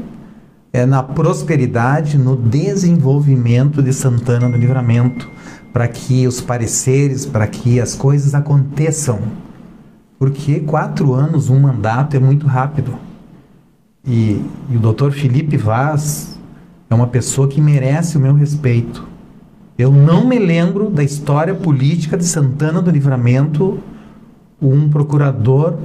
é, 0.72 0.85
na 0.85 1.03
prosperidade, 1.03 2.18
no 2.18 2.37
desenvolvimento 2.37 3.83
de 3.83 3.92
Santana 3.92 4.48
do 4.48 4.57
Livramento, 4.57 5.29
para 5.72 5.88
que 5.88 6.27
os 6.27 6.40
pareceres, 6.40 7.27
para 7.27 7.46
que 7.46 7.81
as 7.81 7.94
coisas 7.94 8.35
aconteçam. 8.35 9.18
Porque 10.18 10.61
quatro 10.61 11.12
anos, 11.12 11.50
um 11.50 11.61
mandato 11.61 12.16
é 12.16 12.20
muito 12.20 12.46
rápido. 12.46 12.94
E, 14.07 14.45
e 14.71 14.77
o 14.77 14.81
doutor 14.81 15.12
Felipe 15.12 15.57
Vaz 15.57 16.38
é 16.90 16.95
uma 16.95 17.07
pessoa 17.07 17.49
que 17.49 17.61
merece 17.61 18.17
o 18.17 18.21
meu 18.21 18.35
respeito. 18.35 19.07
Eu 19.79 19.90
não 19.90 20.27
me 20.27 20.38
lembro 20.38 20.90
da 20.90 21.03
história 21.03 21.55
política 21.55 22.17
de 22.17 22.25
Santana 22.25 22.81
do 22.81 22.90
Livramento 22.90 23.81
um 24.61 24.88
procurador 24.88 25.79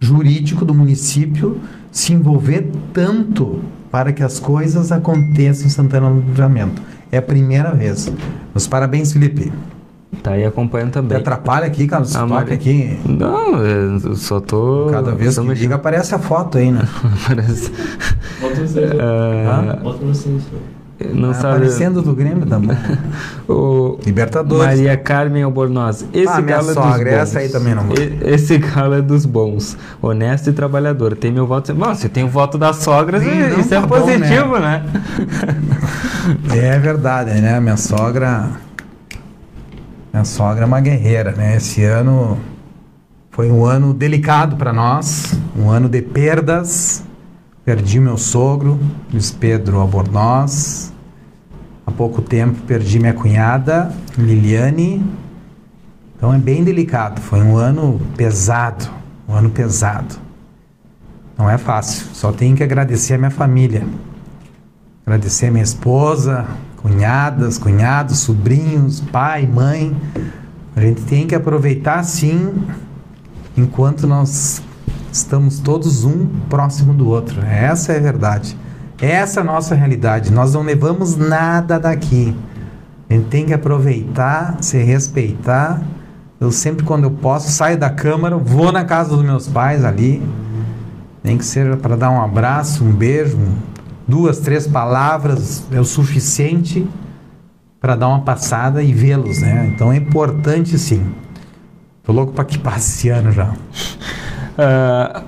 jurídico 0.00 0.64
do 0.64 0.74
município 0.74 1.60
se 1.90 2.12
envolver 2.12 2.70
tanto 2.92 3.60
para 3.90 4.12
que 4.12 4.22
as 4.22 4.38
coisas 4.38 4.92
aconteçam 4.92 5.66
em 5.66 5.70
Santana 5.70 6.10
do 6.10 6.20
Livramento. 6.20 6.82
É 7.10 7.18
a 7.18 7.22
primeira 7.22 7.72
vez. 7.72 8.10
Meus 8.54 8.66
parabéns, 8.66 9.12
Felipe. 9.12 9.52
Tá 10.22 10.32
aí 10.32 10.44
acompanhando 10.44 10.90
Te 10.90 10.94
também. 10.94 11.18
atrapalha 11.18 11.66
aqui, 11.66 11.86
Carlos? 11.86 12.14
Ah, 12.16 12.20
Toque 12.20 12.32
mas- 12.32 12.52
aqui. 12.52 12.98
Não, 13.06 13.58
eu 13.64 14.16
só 14.16 14.40
tô. 14.40 14.88
Cada 14.90 15.12
vez 15.12 15.34
que 15.38 15.40
mexendo. 15.44 15.60
liga 15.62 15.74
aparece 15.76 16.14
a 16.14 16.18
foto 16.18 16.58
aí, 16.58 16.72
né? 16.72 16.82
Parece- 17.28 17.70
Bota 18.40 18.60
no 18.60 18.66
sensor. 18.68 19.00
Ah, 19.00 19.78
Bota 19.82 20.04
no 20.04 20.14
sensor. 20.14 20.58
não 21.14 21.28
Tá 21.28 21.34
sabe. 21.34 21.54
aparecendo 21.56 22.02
do 22.02 22.14
Grêmio, 22.14 22.46
tá 22.46 22.58
bom. 22.58 22.74
O 23.48 23.98
Libertadores. 24.04 24.66
Maria 24.78 24.96
Carmen 24.96 25.42
Albornoz. 25.42 26.04
Esse 26.12 26.26
Ah, 26.32 26.40
minha 26.40 26.56
galo 26.56 26.70
é 26.70 26.74
sogra, 26.74 26.90
dos 26.90 27.04
bons. 27.04 27.12
essa 27.12 27.38
aí 27.40 27.48
também 27.50 27.74
não. 27.74 27.84
E- 27.92 28.18
Esse 28.34 28.58
galo 28.58 28.94
é 28.94 29.02
dos 29.02 29.24
bons. 29.26 29.76
Honesto 30.02 30.50
e 30.50 30.52
trabalhador. 30.52 31.14
Tem 31.16 31.30
meu 31.30 31.46
voto. 31.46 31.72
Bom, 31.74 31.94
se 31.94 32.08
tem 32.08 32.24
o 32.24 32.28
voto 32.28 32.56
das 32.58 32.76
sogras, 32.76 33.22
Sim, 33.22 33.28
não, 33.50 33.60
isso 33.60 33.68
tá 33.68 33.76
é 33.76 33.80
bom, 33.82 33.88
positivo, 33.88 34.58
né? 34.58 34.84
É 36.54 36.78
verdade, 36.78 37.40
né? 37.40 37.60
Minha 37.60 37.76
sogra. 37.76 38.48
Minha 40.18 40.24
sogra 40.24 40.64
é 40.64 40.66
uma 40.66 40.80
guerreira, 40.80 41.30
né? 41.30 41.54
Esse 41.54 41.84
ano 41.84 42.36
foi 43.30 43.52
um 43.52 43.64
ano 43.64 43.94
delicado 43.94 44.56
para 44.56 44.72
nós, 44.72 45.38
um 45.56 45.70
ano 45.70 45.88
de 45.88 46.02
perdas. 46.02 47.04
Perdi 47.64 48.00
meu 48.00 48.18
sogro, 48.18 48.80
Luiz 49.12 49.30
Pedro 49.30 49.78
Albornoz. 49.78 50.92
Há 51.86 51.92
pouco 51.92 52.20
tempo 52.20 52.60
perdi 52.62 52.98
minha 52.98 53.14
cunhada, 53.14 53.92
Liliane. 54.18 55.08
Então 56.16 56.34
é 56.34 56.38
bem 56.38 56.64
delicado. 56.64 57.20
Foi 57.20 57.40
um 57.40 57.56
ano 57.56 58.00
pesado, 58.16 58.90
um 59.28 59.34
ano 59.34 59.50
pesado. 59.50 60.16
Não 61.38 61.48
é 61.48 61.56
fácil. 61.56 62.08
Só 62.12 62.32
tenho 62.32 62.56
que 62.56 62.64
agradecer 62.64 63.14
a 63.14 63.18
minha 63.18 63.30
família. 63.30 63.86
Agradecer 65.06 65.46
a 65.46 65.50
minha 65.52 65.62
esposa, 65.62 66.44
cunhadas, 66.88 67.58
cunhados, 67.58 68.18
sobrinhos, 68.20 69.00
pai, 69.00 69.46
mãe. 69.46 69.94
A 70.74 70.80
gente 70.80 71.02
tem 71.02 71.26
que 71.26 71.34
aproveitar 71.34 72.02
sim 72.02 72.54
enquanto 73.56 74.06
nós 74.06 74.62
estamos 75.12 75.58
todos 75.58 76.04
um 76.04 76.26
próximo 76.48 76.94
do 76.94 77.08
outro. 77.08 77.40
Essa 77.44 77.92
é 77.92 77.98
a 77.98 78.00
verdade. 78.00 78.56
Essa 79.00 79.40
é 79.40 79.42
a 79.42 79.44
nossa 79.44 79.74
realidade. 79.74 80.32
Nós 80.32 80.54
não 80.54 80.62
levamos 80.62 81.16
nada 81.16 81.78
daqui. 81.78 82.34
A 83.08 83.14
gente 83.14 83.26
tem 83.26 83.44
que 83.46 83.52
aproveitar, 83.54 84.56
se 84.60 84.78
respeitar. 84.78 85.80
Eu 86.40 86.52
sempre, 86.52 86.84
quando 86.84 87.04
eu 87.04 87.10
posso, 87.10 87.50
saio 87.50 87.76
da 87.76 87.90
câmara, 87.90 88.36
vou 88.36 88.70
na 88.72 88.84
casa 88.84 89.10
dos 89.10 89.24
meus 89.24 89.46
pais 89.48 89.84
ali. 89.84 90.22
Nem 91.22 91.36
que 91.36 91.44
seja 91.44 91.76
para 91.76 91.96
dar 91.96 92.10
um 92.10 92.22
abraço, 92.22 92.84
um 92.84 92.92
beijo, 92.92 93.36
um- 93.36 93.56
duas, 94.08 94.38
três 94.40 94.66
palavras 94.66 95.64
é 95.70 95.78
o 95.78 95.84
suficiente 95.84 96.88
para 97.80 97.94
dar 97.94 98.08
uma 98.08 98.22
passada 98.22 98.82
e 98.82 98.92
vê-los, 98.92 99.38
né? 99.38 99.70
Então 99.72 99.92
é 99.92 99.96
importante 99.96 100.78
sim. 100.78 101.04
Tô 102.02 102.12
louco 102.12 102.32
para 102.32 102.44
que 102.44 102.58
passe 102.58 102.96
esse 102.96 103.08
ano 103.10 103.30
já. 103.30 103.52
Ah, 104.60 105.22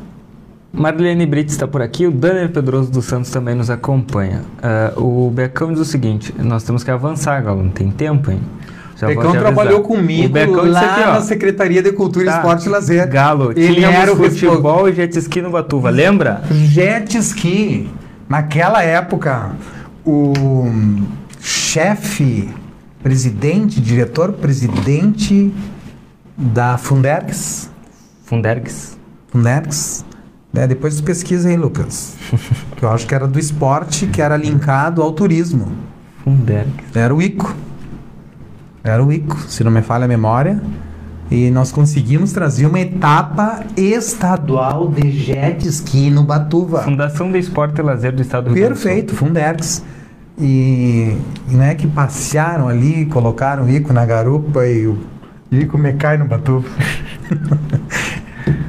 Marlene 0.73 1.25
Brits 1.25 1.53
está 1.53 1.64
por 1.64 1.81
aqui, 1.81 2.05
o 2.05 2.11
Daniel 2.11 2.49
Pedroso 2.49 2.90
dos 2.90 3.05
Santos 3.05 3.31
também 3.31 3.55
nos 3.55 3.71
acompanha. 3.71 4.43
Ah, 4.61 4.93
o 4.97 5.31
Becão 5.31 5.71
diz 5.73 5.81
o 5.81 5.85
seguinte: 5.85 6.35
nós 6.37 6.64
temos 6.64 6.83
que 6.83 6.90
avançar, 6.90 7.40
Galo, 7.40 7.62
não 7.62 7.71
tem 7.71 7.93
tempo, 7.93 8.29
hein? 8.29 8.40
Já 8.97 9.07
Becão 9.07 9.31
trabalhou 9.31 9.83
comigo 9.83 10.27
o 10.27 10.29
Becão 10.29 10.69
lá 10.69 10.81
disse 10.81 10.93
aqui, 10.93 11.11
na 11.12 11.21
Secretaria 11.21 11.81
de 11.81 11.93
Cultura, 11.93 12.27
tá, 12.27 12.37
Esporte 12.38 12.66
e 12.66 12.69
Lazer. 12.69 13.09
Galo, 13.09 13.53
Ele 13.57 13.85
era 13.85 14.12
o 14.12 14.16
futebol 14.16 14.88
e 14.88 14.93
jet 14.93 15.16
ski 15.16 15.40
no 15.40 15.51
Batuva, 15.51 15.90
lembra? 15.90 16.43
Jet 16.51 17.16
ski. 17.19 17.88
Naquela 18.31 18.81
época, 18.85 19.57
o 20.07 20.64
chefe, 21.40 22.49
presidente, 23.03 23.81
diretor-presidente 23.81 25.53
da 26.37 26.79
Fundergs, 26.79 27.69
Fundergs. 28.23 28.97
Fundergs, 29.33 30.05
né? 30.53 30.69
depois 30.69 30.95
tu 30.97 31.03
pesquisa 31.03 31.49
aí, 31.49 31.57
Lucas, 31.57 32.14
que 32.79 32.85
eu 32.85 32.90
acho 32.90 33.05
que 33.05 33.16
era 33.16 33.27
do 33.27 33.37
esporte, 33.37 34.07
que 34.07 34.23
era 34.23 34.37
linkado 34.37 35.03
ao 35.03 35.11
turismo. 35.11 35.66
Fundergs. 36.23 36.85
Era 36.95 37.12
o 37.12 37.21
ICO. 37.21 37.53
Era 38.85 39.05
o 39.05 39.12
ICO, 39.12 39.37
se 39.49 39.64
não 39.64 39.73
me 39.73 39.83
falha 39.83 40.05
a 40.05 40.09
memória. 40.09 40.62
E 41.31 41.49
nós 41.51 41.71
conseguimos 41.71 42.33
trazer 42.33 42.66
uma 42.66 42.81
etapa 42.81 43.64
estadual 43.77 44.88
de 44.88 45.12
jet 45.12 45.66
ski 45.69 46.11
no 46.11 46.25
Batuva. 46.25 46.83
Fundação 46.83 47.31
de 47.31 47.38
Esporte 47.38 47.81
e 47.81 47.83
Lazer 47.83 48.12
do 48.12 48.21
Estado 48.21 48.49
do 48.49 48.55
Rio. 48.55 48.66
Perfeito, 48.66 49.14
Fundergs. 49.14 49.85
E, 50.37 51.16
e 51.49 51.55
não 51.55 51.62
é 51.62 51.75
que 51.75 51.87
passearam 51.87 52.66
ali, 52.66 53.07
colocaram 53.07 53.64
o 53.64 53.71
Ico 53.71 53.93
na 53.93 54.05
garupa 54.05 54.66
e 54.66 54.88
o 54.88 54.99
Ico 55.53 55.79
me 55.79 55.93
cai 55.93 56.19
no 56.19 56.25
Batuva. 56.25 56.69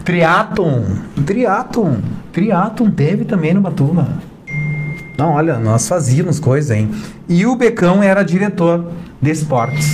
Triaton, 0.05 0.85
Triaton, 1.25 1.97
Triaton 2.31 2.91
teve 2.91 3.25
também 3.25 3.55
no 3.55 3.61
Batuva. 3.61 4.07
Não, 5.17 5.33
olha, 5.33 5.57
nós 5.57 5.87
fazíamos 5.87 6.39
coisa, 6.39 6.75
hein? 6.75 6.91
E 7.27 7.45
o 7.45 7.55
Becão 7.55 8.03
era 8.03 8.23
diretor 8.23 8.85
de 9.21 9.31
esportes. 9.31 9.90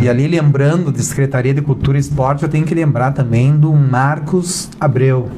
E 0.00 0.08
ali, 0.08 0.26
lembrando 0.26 0.90
de 0.90 1.02
Secretaria 1.02 1.52
de 1.52 1.60
Cultura 1.60 1.98
e 1.98 2.00
Esporte, 2.00 2.42
eu 2.42 2.48
tenho 2.48 2.64
que 2.64 2.74
lembrar 2.74 3.12
também 3.12 3.56
do 3.56 3.72
Marcos 3.72 4.70
Abreu. 4.80 5.30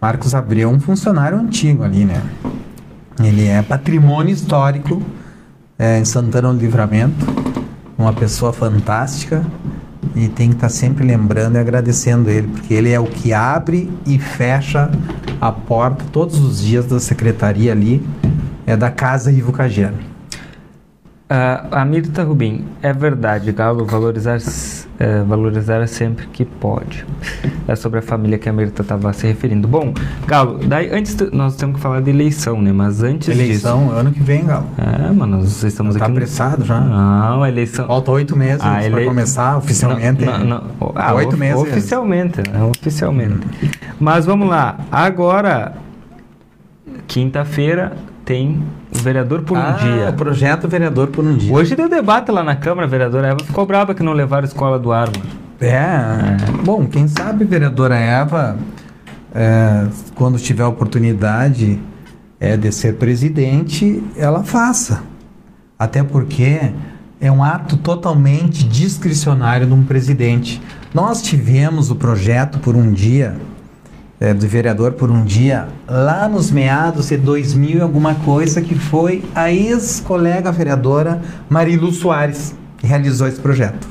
Marcos 0.00 0.34
Abreu 0.34 0.70
é 0.70 0.72
um 0.72 0.80
funcionário 0.80 1.38
antigo 1.38 1.82
ali, 1.82 2.04
né? 2.04 2.22
Ele 3.22 3.46
é 3.46 3.60
patrimônio 3.62 4.32
histórico 4.32 5.02
é, 5.78 5.98
em 5.98 6.04
Santana 6.04 6.52
do 6.52 6.58
Livramento. 6.58 7.26
Uma 7.98 8.12
pessoa 8.12 8.52
fantástica. 8.52 9.44
E 10.14 10.28
tem 10.28 10.50
que 10.50 10.56
estar 10.56 10.68
sempre 10.68 11.06
lembrando 11.06 11.56
e 11.56 11.58
agradecendo 11.58 12.28
ele, 12.28 12.48
porque 12.48 12.74
ele 12.74 12.90
é 12.90 13.00
o 13.00 13.06
que 13.06 13.32
abre 13.32 13.90
e 14.04 14.18
fecha 14.18 14.90
a 15.40 15.50
porta 15.50 16.04
todos 16.12 16.38
os 16.38 16.60
dias 16.60 16.86
da 16.86 17.00
secretaria 17.00 17.72
ali. 17.72 18.04
É 18.66 18.76
da 18.76 18.90
Casa 18.90 19.32
Ivo 19.32 19.52
Cageno. 19.52 20.11
Ah, 21.34 21.80
a 21.80 21.84
Mirta 21.86 22.22
Rubim, 22.24 22.62
é 22.82 22.92
verdade, 22.92 23.52
Galo, 23.52 23.86
valorizar, 23.86 24.36
eh, 24.98 25.22
valorizar 25.26 25.88
sempre 25.88 26.26
que 26.26 26.44
pode. 26.44 27.06
É 27.66 27.74
sobre 27.74 28.00
a 28.00 28.02
família 28.02 28.36
que 28.36 28.50
a 28.50 28.52
Mirta 28.52 28.82
estava 28.82 29.10
se 29.14 29.26
referindo. 29.28 29.66
Bom, 29.66 29.94
Galo, 30.26 30.58
daí 30.62 30.90
antes 30.94 31.16
nós 31.32 31.56
temos 31.56 31.76
que 31.76 31.80
falar 31.80 32.02
de 32.02 32.10
eleição, 32.10 32.60
né? 32.60 32.70
Mas 32.70 33.02
antes 33.02 33.28
Eleição 33.28 33.90
ano 33.92 34.12
que 34.12 34.22
vem, 34.22 34.44
Galo. 34.44 34.66
disso. 34.76 34.90
É, 35.08 35.10
mano, 35.12 35.38
nós 35.38 35.62
estamos 35.62 35.96
Tá 35.96 36.04
aqui. 36.04 36.10
no- 36.12 36.18
apressado 36.18 36.64
já? 36.66 36.78
Não, 36.80 37.42
a 37.42 37.48
eleição. 37.48 37.86
Falta 37.86 38.10
oito 38.10 38.36
meses 38.36 38.60
Ah, 38.60 38.72
para 38.74 38.84
ele- 38.84 39.04
começar 39.06 39.56
oficialmente. 39.56 40.26
Não, 40.26 40.38
não, 40.38 40.46
não. 40.46 40.92
Ah, 40.94 41.14
Oito 41.14 41.34
meses. 41.38 41.62
Oficialmente, 41.62 42.42
né? 42.46 42.62
oficialmente. 42.64 43.40
Mas 43.98 44.26
vamos 44.26 44.50
lá. 44.50 44.76
Agora, 44.92 45.72
quinta-feira, 47.06 47.92
tem 48.24 48.62
o 48.94 48.98
vereador 48.98 49.42
por 49.42 49.56
um 49.56 49.60
Ah, 49.60 49.72
dia. 49.72 50.10
o 50.10 50.12
projeto 50.12 50.68
vereador 50.68 51.08
por 51.08 51.24
um 51.24 51.36
dia. 51.36 51.52
Hoje 51.52 51.74
deu 51.74 51.88
debate 51.88 52.30
lá 52.30 52.42
na 52.42 52.54
Câmara, 52.56 52.86
a 52.86 52.90
vereadora 52.90 53.28
Eva 53.28 53.44
ficou 53.44 53.66
brava 53.66 53.94
que 53.94 54.02
não 54.02 54.12
levaram 54.12 54.44
a 54.44 54.48
escola 54.48 54.78
do 54.78 54.92
ar, 54.92 55.08
mano. 55.08 55.30
É. 55.60 56.36
Bom, 56.64 56.86
quem 56.86 57.06
sabe, 57.06 57.44
vereadora 57.44 57.96
Eva, 57.96 58.56
é, 59.34 59.86
quando 60.14 60.38
tiver 60.38 60.62
a 60.64 60.68
oportunidade 60.68 61.78
é, 62.40 62.56
de 62.56 62.72
ser 62.72 62.94
presidente, 62.96 64.02
ela 64.16 64.42
faça. 64.42 65.02
Até 65.78 66.02
porque 66.02 66.72
é 67.20 67.30
um 67.30 67.42
ato 67.44 67.76
totalmente 67.76 68.64
discricionário 68.64 69.66
de 69.66 69.72
um 69.72 69.84
presidente. 69.84 70.60
Nós 70.92 71.22
tivemos 71.22 71.90
o 71.90 71.94
projeto 71.96 72.58
por 72.58 72.74
um 72.74 72.92
dia, 72.92 73.36
é, 74.22 74.32
do 74.32 74.46
vereador 74.46 74.92
por 74.92 75.10
um 75.10 75.24
dia, 75.24 75.66
lá 75.88 76.28
nos 76.28 76.52
meados 76.52 77.08
de 77.08 77.16
2000 77.16 77.78
e 77.78 77.80
alguma 77.80 78.14
coisa, 78.14 78.62
que 78.62 78.76
foi 78.76 79.24
a 79.34 79.52
ex-colega 79.52 80.52
vereadora 80.52 81.20
Marilu 81.50 81.90
Soares 81.90 82.54
que 82.78 82.86
realizou 82.86 83.26
esse 83.26 83.40
projeto. 83.40 83.88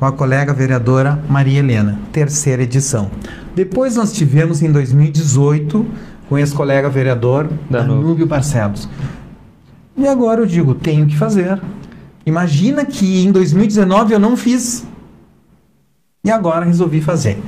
com 0.00 0.06
a 0.06 0.12
colega 0.12 0.54
vereadora 0.54 1.22
Maria 1.28 1.58
Helena, 1.58 1.98
terceira 2.10 2.62
edição. 2.62 3.10
Depois 3.54 3.96
nós 3.96 4.14
tivemos 4.14 4.62
em 4.62 4.72
2018 4.72 5.86
com 6.26 6.38
esse 6.38 6.54
colega 6.54 6.88
vereador 6.88 7.50
Danúbio. 7.68 8.02
Danúbio 8.02 8.26
Barcelos. 8.26 8.88
E 9.94 10.08
agora 10.08 10.40
eu 10.40 10.46
digo, 10.46 10.74
tenho 10.74 11.06
que 11.06 11.18
fazer. 11.18 11.60
Imagina 12.24 12.86
que 12.86 13.22
em 13.22 13.30
2019 13.30 14.14
eu 14.14 14.18
não 14.18 14.38
fiz. 14.38 14.86
E 16.24 16.30
agora 16.30 16.64
resolvi 16.64 17.02
fazer. 17.02 17.38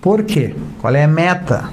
Por 0.00 0.22
quê? 0.22 0.54
Qual 0.80 0.94
é 0.94 1.04
a 1.04 1.08
meta? 1.08 1.68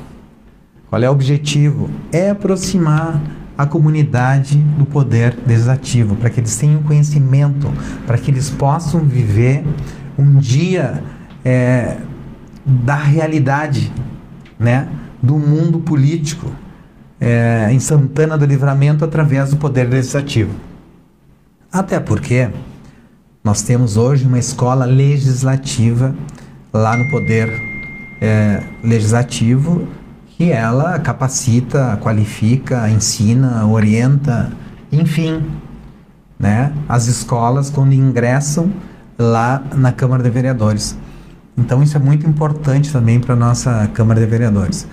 Qual 0.90 1.02
é 1.02 1.08
o 1.08 1.14
objetivo? 1.14 1.90
É 2.12 2.32
aproximar 2.32 3.22
a 3.58 3.66
comunidade 3.66 4.58
do 4.58 4.86
poder 4.86 5.38
legislativo, 5.48 6.16
para 6.18 6.30
que 6.30 6.42
eles 6.42 6.56
tenham 6.58 6.84
conhecimento, 6.84 7.72
para 8.06 8.18
que 8.18 8.32
eles 8.32 8.50
possam 8.50 9.02
viver 9.02 9.64
um 10.20 10.36
dia 10.38 11.02
é, 11.46 11.98
da 12.66 12.96
realidade, 12.96 13.92
né, 14.60 14.88
do 15.22 15.38
mundo 15.38 15.80
político 15.80 16.52
é, 17.20 17.70
em 17.72 17.80
Santana 17.80 18.38
do 18.38 18.46
Livramento 18.46 19.06
através 19.06 19.52
do 19.52 19.58
poder 19.58 19.86
legislativo. 19.86 20.54
Até 21.72 22.00
porque 22.00 22.50
nós 23.44 23.62
temos 23.62 23.96
hoje 23.96 24.26
uma 24.26 24.40
escola 24.40 24.86
legislativa 24.86 26.14
lá 26.74 26.98
no 26.98 27.10
poder 27.10 27.50
é, 28.22 28.62
legislativo 28.84 29.88
que 30.28 30.52
ela 30.52 31.00
capacita, 31.00 31.98
qualifica, 32.02 32.90
ensina, 32.90 33.66
orienta, 33.66 34.52
enfim, 34.92 35.44
né? 36.38 36.74
As 36.88 37.08
escolas 37.08 37.70
quando 37.70 37.94
ingressam 37.94 38.72
lá 39.20 39.62
na 39.76 39.92
Câmara 39.92 40.24
de 40.24 40.30
Vereadores. 40.30 40.98
Então 41.58 41.84
isso 41.84 41.98
é 41.98 42.00
muito 42.00 42.26
importante 42.26 42.92
também 42.92 43.20
para 43.20 43.34
a 43.34 43.38
nossa 43.38 43.90
Câmara 43.94 44.22
de 44.22 44.26
Vereadores. 44.26 44.88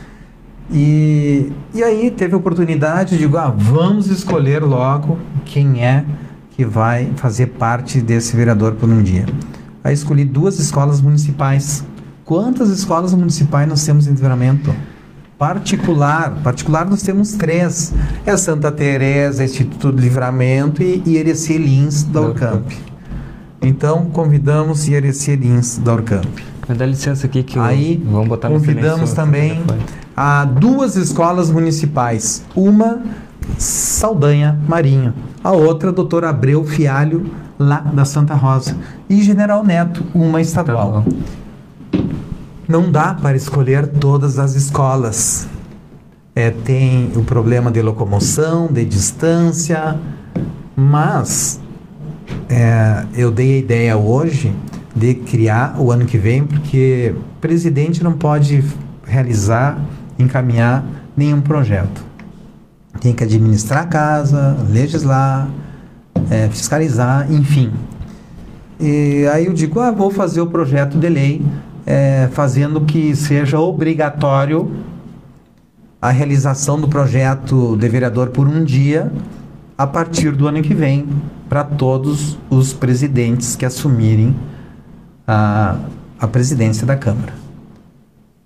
E, 0.71 1.53
e 1.73 1.83
aí 1.83 2.11
teve 2.11 2.35
a 2.35 2.37
oportunidade, 2.37 3.17
digo, 3.17 3.37
ah, 3.37 3.55
vamos 3.57 4.09
escolher 4.09 4.65
logo 4.65 5.17
quem 5.45 5.85
é 5.85 6.05
que 6.51 6.65
vai 6.65 7.13
fazer 7.17 7.47
parte 7.49 8.01
desse 8.01 8.37
vereador 8.37 8.75
por 8.75 8.89
um 8.89 9.01
dia. 9.01 9.27
Aí 9.85 9.95
escolhi 9.95 10.25
duas 10.25 10.59
escolas 10.59 11.01
municipais. 11.01 11.85
Quantas 12.25 12.71
escolas 12.71 13.15
municipais 13.15 13.69
nós 13.69 13.85
temos 13.85 14.09
em 14.09 14.11
livramento? 14.11 14.75
Particular, 15.39 16.41
particular 16.43 16.85
nós 16.85 17.03
temos 17.03 17.35
três. 17.35 17.93
É 18.25 18.37
Santa 18.37 18.73
Teresa, 18.73 19.45
Instituto 19.45 19.93
do 19.93 20.01
Livramento 20.01 20.83
e 20.83 21.03
Irecê 21.07 21.59
Lins 21.59 22.03
da. 22.03 22.23
Então 23.61 24.07
convidamos 24.07 24.87
Irecê 24.87 25.37
Lins 25.37 25.79
da 25.79 25.95
Urcamp. 25.95 26.39
Mas 26.69 26.79
dá 26.79 26.87
licença 26.87 27.27
aqui 27.27 27.43
que 27.43 27.59
Aí 27.59 28.03
eu, 28.05 28.11
vamos 28.11 28.29
botar 28.29 28.49
convidamos 28.49 29.13
também 29.13 29.63
a 30.17 30.45
duas 30.45 30.97
escolas 30.97 31.51
municipais. 31.51 32.45
Uma 32.55 33.03
Saldanha 33.59 34.59
Marinho, 34.69 35.15
a 35.45 35.53
outra 35.53 35.93
Doutor 35.93 36.25
Abreu 36.25 36.65
Fialho 36.65 37.31
lá 37.59 37.79
da 37.79 38.05
Santa 38.05 38.35
Rosa 38.35 38.77
e 39.09 39.23
General 39.23 39.65
Neto, 39.65 40.05
uma 40.15 40.41
estadual. 40.41 41.05
Tá 41.91 41.99
Não 42.69 42.91
dá 42.91 43.15
para 43.15 43.37
escolher 43.37 43.87
todas 43.87 44.39
as 44.39 44.55
escolas. 44.55 45.49
É, 46.35 46.51
tem 46.51 47.13
o 47.17 47.23
problema 47.23 47.71
de 47.71 47.81
locomoção, 47.81 48.67
de 48.67 48.85
distância, 48.85 49.99
mas 50.75 51.61
é, 52.49 53.05
eu 53.15 53.31
dei 53.31 53.55
a 53.55 53.59
ideia 53.59 53.97
hoje 53.97 54.55
de 54.95 55.15
criar 55.15 55.77
o 55.79 55.93
ano 55.93 56.07
que 56.07 56.17
vem, 56.17 56.45
porque 56.45 57.15
presidente 57.41 58.03
não 58.03 58.13
pode 58.13 58.65
realizar, 59.05 59.79
encaminhar 60.19 60.85
nenhum 61.17 61.41
projeto. 61.41 62.05
Tem 63.01 63.13
que 63.13 63.23
administrar 63.23 63.83
a 63.83 63.87
casa, 63.87 64.57
legislar, 64.71 65.49
é, 66.31 66.49
fiscalizar, 66.49 67.31
enfim. 67.31 67.73
E 68.81 69.27
aí 69.33 69.47
eu 69.47 69.53
digo, 69.53 69.81
ah, 69.81 69.91
vou 69.91 70.11
fazer 70.11 70.41
o 70.41 70.47
projeto 70.47 70.99
de 70.99 71.09
lei 71.09 71.43
é, 71.87 72.29
fazendo 72.33 72.81
que 72.81 73.15
seja 73.15 73.61
obrigatório 73.61 74.71
a 76.01 76.11
realização 76.11 76.81
do 76.81 76.89
projeto 76.89 77.77
de 77.77 77.89
vereador 77.89 78.29
por 78.29 78.47
um 78.47 78.65
dia 78.65 79.11
a 79.77 79.87
partir 79.87 80.33
do 80.33 80.47
ano 80.49 80.63
que 80.63 80.75
vem 80.75 81.07
para 81.49 81.63
todos 81.63 82.39
os 82.49 82.73
presidentes 82.73 83.55
que 83.57 83.65
assumirem 83.65 84.35
a, 85.27 85.77
a 86.19 86.27
presidência 86.27 86.87
da 86.87 86.97
Câmara. 86.97 87.35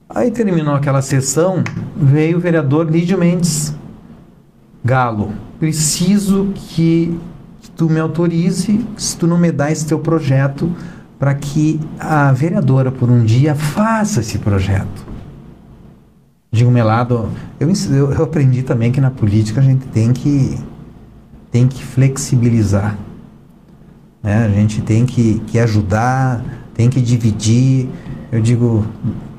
Aí 0.09 0.31
terminou 0.31 0.75
aquela 0.75 1.03
sessão, 1.03 1.63
veio 1.97 2.39
o 2.39 2.41
vereador 2.41 2.91
Lídio 2.91 3.17
Mendes 3.17 3.75
Galo. 4.85 5.33
Preciso 5.59 6.53
que 6.55 7.17
tu 7.77 7.89
me 7.89 8.01
autorize, 8.01 8.85
se 8.97 9.17
tu 9.17 9.27
não 9.27 9.39
me 9.39 9.53
dá 9.53 9.71
esse 9.71 9.87
teu 9.87 9.99
projeto, 10.01 10.71
para 11.19 11.35
que 11.35 11.79
a 11.99 12.33
vereadora, 12.33 12.91
por 12.91 13.11
um 13.11 13.23
dia, 13.25 13.55
faça 13.55 14.21
esse 14.21 14.39
projeto. 14.39 15.07
Digo, 16.51 16.71
Melado, 16.71 17.29
eu, 17.61 17.69
eu 18.13 18.25
aprendi 18.25 18.63
também 18.63 18.91
que 18.91 19.01
na 19.01 19.11
política 19.11 19.61
a 19.61 19.63
gente 19.63 19.87
tem 19.89 20.13
que, 20.13 20.59
tem 21.51 21.67
que 21.67 21.85
flexibilizar. 21.85 22.97
Né? 24.23 24.47
A 24.47 24.49
gente 24.49 24.81
tem 24.83 25.07
que, 25.07 25.41
que 25.47 25.59
ajudar, 25.59 26.45
tem 26.75 26.89
que 26.89 27.01
dividir. 27.01 27.89
Eu 28.31 28.41
digo, 28.41 28.87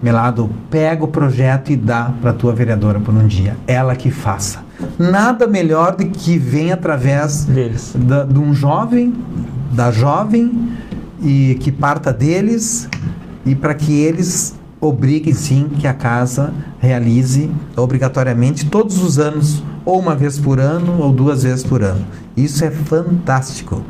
Melado, 0.02 0.50
pega 0.69 1.04
o 1.04 1.08
projeto 1.08 1.71
e 1.71 1.76
dá 1.76 2.12
para 2.21 2.32
a 2.32 2.34
tua 2.34 2.54
vereadora 2.54 3.00
por 3.00 3.13
um 3.13 3.28
dia. 3.28 3.56
Ela 3.67 3.95
que 3.95 4.12
faça 4.12 4.71
nada 4.97 5.47
melhor 5.47 5.95
do 5.95 6.06
que 6.06 6.38
vem 6.38 6.71
através 6.71 7.45
deles. 7.45 7.93
Da, 7.95 8.24
de 8.24 8.39
um 8.39 8.54
jovem, 8.54 9.13
da 9.71 9.91
jovem, 9.91 10.69
e 11.21 11.56
que 11.60 11.71
parta 11.71 12.12
deles, 12.12 12.89
e 13.45 13.56
para 13.56 13.74
que 13.74 13.93
eles 13.93 14.56
obriguem 14.80 15.34
sim 15.34 15.69
que 15.80 15.88
a 15.88 15.93
casa 15.93 16.52
realize 16.80 17.50
obrigatoriamente 17.76 18.65
todos 18.65 19.02
os 19.04 19.19
anos, 19.19 19.63
ou 19.86 20.00
uma 20.00 20.15
vez 20.15 20.39
por 20.39 20.60
ano, 20.60 21.00
ou 21.00 21.12
duas 21.12 21.44
vezes 21.44 21.63
por 21.63 21.82
ano. 21.84 22.06
Isso 22.36 22.63
é 22.63 22.72
fantástico. 22.72 23.84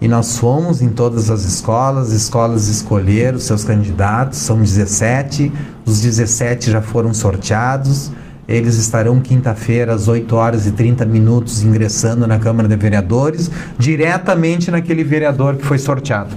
E 0.00 0.08
nós 0.08 0.36
fomos 0.36 0.82
em 0.82 0.88
todas 0.88 1.30
as 1.30 1.44
escolas, 1.44 2.10
escolas 2.12 2.66
escolheram 2.66 3.38
seus 3.38 3.62
candidatos, 3.62 4.38
são 4.38 4.58
17, 4.58 5.52
os 5.86 6.00
17 6.00 6.72
já 6.72 6.82
foram 6.82 7.14
sorteados. 7.14 8.10
Eles 8.48 8.76
estarão 8.76 9.20
quinta-feira 9.20 9.94
às 9.94 10.08
8 10.08 10.34
horas 10.34 10.66
e 10.66 10.72
30 10.72 11.06
minutos 11.06 11.62
ingressando 11.62 12.26
na 12.26 12.38
Câmara 12.38 12.68
de 12.68 12.74
Vereadores, 12.74 13.48
diretamente 13.78 14.70
naquele 14.70 15.04
vereador 15.04 15.54
que 15.56 15.64
foi 15.64 15.78
sorteado. 15.78 16.34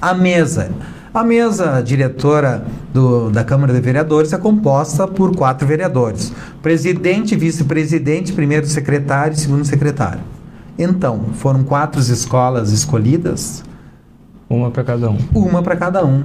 A 0.00 0.12
mesa. 0.12 0.70
A 1.12 1.24
mesa 1.24 1.80
diretora 1.80 2.64
do, 2.92 3.30
da 3.30 3.42
Câmara 3.42 3.72
de 3.72 3.80
Vereadores 3.80 4.32
é 4.32 4.38
composta 4.38 5.08
por 5.08 5.34
quatro 5.34 5.66
vereadores: 5.66 6.32
presidente, 6.62 7.34
vice-presidente, 7.34 8.32
primeiro 8.32 8.66
secretário 8.66 9.32
e 9.32 9.38
segundo 9.38 9.64
secretário. 9.64 10.20
Então, 10.78 11.20
foram 11.34 11.64
quatro 11.64 12.00
escolas 12.00 12.70
escolhidas. 12.72 13.64
Uma 14.48 14.70
para 14.70 14.84
cada 14.84 15.10
um. 15.10 15.18
Uma 15.34 15.62
para 15.62 15.76
cada 15.76 16.04
um 16.04 16.22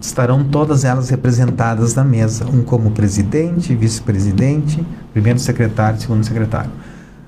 estarão 0.00 0.44
todas 0.44 0.84
elas 0.84 1.08
representadas 1.08 1.94
na 1.94 2.04
mesa, 2.04 2.44
um 2.46 2.62
como 2.62 2.90
presidente, 2.90 3.74
vice-presidente, 3.74 4.84
primeiro 5.12 5.38
secretário, 5.38 6.00
segundo 6.00 6.24
secretário. 6.24 6.70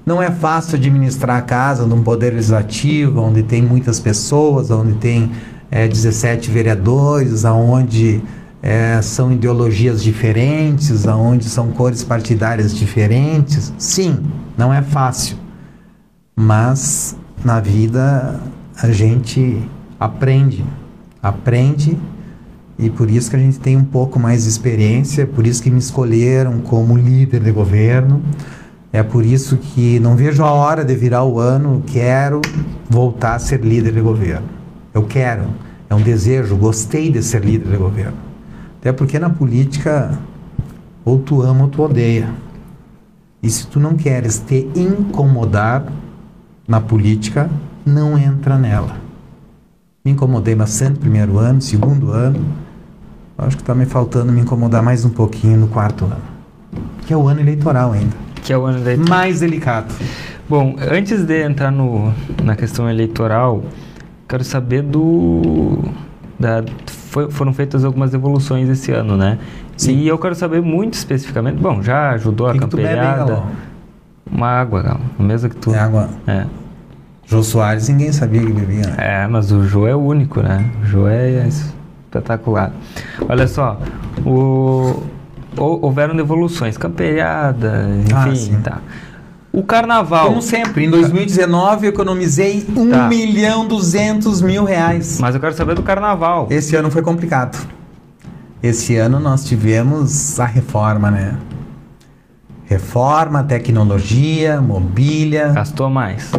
Não 0.05 0.23
é 0.23 0.31
fácil 0.31 0.77
administrar 0.77 1.39
a 1.39 1.43
casa 1.43 1.87
num 1.87 2.03
poder 2.03 2.35
legislativo, 2.35 3.21
onde 3.21 3.43
tem 3.43 3.63
muitas 3.63 4.01
pessoas, 4.01 4.71
onde 4.71 4.95
tem 4.95 5.31
é, 5.70 5.87
17 5.87 6.50
vereadores, 6.50 7.44
aonde 7.44 8.22
é, 8.62 9.00
são 9.02 9.33
ideologias 9.33 10.02
diferentes, 10.02 11.07
aonde 11.07 11.44
são 11.44 11.70
cores 11.70 12.02
partidárias 12.02 12.74
diferentes. 12.74 13.72
Sim, 13.78 14.18
não 14.57 14.72
é 14.72 14.83
fácil. 14.83 15.37
Mas 16.35 17.16
na 17.44 17.61
vida 17.61 18.40
a 18.81 18.90
gente 18.90 19.62
aprende, 19.98 20.64
aprende 21.22 21.98
e 22.78 22.88
por 22.88 23.11
isso 23.11 23.28
que 23.28 23.37
a 23.37 23.40
gente 23.40 23.59
tem 23.59 23.76
um 23.76 23.85
pouco 23.85 24.20
mais 24.20 24.44
de 24.44 24.50
experiência, 24.50 25.26
por 25.26 25.44
isso 25.46 25.61
que 25.61 25.70
me 25.70 25.81
escolheram 25.81 26.61
como 26.61 26.96
líder 26.96 27.40
de 27.40 27.50
governo. 27.50 28.22
É 28.92 29.02
por 29.02 29.24
isso 29.24 29.57
que 29.57 29.98
não 29.98 30.16
vejo 30.16 30.42
a 30.44 30.50
hora 30.50 30.85
de 30.85 30.94
virar 30.94 31.24
o 31.24 31.38
ano, 31.38 31.83
quero 31.87 32.40
voltar 32.88 33.35
a 33.35 33.38
ser 33.38 33.61
líder 33.61 33.92
de 33.92 34.00
governo. 34.00 34.58
Eu 34.99 35.05
quero, 35.05 35.45
é 35.89 35.95
um 35.95 36.03
desejo, 36.03 36.57
gostei 36.57 37.09
de 37.09 37.23
ser 37.23 37.45
líder 37.45 37.71
de 37.71 37.77
governo. 37.77 38.17
Até 38.81 38.92
porque 38.92 39.17
na 39.17 39.31
política 39.31 40.19
ou 41.05 41.19
tu 41.19 41.40
ama 41.40 41.63
ou 41.63 41.69
tu 41.69 41.83
odeia. 41.83 42.29
E 43.40 43.49
se 43.49 43.67
tu 43.69 43.79
não 43.79 43.94
queres 43.94 44.38
te 44.38 44.69
incomodar 44.75 45.85
na 46.67 46.81
política, 46.81 47.49
não 47.87 48.19
entra 48.19 48.59
nela. 48.59 48.96
Me 50.05 50.11
incomodei 50.11 50.57
bastante 50.57 50.94
no 50.94 50.99
primeiro 50.99 51.38
ano, 51.38 51.63
segundo 51.63 52.11
ano 52.11 52.44
Acho 53.38 53.57
que 53.57 53.63
está 53.63 53.73
me 53.73 53.87
faltando 53.87 54.33
me 54.33 54.40
incomodar 54.40 54.83
mais 54.83 55.05
um 55.05 55.11
pouquinho 55.11 55.57
no 55.59 55.69
quarto 55.69 56.07
ano. 56.07 56.17
Que 57.07 57.13
é 57.13 57.17
o 57.17 57.29
ano 57.29 57.38
eleitoral 57.38 57.92
ainda. 57.92 58.17
Que 58.42 58.53
é 58.53 58.59
o 58.59 58.67
ano 58.67 58.79
eleitoral. 58.81 59.09
Mais 59.09 59.38
delicado. 59.38 59.94
Bom, 60.49 60.75
antes 60.81 61.23
de 61.23 61.44
entrar 61.44 61.71
no, 61.71 62.13
na 62.42 62.57
questão 62.57 62.90
eleitoral, 62.90 63.63
quero 64.29 64.44
saber 64.44 64.83
do. 64.83 65.83
Da, 66.38 66.62
foi, 66.87 67.31
foram 67.31 67.52
feitas 67.52 67.85
algumas 67.85 68.14
evoluções 68.14 68.68
esse 68.68 68.92
ano, 68.92 69.16
né? 69.16 69.38
Sim. 69.76 69.92
E 69.96 70.06
eu 70.08 70.18
quero 70.18 70.35
saber 70.35 70.60
muito 70.62 70.94
especificamente. 70.94 71.56
Bom, 71.58 71.83
já 71.83 72.10
ajudou 72.10 72.46
a 72.48 72.56
campeada. 72.56 73.42
Uma 74.31 74.48
água, 74.48 74.83
cara. 74.83 75.00
A 75.18 75.22
mesma 75.22 75.48
que 75.48 75.56
tu. 75.56 75.74
É 75.74 75.79
água. 75.79 76.08
É. 76.26 76.44
Jô 77.26 77.42
Soares 77.42 77.88
ninguém 77.88 78.12
sabia 78.12 78.40
que 78.40 78.52
bebia. 78.52 78.87
né? 78.87 78.94
É, 78.98 79.26
mas 79.26 79.50
o 79.52 79.62
Jô 79.66 79.87
é 79.87 79.94
único, 79.96 80.40
né? 80.42 80.64
O 80.83 80.87
Jô 80.87 81.08
é 81.08 81.46
espetacular. 81.46 82.72
Olha 83.29 83.46
só, 83.46 83.79
o, 84.24 85.02
hou- 85.56 85.79
houveram 85.85 86.16
devoluções, 86.16 86.79
camperiada, 86.79 87.87
Ah, 88.14 88.29
enfim, 88.29 88.37
sim. 88.37 88.60
tá. 88.62 88.79
O 89.59 89.63
carnaval, 89.65 90.29
Como 90.29 90.40
sempre, 90.40 90.85
em 90.85 90.90
2019 90.90 91.87
eu 91.87 91.90
economizei 91.90 92.65
1 92.77 92.90
Tá. 92.90 93.09
milhão 93.09 93.67
200 93.67 94.40
mil 94.40 94.63
reais. 94.63 95.19
mas 95.21 95.35
eu 95.35 95.40
quero 95.40 95.52
saber 95.52 95.75
do 95.75 95.83
carnaval. 95.83 96.46
Esse 96.48 96.77
ano 96.77 96.92
foi 96.92 97.02
complicado. 97.02 97.59
Esse 98.63 98.94
ano 98.94 99.19
nós 99.19 99.44
tivemos 99.44 100.38
a 100.38 100.44
reforma, 100.44 101.11
né? 101.11 101.35
Reforma, 102.67 103.42
tecnologia, 103.42 104.61
mobília. 104.61 105.48
Gastou 105.48 105.90
mais. 105.90 106.31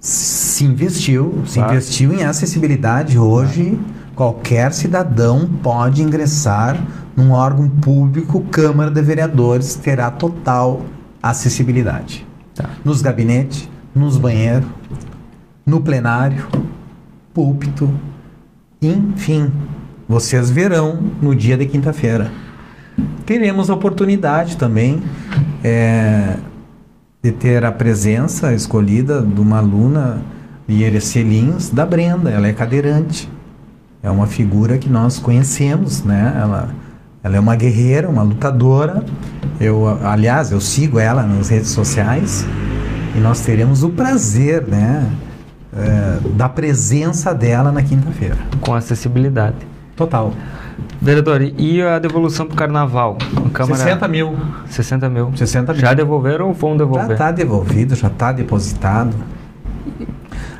Se 0.00 0.64
investiu, 0.64 1.44
se 1.46 1.54
Claro. 1.60 1.72
investiu 1.72 2.12
em 2.12 2.24
acessibilidade. 2.24 3.16
Hoje, 3.16 3.78
qualquer 4.16 4.72
cidadão 4.72 5.48
pode 5.62 6.02
ingressar 6.02 6.76
num 7.16 7.30
órgão 7.30 7.68
público, 7.68 8.40
Câmara 8.50 8.90
de 8.90 9.02
Vereadores, 9.02 9.76
terá 9.76 10.10
total 10.10 10.80
acessibilidade. 11.22 12.26
Tá. 12.60 12.70
Nos 12.84 13.02
gabinetes, 13.02 13.68
nos 13.94 14.16
banheiros, 14.16 14.68
no 15.64 15.80
plenário, 15.80 16.46
púlpito, 17.32 17.90
enfim. 18.82 19.50
Vocês 20.08 20.50
verão 20.50 20.98
no 21.22 21.34
dia 21.34 21.56
de 21.56 21.66
quinta-feira. 21.66 22.30
Teremos 23.24 23.70
a 23.70 23.74
oportunidade 23.74 24.56
também 24.56 25.02
é, 25.62 26.36
de 27.22 27.30
ter 27.30 27.64
a 27.64 27.70
presença 27.70 28.52
escolhida 28.52 29.22
de 29.22 29.40
uma 29.40 29.58
aluna 29.58 30.20
de 30.66 30.74
Irecê 30.74 31.22
Lins, 31.22 31.70
da 31.70 31.86
Brenda. 31.86 32.30
Ela 32.30 32.48
é 32.48 32.52
cadeirante. 32.52 33.30
É 34.02 34.10
uma 34.10 34.26
figura 34.26 34.78
que 34.78 34.88
nós 34.88 35.18
conhecemos, 35.18 36.02
né? 36.02 36.36
Ela, 36.40 36.70
ela 37.22 37.36
é 37.36 37.40
uma 37.40 37.56
guerreira, 37.56 38.08
uma 38.08 38.22
lutadora. 38.22 39.04
Eu, 39.60 39.86
aliás, 40.04 40.52
eu 40.52 40.60
sigo 40.60 40.98
ela 40.98 41.22
nas 41.22 41.48
redes 41.48 41.70
sociais 41.70 42.46
e 43.14 43.18
nós 43.20 43.40
teremos 43.40 43.82
o 43.82 43.90
prazer, 43.90 44.66
né? 44.66 45.10
é, 45.76 46.18
da 46.34 46.48
presença 46.48 47.32
dela 47.32 47.70
na 47.70 47.82
quinta-feira. 47.82 48.36
Com 48.60 48.74
acessibilidade. 48.74 49.56
Total. 49.96 50.32
Vereador, 51.00 51.42
e 51.42 51.82
a 51.82 51.98
devolução 51.98 52.46
pro 52.46 52.56
carnaval? 52.56 53.18
A 53.46 53.50
Câmara... 53.50 53.76
60 53.76 54.08
mil. 54.08 54.36
60 54.66 55.08
mil. 55.08 55.32
60 55.36 55.72
mil. 55.72 55.80
Já 55.80 55.94
devolveram 55.94 56.48
ou 56.48 56.54
vão 56.54 56.72
Já 56.72 56.78
devolver? 56.78 57.12
está 57.12 57.30
devolvido, 57.30 57.94
já 57.94 58.08
está 58.08 58.32
depositado. 58.32 59.14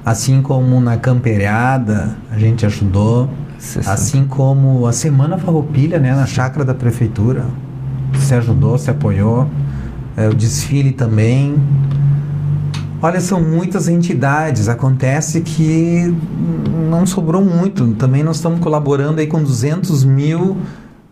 Assim 0.04 0.40
como 0.42 0.80
na 0.80 0.96
camperiada 0.96 2.16
a 2.30 2.38
gente 2.38 2.64
ajudou. 2.64 3.28
60. 3.60 3.92
Assim 3.92 4.26
como 4.26 4.86
a 4.86 4.92
Semana 4.92 5.36
Farroupilha, 5.36 5.98
né, 5.98 6.14
na 6.14 6.26
chácara 6.26 6.64
da 6.64 6.74
prefeitura. 6.74 7.44
Se 8.18 8.34
ajudou, 8.34 8.76
se 8.78 8.90
apoiou. 8.90 9.46
É, 10.16 10.28
o 10.28 10.34
desfile 10.34 10.92
também. 10.92 11.56
Olha, 13.02 13.20
são 13.20 13.40
muitas 13.40 13.86
entidades. 13.86 14.68
Acontece 14.68 15.42
que 15.42 16.12
não 16.88 17.06
sobrou 17.06 17.44
muito. 17.44 17.86
Também 17.94 18.22
nós 18.22 18.36
estamos 18.36 18.60
colaborando 18.60 19.20
aí 19.20 19.26
com 19.26 19.42
200 19.42 20.04
mil 20.04 20.56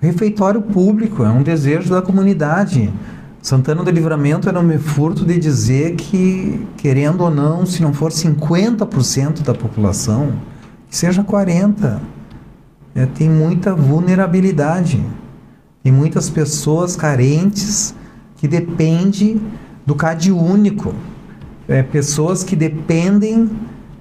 refeitório 0.01 0.62
público. 0.62 1.22
É 1.22 1.28
um 1.28 1.42
desejo 1.42 1.90
da 1.90 2.01
comunidade. 2.01 2.90
Santana 3.42 3.84
do 3.84 3.90
Livramento 3.90 4.49
era 4.49 4.62
me 4.62 4.78
furto 4.78 5.24
de 5.24 5.38
dizer 5.38 5.96
que, 5.96 6.66
querendo 6.78 7.22
ou 7.22 7.30
não, 7.30 7.64
se 7.64 7.82
não 7.82 7.92
for 7.92 8.11
50% 8.11 9.42
da 9.42 9.55
população, 9.55 10.32
que 10.90 10.96
seja 10.96 11.22
40%. 11.22 11.99
É, 12.99 13.07
tem 13.07 13.30
muita 13.30 13.76
vulnerabilidade. 13.76 15.01
Tem 15.84 15.92
muitas 15.92 16.28
pessoas 16.28 16.96
carentes 16.96 17.94
que 18.38 18.49
dependem 18.49 19.40
do 19.86 19.94
CAD 19.94 20.32
único. 20.32 20.92
É, 21.68 21.80
pessoas 21.80 22.42
que 22.42 22.57
dependem 22.57 23.49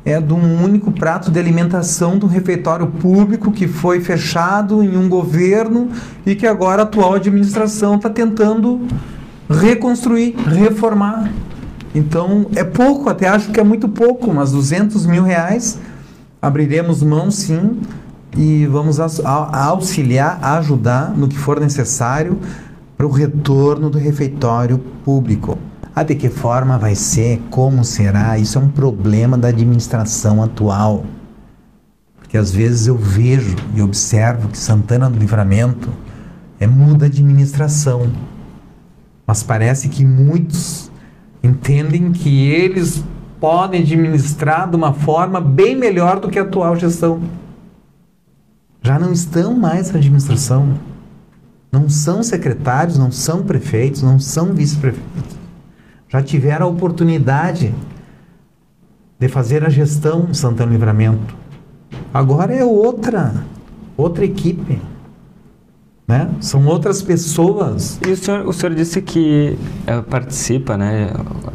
é, 0.04 0.20
de 0.20 0.34
um 0.34 0.64
único 0.64 0.92
prato 0.92 1.30
de 1.30 1.38
alimentação 1.38 2.18
do 2.18 2.26
refeitório 2.26 2.88
público 2.88 3.52
que 3.52 3.68
foi 3.68 4.02
fechado 4.02 4.82
em 4.82 4.98
um 4.98 5.08
governo 5.08 5.90
e 6.26 6.34
que 6.34 6.48
agora 6.48 6.82
a 6.82 6.86
atual 6.86 7.14
administração 7.14 7.98
está 7.98 8.10
tentando 8.10 8.82
reconstruir, 9.48 10.36
reformar. 10.38 11.32
Então 11.94 12.48
é 12.56 12.64
pouco, 12.64 13.12
até 13.12 13.28
acho 13.28 13.52
que 13.52 13.60
é 13.60 13.64
muito 13.64 13.88
pouco, 13.88 14.34
mas 14.34 14.52
200 14.54 15.06
mil 15.06 15.22
reais 15.22 15.78
abriremos 16.42 17.04
mão 17.04 17.30
sim 17.30 17.80
e 18.38 18.68
vamos 18.68 19.00
a- 19.00 19.66
auxiliar, 19.66 20.40
ajudar 20.44 21.12
no 21.18 21.28
que 21.28 21.38
for 21.38 21.60
necessário 21.60 22.38
para 22.96 23.08
o 23.08 23.12
retorno 23.12 23.90
do 23.90 23.98
refeitório 23.98 24.78
público. 25.04 25.58
Ah, 25.96 26.04
de 26.04 26.14
que 26.14 26.30
forma 26.30 26.78
vai 26.78 26.94
ser, 26.94 27.42
como 27.50 27.84
será, 27.84 28.38
isso 28.38 28.60
é 28.60 28.62
um 28.62 28.70
problema 28.70 29.36
da 29.38 29.48
administração 29.48 30.44
atual. 30.44 31.04
Porque 32.20 32.38
às 32.38 32.52
vezes 32.52 32.86
eu 32.86 32.96
vejo 32.96 33.56
e 33.74 33.82
observo 33.82 34.50
que 34.50 34.58
Santana 34.58 35.10
do 35.10 35.18
Livramento 35.18 35.90
é 36.60 36.68
muda 36.68 37.06
a 37.06 37.08
administração. 37.08 38.12
Mas 39.26 39.42
parece 39.42 39.90
que 39.90 40.06
muitos 40.06 40.92
entendem 41.42 42.12
que 42.12 42.50
eles 42.52 43.04
podem 43.40 43.82
administrar 43.82 44.70
de 44.70 44.76
uma 44.76 44.94
forma 44.94 45.42
bem 45.42 45.76
melhor 45.76 46.20
do 46.20 46.30
que 46.30 46.38
a 46.38 46.44
atual 46.44 46.76
gestão. 46.76 47.20
Já 48.88 48.98
não 48.98 49.12
estão 49.12 49.54
mais 49.54 49.92
na 49.92 49.98
administração. 50.00 50.80
Não 51.70 51.90
são 51.90 52.24
secretários, 52.24 52.98
não 52.98 53.12
são 53.12 53.44
prefeitos, 53.44 54.02
não 54.02 54.18
são 54.18 54.54
vice-prefeitos. 54.54 55.36
Já 56.08 56.24
tiveram 56.24 56.68
a 56.68 56.70
oportunidade 56.70 57.76
de 59.20 59.28
fazer 59.28 59.66
a 59.66 59.70
gestão 59.70 60.34
Santana 60.34 60.72
Livramento. 60.72 61.36
Agora 62.14 62.56
é 62.56 62.64
outra, 62.64 63.44
outra 63.98 64.24
equipe. 64.24 64.82
Né? 66.08 66.30
São 66.40 66.66
outras 66.66 67.02
pessoas. 67.02 68.00
E 68.08 68.12
o 68.12 68.16
senhor, 68.16 68.48
o 68.48 68.54
senhor 68.54 68.74
disse 68.74 69.02
que 69.02 69.58
eh, 69.86 70.02
participa, 70.10 70.78
né? 70.78 71.10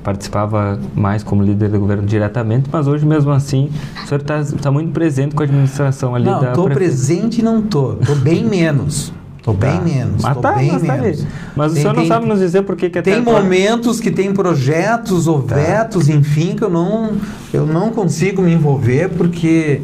Participava 0.05 0.79
mais 0.95 1.23
como 1.23 1.43
líder 1.43 1.71
do 1.71 1.79
governo 1.81 2.03
diretamente, 2.07 2.69
mas 2.71 2.87
hoje 2.87 3.07
mesmo 3.07 3.31
assim 3.31 3.71
o 4.05 4.07
senhor 4.07 4.21
está 4.21 4.71
muito 4.71 4.93
presente 4.93 5.35
com 5.35 5.43
a 5.43 5.47
administração 5.47 6.15
ali 6.15 6.27
Não, 6.27 6.39
da 6.43 6.49
estou 6.51 6.65
prefe- 6.67 6.81
presente 6.81 7.39
e 7.41 7.43
não 7.43 7.61
estou. 7.61 7.97
Estou 7.99 8.15
bem 8.17 8.45
menos. 8.45 9.11
Estou 9.39 9.55
Tá. 9.55 9.71
bem 9.71 9.81
menos. 9.95 10.23
Mas 10.23 10.37
tá, 10.37 10.53
bem 10.53 10.71
mas 10.73 10.83
tá 10.83 10.97
menos. 10.99 11.27
Mas 11.57 11.73
o 11.73 11.75
Tem- 11.75 11.83
senhor 11.83 11.95
não 11.95 12.03
tem- 12.03 12.09
sabe 12.09 12.27
nos 12.27 12.39
dizer 12.39 12.63
por 12.63 12.77
que 12.77 12.87
até 12.87 13.01
Tem 13.01 13.15
agora- 13.15 13.43
momentos 13.43 14.01
que 14.01 14.11
tem 14.11 14.35
projetos 14.35 15.27
ou 15.27 15.43
Tá. 15.43 15.55
vetos, 15.57 16.11
enfim, 16.11 16.55
que 16.55 16.63
eu 16.63 16.71
não, 16.71 17.13
eu 17.55 17.65
não 17.67 17.91
consigo 17.91 18.43
me 18.43 18.53
envolver 18.53 19.09
porque 19.17 19.81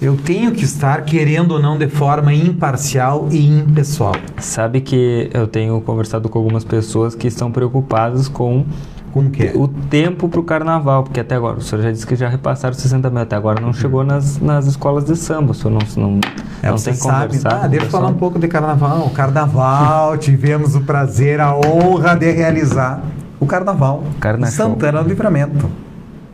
eu 0.00 0.16
tenho 0.16 0.52
que 0.52 0.64
estar, 0.64 1.02
querendo 1.02 1.52
ou 1.52 1.60
não, 1.60 1.76
de 1.76 1.86
forma 1.88 2.32
imparcial 2.32 3.28
e 3.30 3.46
impessoal. 3.46 4.14
Sabe 4.38 4.80
que 4.80 5.28
eu 5.32 5.46
tenho 5.46 5.78
conversado 5.82 6.28
com 6.28 6.38
algumas 6.38 6.64
pessoas 6.64 7.14
que 7.14 7.26
estão 7.26 7.52
preocupadas 7.52 8.26
com 8.26 8.64
Como 9.12 9.28
que 9.30 9.48
é? 9.48 9.52
o 9.54 9.68
tempo 9.68 10.26
para 10.28 10.40
o 10.40 10.42
carnaval, 10.42 11.02
porque 11.02 11.20
até 11.20 11.34
agora, 11.34 11.58
o 11.58 11.60
senhor 11.60 11.82
já 11.82 11.90
disse 11.92 12.06
que 12.06 12.16
já 12.16 12.28
repassaram 12.28 12.74
60 12.74 13.10
mil, 13.10 13.20
até 13.20 13.36
agora 13.36 13.60
não 13.60 13.74
chegou 13.74 14.02
nas, 14.02 14.38
nas 14.40 14.66
escolas 14.66 15.04
de 15.04 15.16
samba, 15.16 15.50
o 15.50 15.54
senhor 15.54 15.78
não, 15.78 16.02
não, 16.02 16.20
É, 16.62 16.70
não 16.70 16.78
você 16.78 16.92
tem 16.92 16.98
sabe. 16.98 17.38
Ah, 17.44 17.58
com 17.58 17.66
o 17.66 17.68
deixa 17.68 17.86
eu 17.86 17.90
falar 17.90 18.08
um 18.08 18.14
pouco 18.14 18.38
de 18.38 18.48
carnaval. 18.48 19.10
Carnaval, 19.10 20.16
tivemos 20.16 20.74
o 20.76 20.80
prazer, 20.80 21.40
a 21.40 21.54
honra 21.54 22.14
de 22.14 22.30
realizar 22.30 23.02
o 23.38 23.44
carnaval. 23.44 24.04
Carna 24.18 24.48
em 24.48 24.50
show. 24.50 24.66
Santana 24.70 25.02
do 25.02 25.08
Livramento. 25.10 25.68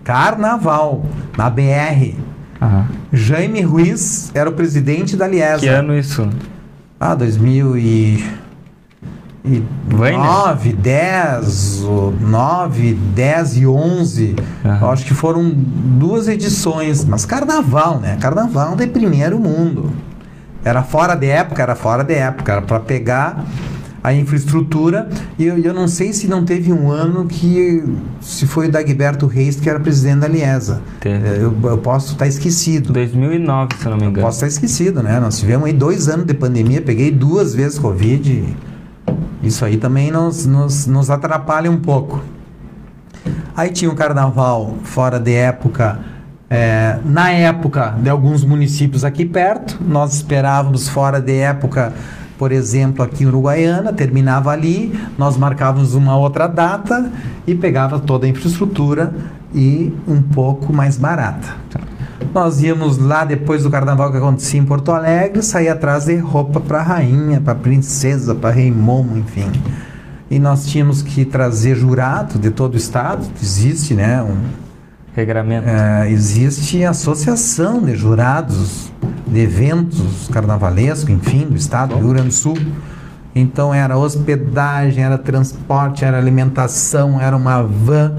Carnaval, 0.04 1.02
na 1.36 1.50
BR. 1.50 2.14
Aham. 2.66 2.86
Jaime 3.12 3.60
Ruiz 3.62 4.30
era 4.34 4.50
o 4.50 4.52
presidente 4.52 5.16
da 5.16 5.26
Liesa. 5.28 5.60
Que 5.60 5.68
ano 5.68 5.96
isso? 5.96 6.28
Ah, 6.98 7.14
2000 7.14 7.76
e... 7.76 8.24
e 9.44 9.62
Vai, 9.88 10.12
né? 10.12 10.18
9, 10.18 10.72
10, 10.72 11.82
o 11.84 12.14
9, 12.20 12.94
10 12.94 13.56
e 13.58 13.66
11. 13.66 14.36
Aham. 14.64 14.78
Eu 14.82 14.90
acho 14.90 15.04
que 15.04 15.14
foram 15.14 15.48
duas 15.48 16.26
edições. 16.26 17.04
Mas 17.04 17.24
carnaval, 17.24 18.00
né? 18.00 18.16
Carnaval 18.20 18.74
de 18.74 18.86
primeiro 18.86 19.38
mundo. 19.38 19.92
Era 20.64 20.82
fora 20.82 21.14
de 21.14 21.28
época, 21.28 21.62
era 21.62 21.76
fora 21.76 22.02
de 22.02 22.14
época. 22.14 22.52
Era 22.52 22.62
para 22.62 22.80
pegar 22.80 23.44
a 24.06 24.14
infraestrutura. 24.14 25.08
E 25.36 25.44
eu, 25.44 25.58
eu 25.58 25.74
não 25.74 25.88
sei 25.88 26.12
se 26.12 26.28
não 26.28 26.44
teve 26.44 26.72
um 26.72 26.92
ano 26.92 27.26
que. 27.26 27.82
Se 28.20 28.46
foi 28.46 28.68
o 28.68 28.70
Dagberto 28.70 29.26
Reis 29.26 29.56
que 29.56 29.68
era 29.68 29.80
presidente 29.80 30.20
da 30.20 30.28
Liesa. 30.28 30.80
Teve. 31.00 31.26
Eu, 31.42 31.52
eu 31.64 31.78
posso 31.78 32.12
estar 32.12 32.28
esquecido. 32.28 32.92
2009, 32.92 33.68
se 33.76 33.84
eu 33.84 33.90
não 33.90 33.98
me 33.98 34.06
engano. 34.06 34.24
Posso 34.24 34.36
estar 34.36 34.46
esquecido, 34.46 35.02
né? 35.02 35.18
Nós 35.18 35.40
tivemos 35.40 35.66
aí 35.66 35.72
dois 35.72 36.08
anos 36.08 36.24
de 36.24 36.34
pandemia, 36.34 36.80
peguei 36.80 37.10
duas 37.10 37.52
vezes 37.52 37.80
Covid. 37.80 38.56
Isso 39.42 39.64
aí 39.64 39.76
também 39.76 40.12
nos, 40.12 40.46
nos, 40.46 40.86
nos 40.86 41.10
atrapalha 41.10 41.68
um 41.68 41.78
pouco. 41.78 42.22
Aí 43.56 43.70
tinha 43.70 43.90
o 43.90 43.94
carnaval 43.96 44.76
fora 44.84 45.18
de 45.18 45.32
época, 45.32 45.98
é, 46.48 46.98
na 47.04 47.32
época 47.32 47.96
de 48.00 48.08
alguns 48.08 48.44
municípios 48.44 49.04
aqui 49.04 49.24
perto. 49.24 49.78
Nós 49.80 50.14
esperávamos 50.14 50.88
fora 50.88 51.20
de 51.20 51.34
época, 51.38 51.92
por 52.38 52.52
exemplo, 52.52 53.02
aqui 53.02 53.24
em 53.24 53.26
Uruguaiana, 53.26 53.92
terminava 53.92 54.50
ali, 54.50 54.98
nós 55.16 55.36
marcávamos 55.36 55.94
uma 55.94 56.16
outra 56.16 56.46
data 56.46 57.10
e 57.46 57.54
pegava 57.54 57.98
toda 57.98 58.26
a 58.26 58.28
infraestrutura 58.28 59.14
e 59.54 59.92
um 60.06 60.20
pouco 60.20 60.72
mais 60.72 60.98
barata. 60.98 61.56
Nós 62.34 62.62
íamos 62.62 62.98
lá 62.98 63.24
depois 63.24 63.62
do 63.62 63.70
carnaval 63.70 64.10
que 64.10 64.18
acontecia 64.18 64.60
em 64.60 64.64
Porto 64.64 64.92
Alegre, 64.92 65.42
sair 65.42 65.68
atrás 65.68 66.04
de 66.04 66.16
roupa 66.16 66.60
para 66.60 66.82
rainha, 66.82 67.40
para 67.40 67.54
princesa, 67.54 68.34
para 68.34 68.50
rei 68.50 68.70
momo, 68.70 69.16
enfim. 69.16 69.50
E 70.30 70.38
nós 70.38 70.66
tínhamos 70.66 71.02
que 71.02 71.24
trazer 71.24 71.76
jurado 71.76 72.38
de 72.38 72.50
todo 72.50 72.74
o 72.74 72.76
estado, 72.76 73.26
existe, 73.40 73.94
né, 73.94 74.22
um 74.22 74.36
Regramento. 75.14 75.66
é, 75.66 76.10
existe 76.10 76.84
associação 76.84 77.80
de 77.80 77.96
jurados 77.96 78.92
de 79.26 79.40
eventos 79.40 80.28
carnavalescos, 80.28 81.08
enfim, 81.08 81.46
do 81.46 81.56
estado 81.56 81.94
do 81.94 82.00
Rio 82.00 82.10
Grande 82.10 82.28
do 82.28 82.34
Sul. 82.34 82.56
Então 83.34 83.74
era 83.74 83.98
hospedagem, 83.98 85.04
era 85.04 85.18
transporte, 85.18 86.04
era 86.04 86.16
alimentação, 86.16 87.20
era 87.20 87.36
uma 87.36 87.62
van 87.62 88.14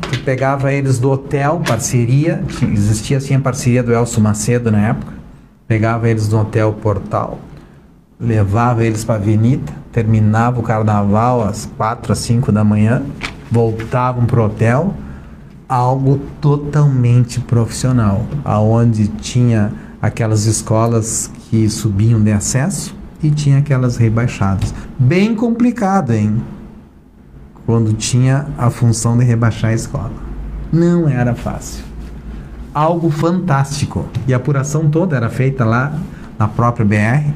que 0.00 0.18
pegava 0.18 0.72
eles 0.72 0.98
do 0.98 1.10
hotel, 1.10 1.60
parceria, 1.66 2.44
existia 2.72 3.16
assim 3.16 3.34
a 3.34 3.40
parceria 3.40 3.82
do 3.82 3.92
Elcio 3.92 4.20
Macedo 4.20 4.70
na 4.70 4.88
época. 4.88 5.12
Pegava 5.66 6.08
eles 6.08 6.28
do 6.28 6.38
hotel 6.38 6.72
Portal, 6.74 7.38
levava 8.20 8.84
eles 8.84 9.02
para 9.02 9.14
a 9.14 9.18
avenida, 9.18 9.72
terminava 9.90 10.60
o 10.60 10.62
carnaval 10.62 11.42
às 11.42 11.66
quatro, 11.76 12.12
às 12.12 12.18
cinco 12.18 12.52
da 12.52 12.62
manhã, 12.62 13.02
voltavam 13.50 14.26
pro 14.26 14.44
hotel, 14.44 14.94
algo 15.68 16.20
totalmente 16.40 17.40
profissional, 17.40 18.26
aonde 18.44 19.08
tinha 19.08 19.72
aquelas 20.04 20.44
escolas 20.44 21.30
que 21.48 21.66
subiam 21.70 22.20
de 22.20 22.30
acesso 22.30 22.94
e 23.22 23.30
tinha 23.30 23.56
aquelas 23.56 23.96
rebaixadas. 23.96 24.74
Bem 24.98 25.34
complicado, 25.34 26.12
hein? 26.12 26.42
Quando 27.64 27.94
tinha 27.94 28.46
a 28.58 28.68
função 28.68 29.16
de 29.16 29.24
rebaixar 29.24 29.70
a 29.70 29.74
escola. 29.74 30.12
Não 30.70 31.08
era 31.08 31.34
fácil. 31.34 31.82
Algo 32.74 33.10
fantástico. 33.10 34.04
E 34.28 34.34
a 34.34 34.36
apuração 34.36 34.90
toda 34.90 35.16
era 35.16 35.30
feita 35.30 35.64
lá 35.64 35.98
na 36.38 36.48
própria 36.48 36.84
BR. 36.84 37.32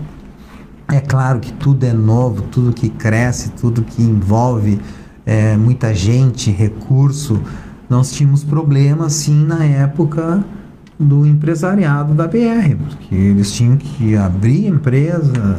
É 0.95 1.01
claro 1.01 1.41
que 1.41 1.53
tudo 1.55 1.85
é 1.85 1.93
novo, 1.95 2.43
tudo 2.43 2.75
que 2.75 2.91
cresce, 2.91 3.49
tudo 3.53 3.81
que 3.81 4.03
envolve 4.03 4.79
é, 5.25 5.57
muita 5.57 5.95
gente, 5.95 6.51
recurso. 6.51 7.41
Nós 7.89 8.13
tínhamos 8.13 8.45
problemas, 8.45 9.15
sim, 9.15 9.47
na 9.47 9.65
época 9.65 10.45
do 10.99 11.25
empresariado 11.27 12.13
da 12.15 12.27
BR, 12.27 12.75
porque 12.89 13.15
eles 13.15 13.53
tinham 13.53 13.77
que 13.77 14.17
abrir 14.17 14.67
empresa, 14.67 15.59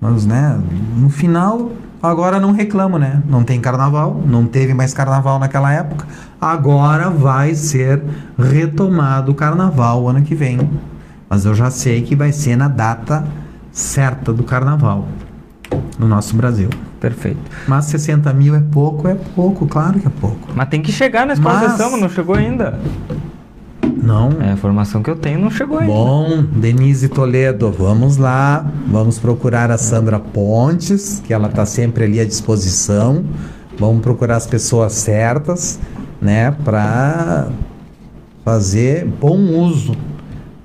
mas, 0.00 0.24
né, 0.24 0.58
no 0.96 1.10
final, 1.10 1.72
agora 2.02 2.40
não 2.40 2.52
reclamo, 2.52 2.98
né? 2.98 3.22
Não 3.28 3.44
tem 3.44 3.60
carnaval, 3.60 4.22
não 4.26 4.46
teve 4.46 4.72
mais 4.72 4.94
carnaval 4.94 5.38
naquela 5.38 5.72
época. 5.72 6.06
Agora 6.40 7.10
vai 7.10 7.54
ser 7.54 8.02
retomado 8.38 9.32
o 9.32 9.34
carnaval 9.34 10.08
ano 10.08 10.22
que 10.22 10.34
vem. 10.34 10.58
Mas 11.28 11.44
eu 11.44 11.54
já 11.54 11.70
sei 11.70 12.02
que 12.02 12.14
vai 12.14 12.32
ser 12.32 12.56
na 12.56 12.68
data 12.68 13.24
certa 13.72 14.32
do 14.32 14.44
carnaval 14.44 15.06
no 15.98 16.06
nosso 16.06 16.36
Brasil. 16.36 16.68
Perfeito. 17.00 17.40
Mas 17.66 17.86
60 17.86 18.32
mil 18.32 18.54
é 18.54 18.60
pouco, 18.60 19.08
é 19.08 19.14
pouco, 19.34 19.66
claro 19.66 19.98
que 19.98 20.06
é 20.06 20.10
pouco. 20.10 20.48
Mas 20.54 20.68
tem 20.68 20.80
que 20.80 20.92
chegar 20.92 21.26
na 21.26 21.34
escola 21.34 21.54
Mas- 21.76 22.00
não 22.00 22.08
chegou 22.08 22.34
ainda. 22.34 22.78
Não. 24.04 24.30
É, 24.40 24.50
a 24.50 24.52
informação 24.52 25.02
que 25.02 25.10
eu 25.10 25.16
tenho 25.16 25.38
não 25.40 25.50
chegou 25.50 25.78
ainda. 25.78 25.92
Bom, 25.92 26.42
Denise 26.52 27.08
Toledo, 27.08 27.70
vamos 27.72 28.16
lá. 28.16 28.66
Vamos 28.88 29.18
procurar 29.18 29.70
a 29.70 29.78
Sandra 29.78 30.18
Pontes, 30.20 31.22
que 31.24 31.32
ela 31.32 31.48
está 31.48 31.64
sempre 31.66 32.04
ali 32.04 32.20
à 32.20 32.24
disposição. 32.24 33.24
Vamos 33.78 34.02
procurar 34.02 34.36
as 34.36 34.46
pessoas 34.46 34.92
certas, 34.92 35.80
né, 36.22 36.54
para 36.64 37.48
fazer 38.44 39.06
bom 39.20 39.36
uso 39.38 39.96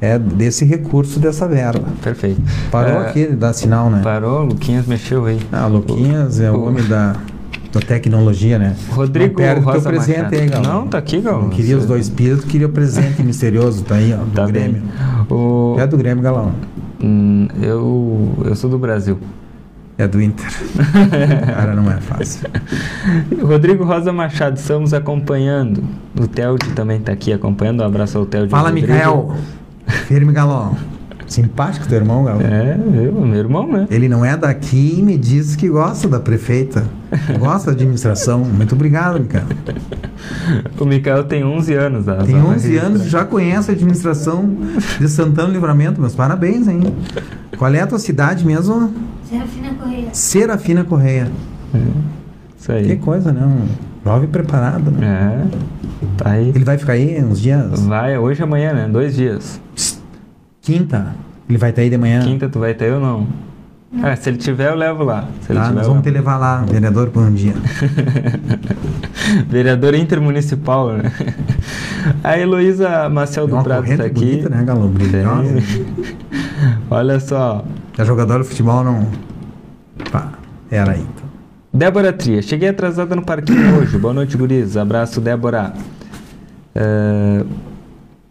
é, 0.02 0.18
desse 0.18 0.64
recurso, 0.64 1.20
dessa 1.20 1.48
verba. 1.48 1.86
Perfeito. 2.04 2.42
Parou 2.72 3.02
É, 3.02 3.08
aqui, 3.10 3.26
dá 3.28 3.52
sinal, 3.52 3.90
né? 3.90 4.02
Parou, 4.04 4.44
Luquinhas 4.44 4.86
mexeu 4.86 5.26
aí. 5.26 5.40
Ah, 5.52 5.66
Luquinhas 5.68 6.40
é 6.40 6.50
o 6.52 6.56
o- 6.56 6.68
homem 6.68 6.86
da, 6.88 7.16
da 7.72 7.80
tecnologia, 7.80 8.58
né? 8.58 8.76
Rodrigo 8.90 9.30
Não 9.30 9.36
perde 9.36 9.62
teu 9.62 9.74
Rosa 9.74 9.90
presente 9.90 10.18
Machado. 10.18 10.36
aí, 10.36 10.48
Galo. 10.50 10.68
Não, 10.68 10.88
tá 10.88 10.98
aqui, 10.98 11.22
Galo. 11.22 11.42
Não 11.44 11.50
queria 11.50 11.78
os 11.78 11.86
dois 11.86 12.10
tu 12.10 12.48
queria 12.48 12.68
o 12.68 12.70
presente 12.72 13.22
misterioso, 13.24 13.84
tá 13.84 13.96
aí, 13.96 14.14
ó, 14.14 14.18
do 14.24 14.32
Tá. 14.32 14.46
Grêmio. 14.48 14.82
O... 15.30 15.76
É 15.80 15.86
do 15.86 15.98
Grêmio, 15.98 16.24
Galão. 16.24 16.52
Hum, 17.02 17.48
eu, 17.62 18.38
eu 18.46 18.56
sou 18.56 18.70
do 18.70 18.78
Brasil. 18.78 19.18
É 19.98 20.08
do 20.08 20.22
Inter. 20.22 20.48
Cara, 21.54 21.76
não 21.76 21.92
é 21.92 21.98
fácil. 22.00 22.48
Rodrigo 23.42 23.84
Rosa 23.84 24.14
Machado, 24.14 24.56
estamos 24.56 24.94
acompanhando. 24.94 25.84
O 26.18 26.26
Telde 26.26 26.70
também 26.70 26.98
está 27.00 27.12
aqui 27.12 27.34
acompanhando. 27.34 27.82
Um 27.82 27.86
abraço 27.86 28.18
ao 28.18 28.26
Telde. 28.26 28.50
Fala, 28.50 28.70
Rodrigo. 28.70 28.88
Mikael. 28.88 29.36
Firme, 30.08 30.32
Galão. 30.32 30.76
Simpático 31.30 31.88
teu 31.88 31.98
irmão, 31.98 32.24
Galão. 32.26 32.42
É, 32.42 32.76
eu, 33.06 33.14
meu 33.14 33.36
irmão, 33.40 33.72
né? 33.72 33.88
Ele 33.92 34.10
não 34.10 34.26
é 34.26 34.36
daqui 34.36 34.96
e 34.98 35.04
me 35.04 35.18
diz 35.18 35.56
que 35.56 35.70
gosta 35.70 36.08
da 36.08 36.20
prefeita. 36.20 36.84
Gosta 37.40 37.68
da 37.68 37.78
administração. 37.78 38.40
Muito 38.44 38.74
obrigado, 38.76 39.20
Mikael. 39.20 39.46
O 40.78 40.86
Mikael 40.86 41.24
tem 41.24 41.44
11 41.46 41.74
anos. 41.74 42.06
tá? 42.06 42.18
Tem 42.18 42.36
Só 42.36 42.42
pra 42.42 42.56
11 42.56 42.78
anos 42.78 43.06
e 43.06 43.10
já 43.10 43.24
conhece 43.24 43.72
a 43.72 43.74
administração 43.74 44.50
de 45.00 45.08
Santana 45.08 45.48
do 45.48 45.54
Livramento. 45.54 46.00
Meus 46.02 46.14
parabéns, 46.16 46.68
hein? 46.68 46.82
Qual 47.58 47.74
é 47.74 47.82
a 47.82 47.88
tua 47.88 48.00
cidade 48.00 48.46
mesmo? 48.46 48.94
Serafina 49.30 49.74
Correia. 49.76 50.08
Serafina 50.14 50.84
Correia. 50.84 51.32
Isso 52.58 52.72
aí. 52.72 52.86
Que 52.86 52.96
coisa, 52.98 53.32
né? 53.32 53.46
Um 53.46 53.66
jovem 54.04 54.28
preparado, 54.30 54.92
né? 54.92 55.48
É, 55.48 56.08
tá 56.18 56.32
aí. 56.32 56.50
Ele 56.50 56.66
vai 56.66 56.78
ficar 56.78 56.94
aí 56.94 57.24
uns 57.24 57.40
dias? 57.40 57.80
Vai 57.82 58.18
hoje 58.18 58.42
e 58.42 58.44
amanhã, 58.44 58.74
né? 58.74 58.88
Dois 58.92 59.16
dias. 59.16 59.60
Quinta. 60.62 61.16
Ele 61.50 61.58
vai 61.58 61.72
estar 61.72 61.82
aí 61.82 61.89
de 61.89 61.97
manhã. 61.97 62.22
Quinta 62.22 62.47
tu 62.47 62.60
vai 62.60 62.74
ter 62.74 62.93
ou 62.93 63.00
não? 63.00 63.28
Ah, 64.04 64.16
se 64.16 64.30
ele 64.30 64.38
tiver, 64.38 64.70
eu 64.70 64.76
levo 64.76 65.04
lá. 65.04 65.28
Se 65.41 65.52
Tá, 65.52 65.68
tiver, 65.70 65.84
vamos 65.84 66.04
te 66.04 66.12
levar 66.12 66.38
lá, 66.38 66.62
vereador, 66.62 67.10
por 67.10 67.24
um 67.24 67.34
dia. 67.34 67.54
Vereador 69.50 69.95
intermunicipal, 69.95 70.91
né? 70.93 71.12
A 72.24 72.38
Heloísa 72.38 73.10
Marcel 73.10 73.47
do 73.47 73.62
Prado 73.64 73.82
corrente 73.84 73.97
tá 73.97 74.06
aqui. 74.06 74.14
bonita, 74.26 74.50
né, 74.50 74.64
Galo? 74.64 74.88
Brilhosa. 74.89 75.54
Tem. 75.54 75.86
Olha 76.89 77.20
só. 77.20 77.64
A 77.97 78.04
jogador 78.04 78.41
de 78.41 78.47
futebol 78.47 78.84
não. 78.84 79.08
Pá, 80.12 80.34
era 80.70 80.91
aí. 80.91 81.02
Então. 81.02 81.30
Débora 81.74 82.14
Tria, 82.14 82.41
cheguei 82.41 82.70
atrasada 82.70 83.16
no 83.16 83.24
parquinho 83.24 83.78
hoje. 83.80 83.97
Boa 83.97 84.14
noite, 84.14 84.38
guris. 84.38 84.78
Abraço, 84.78 85.20
Débora. 85.20 85.74
É, 86.76 87.43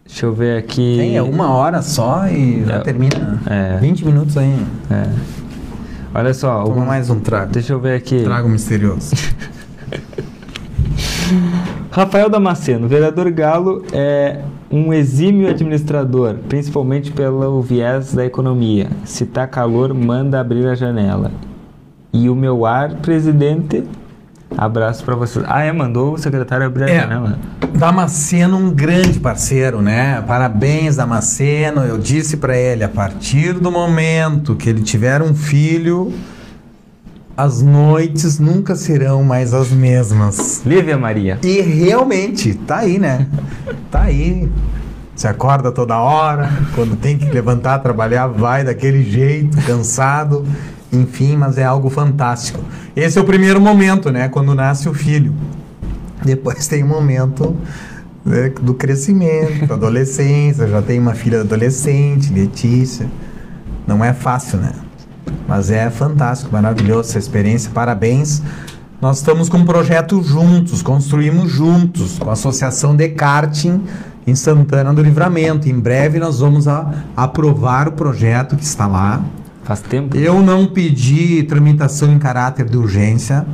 deixa 0.09 0.25
eu 0.25 0.33
ver 0.33 0.57
aqui. 0.57 0.95
Tem, 0.97 1.15
é 1.15 1.21
uma 1.21 1.49
hora 1.51 1.81
só 1.81 2.27
e 2.27 2.65
já 2.65 2.75
É. 2.75 2.79
termina. 2.79 3.41
É. 3.45 3.77
20 3.79 4.05
minutos 4.05 4.35
aí. 4.35 4.53
É. 4.91 5.05
Olha 6.13 6.33
só. 6.33 6.63
Toma 6.63 6.83
mais 6.83 7.09
um 7.09 7.19
trago. 7.19 7.51
Deixa 7.53 7.71
eu 7.73 7.79
ver 7.79 7.95
aqui. 7.95 8.23
Trago 8.23 8.49
misterioso. 8.49 9.13
Rafael 11.91 12.29
Damasceno, 12.29 12.87
vereador 12.87 13.29
Galo 13.31 13.83
é 13.91 14.41
um 14.71 14.93
exímio 14.93 15.49
administrador, 15.49 16.35
principalmente 16.47 17.11
pelo 17.11 17.61
viés 17.61 18.13
da 18.13 18.25
economia. 18.25 18.87
Se 19.03 19.25
tá 19.25 19.45
calor, 19.47 19.93
manda 19.93 20.39
abrir 20.39 20.67
a 20.67 20.75
janela. 20.75 21.31
E 22.13 22.29
o 22.29 22.35
meu 22.35 22.65
ar, 22.65 22.95
presidente, 22.95 23.83
abraço 24.57 25.03
para 25.03 25.15
vocês. 25.15 25.43
Ah, 25.47 25.63
é, 25.63 25.71
mandou 25.71 26.13
o 26.13 26.17
secretário 26.17 26.65
abrir 26.65 26.89
É. 26.89 27.01
janela. 27.01 27.39
Damasceno, 27.73 28.57
um 28.57 28.71
grande 28.71 29.19
parceiro, 29.19 29.81
né? 29.81 30.21
Parabéns, 30.27 30.95
Damasceno. 30.97 31.81
Eu 31.81 31.97
disse 31.97 32.37
pra 32.37 32.57
ele, 32.57 32.83
a 32.83 32.89
partir 32.89 33.53
do 33.53 33.71
momento 33.71 34.55
que 34.55 34.69
ele 34.69 34.81
tiver 34.81 35.21
um 35.21 35.33
filho, 35.33 36.13
as 37.37 37.61
noites 37.61 38.37
nunca 38.37 38.75
serão 38.75 39.23
mais 39.23 39.53
as 39.53 39.69
mesmas. 39.71 40.61
Lívia 40.65 40.97
Maria. 40.97 41.39
E 41.41 41.61
realmente, 41.61 42.53
tá 42.53 42.79
aí, 42.79 42.99
né? 42.99 43.27
Tá 43.89 44.01
aí. 44.03 44.49
Se 45.15 45.27
acorda 45.27 45.71
toda 45.71 45.97
hora, 45.97 46.49
quando 46.75 46.95
tem 46.95 47.17
que 47.17 47.25
levantar, 47.29 47.79
trabalhar, 47.79 48.27
vai 48.27 48.63
daquele 48.63 49.03
jeito, 49.03 49.57
cansado, 49.65 50.45
enfim, 50.91 51.35
mas 51.35 51.57
é 51.57 51.63
algo 51.63 51.89
fantástico. 51.89 52.63
Esse 52.95 53.17
é 53.17 53.21
o 53.21 53.25
primeiro 53.25 53.61
momento, 53.61 54.11
né? 54.11 54.27
Quando 54.27 54.53
nasce 54.55 54.89
o 54.89 54.93
filho. 54.93 55.33
Depois 56.23 56.67
tem 56.67 56.83
o 56.83 56.87
momento 56.87 57.55
né, 58.25 58.49
do 58.61 58.73
crescimento, 58.73 59.67
da 59.67 59.75
adolescência. 59.75 60.67
Já 60.67 60.81
tem 60.81 60.99
uma 60.99 61.13
filha 61.13 61.41
adolescente, 61.41 62.33
Letícia. 62.33 63.07
Não 63.87 64.03
é 64.03 64.13
fácil, 64.13 64.59
né? 64.59 64.73
Mas 65.47 65.71
é 65.71 65.89
fantástico, 65.89 66.51
maravilhoso 66.51 67.09
essa 67.09 67.19
experiência. 67.19 67.71
Parabéns 67.73 68.41
nós 69.01 69.19
estamos 69.19 69.47
com 69.47 69.59
um 69.59 69.65
projeto 69.65 70.21
juntos, 70.21 70.81
construímos 70.81 71.49
juntos, 71.49 72.19
com 72.19 72.29
a 72.29 72.33
Associação 72.33 72.93
de 72.93 73.07
Karting 73.07 73.81
em 74.27 74.35
Santana 74.35 74.93
do 74.93 75.01
Livramento. 75.01 75.69
Em 75.69 75.79
breve 75.79 76.19
nós 76.19 76.41
vamos 76.41 76.67
a, 76.67 76.91
aprovar 77.15 77.87
o 77.87 77.93
projeto 77.93 78.57
que 78.57 78.63
está 78.63 78.87
lá. 78.87 79.23
Faz 79.69 79.81
tempo? 79.81 80.17
Eu 80.17 80.41
não 80.41 80.65
pedi 80.65 81.43
tramitação 81.43 82.11
em 82.11 82.17
caráter 82.17 82.67
de 82.67 82.75
urgência, 82.75 83.45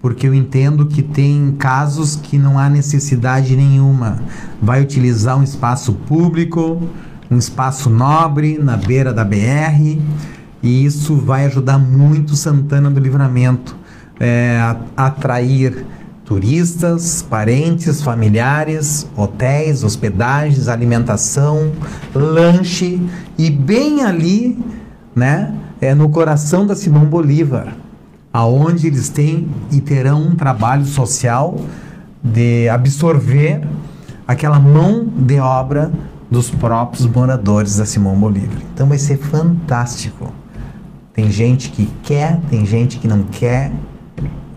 porque 0.00 0.28
eu 0.28 0.32
entendo 0.32 0.86
que 0.86 1.02
tem 1.02 1.56
casos 1.58 2.14
que 2.14 2.38
não 2.38 2.56
há 2.56 2.68
necessidade 2.70 3.56
nenhuma. 3.56 4.22
Vai 4.62 4.80
utilizar 4.80 5.36
um 5.36 5.42
espaço 5.42 5.92
público, 5.92 6.80
um 7.28 7.36
espaço 7.36 7.90
nobre 7.90 8.60
na 8.62 8.76
beira 8.76 9.12
da 9.12 9.24
BR, 9.24 9.98
e 10.62 10.84
isso 10.84 11.16
vai 11.16 11.46
ajudar 11.46 11.78
muito 11.78 12.36
Santana 12.36 12.88
do 12.88 13.00
Livramento 13.00 13.74
é, 14.20 14.56
a 14.96 15.06
atrair 15.06 15.84
turistas, 16.24 17.22
parentes, 17.28 18.00
familiares, 18.00 19.04
hotéis, 19.16 19.82
hospedagens, 19.82 20.68
alimentação, 20.68 21.72
lanche 22.14 23.02
e 23.36 23.50
bem 23.50 24.04
ali, 24.04 24.56
né, 25.14 25.54
é 25.80 25.94
no 25.94 26.08
coração 26.08 26.66
da 26.66 26.74
Simão 26.74 27.04
Bolívar, 27.04 27.74
aonde 28.32 28.86
eles 28.86 29.08
têm 29.08 29.48
e 29.70 29.80
terão 29.80 30.22
um 30.22 30.34
trabalho 30.34 30.84
social 30.84 31.56
de 32.22 32.68
absorver 32.68 33.62
aquela 34.26 34.60
mão 34.60 35.04
de 35.04 35.38
obra 35.38 35.90
dos 36.30 36.50
próprios 36.50 37.06
moradores 37.06 37.76
da 37.76 37.84
Simão 37.84 38.14
Bolívar. 38.14 38.58
Então 38.72 38.86
vai 38.86 38.98
ser 38.98 39.16
fantástico. 39.16 40.32
Tem 41.12 41.30
gente 41.30 41.70
que 41.70 41.90
quer, 42.04 42.40
tem 42.48 42.64
gente 42.64 42.98
que 42.98 43.08
não 43.08 43.24
quer, 43.24 43.72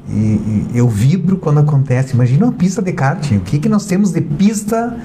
e, 0.07 0.13
e 0.13 0.71
eu 0.75 0.87
vibro 0.87 1.37
quando 1.37 1.59
acontece. 1.59 2.13
Imagina 2.13 2.45
uma 2.45 2.53
pista 2.53 2.81
de 2.81 2.91
karting. 2.91 3.37
O 3.37 3.41
que, 3.41 3.57
que 3.57 3.67
nós 3.67 3.85
temos 3.85 4.11
de 4.11 4.21
pista 4.21 4.95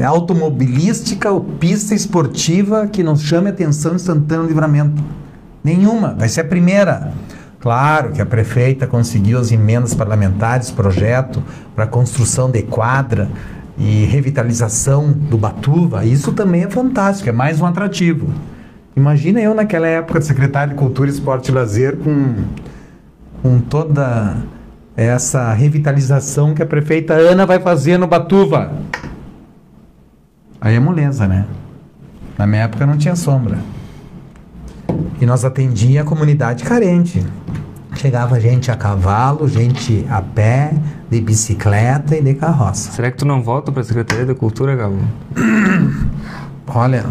automobilística 0.00 1.30
ou 1.30 1.40
pista 1.40 1.94
esportiva 1.94 2.86
que 2.86 3.02
nos 3.02 3.22
chame 3.22 3.50
atenção 3.50 3.94
instantânea 3.94 4.42
no 4.42 4.48
livramento? 4.48 5.02
Nenhuma. 5.62 6.14
Vai 6.18 6.28
ser 6.28 6.42
a 6.42 6.44
primeira. 6.44 7.12
Claro 7.60 8.12
que 8.12 8.20
a 8.20 8.26
prefeita 8.26 8.86
conseguiu 8.86 9.38
as 9.38 9.52
emendas 9.52 9.94
parlamentares, 9.94 10.70
projeto 10.70 11.42
para 11.74 11.86
construção 11.86 12.50
de 12.50 12.62
quadra 12.62 13.30
e 13.78 14.04
revitalização 14.04 15.12
do 15.12 15.38
Batuva. 15.38 16.04
Isso 16.04 16.32
também 16.32 16.64
é 16.64 16.70
fantástico, 16.70 17.28
é 17.28 17.32
mais 17.32 17.60
um 17.60 17.66
atrativo. 17.66 18.28
Imagina 18.96 19.40
eu 19.40 19.54
naquela 19.54 19.86
época 19.86 20.18
de 20.18 20.26
secretário 20.26 20.72
de 20.72 20.78
Cultura, 20.78 21.08
Esporte 21.08 21.50
e 21.50 21.54
Lazer 21.54 21.96
com 21.96 22.34
com 23.42 23.58
toda 23.58 24.36
essa 24.96 25.52
revitalização 25.52 26.54
que 26.54 26.62
a 26.62 26.66
prefeita 26.66 27.14
Ana 27.14 27.44
vai 27.44 27.58
fazer 27.58 27.98
no 27.98 28.06
Batuva. 28.06 28.70
Aí 30.64 30.76
é 30.76 30.78
moleza, 30.78 31.26
né? 31.26 31.44
Na 32.38 32.46
minha 32.46 32.62
época 32.62 32.86
não 32.86 32.96
tinha 32.96 33.16
sombra. 33.16 33.58
E 35.20 35.26
nós 35.26 35.44
atendia 35.44 36.02
a 36.02 36.04
comunidade 36.04 36.62
carente. 36.62 37.26
Chegava 37.96 38.38
gente 38.38 38.70
a 38.70 38.76
cavalo, 38.76 39.48
gente 39.48 40.06
a 40.08 40.22
pé, 40.22 40.72
de 41.10 41.20
bicicleta 41.20 42.16
e 42.16 42.22
de 42.22 42.34
carroça. 42.34 42.92
Será 42.92 43.10
que 43.10 43.16
tu 43.16 43.26
não 43.26 43.42
volta 43.42 43.72
para 43.72 43.80
a 43.80 43.84
Secretaria 43.84 44.24
da 44.24 44.36
Cultura, 44.36 44.76
Gabo? 44.76 44.98
Olha, 46.72 47.06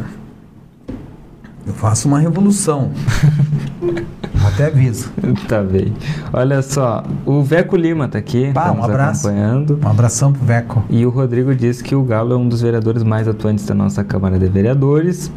eu 1.71 1.75
faço 1.75 2.07
uma 2.07 2.19
revolução. 2.19 2.91
Até 4.45 4.65
aviso. 4.65 5.09
tá 5.47 5.63
bem. 5.63 5.93
Olha 6.33 6.61
só, 6.61 7.03
o 7.25 7.41
Veco 7.41 7.77
Lima 7.77 8.07
tá 8.07 8.17
aqui, 8.19 8.51
tá 8.53 8.71
um 8.71 8.83
abraço. 8.83 9.27
acompanhando. 9.27 9.79
Um 9.83 9.87
abração 9.87 10.33
pro 10.33 10.43
Veco. 10.43 10.83
E 10.89 11.05
o 11.05 11.09
Rodrigo 11.09 11.55
disse 11.55 11.83
que 11.83 11.95
o 11.95 12.03
Galo 12.03 12.33
é 12.33 12.37
um 12.37 12.47
dos 12.47 12.61
vereadores 12.61 13.03
mais 13.03 13.27
atuantes 13.27 13.65
da 13.65 13.73
nossa 13.73 14.03
Câmara 14.03 14.37
de 14.37 14.47
Vereadores. 14.47 15.31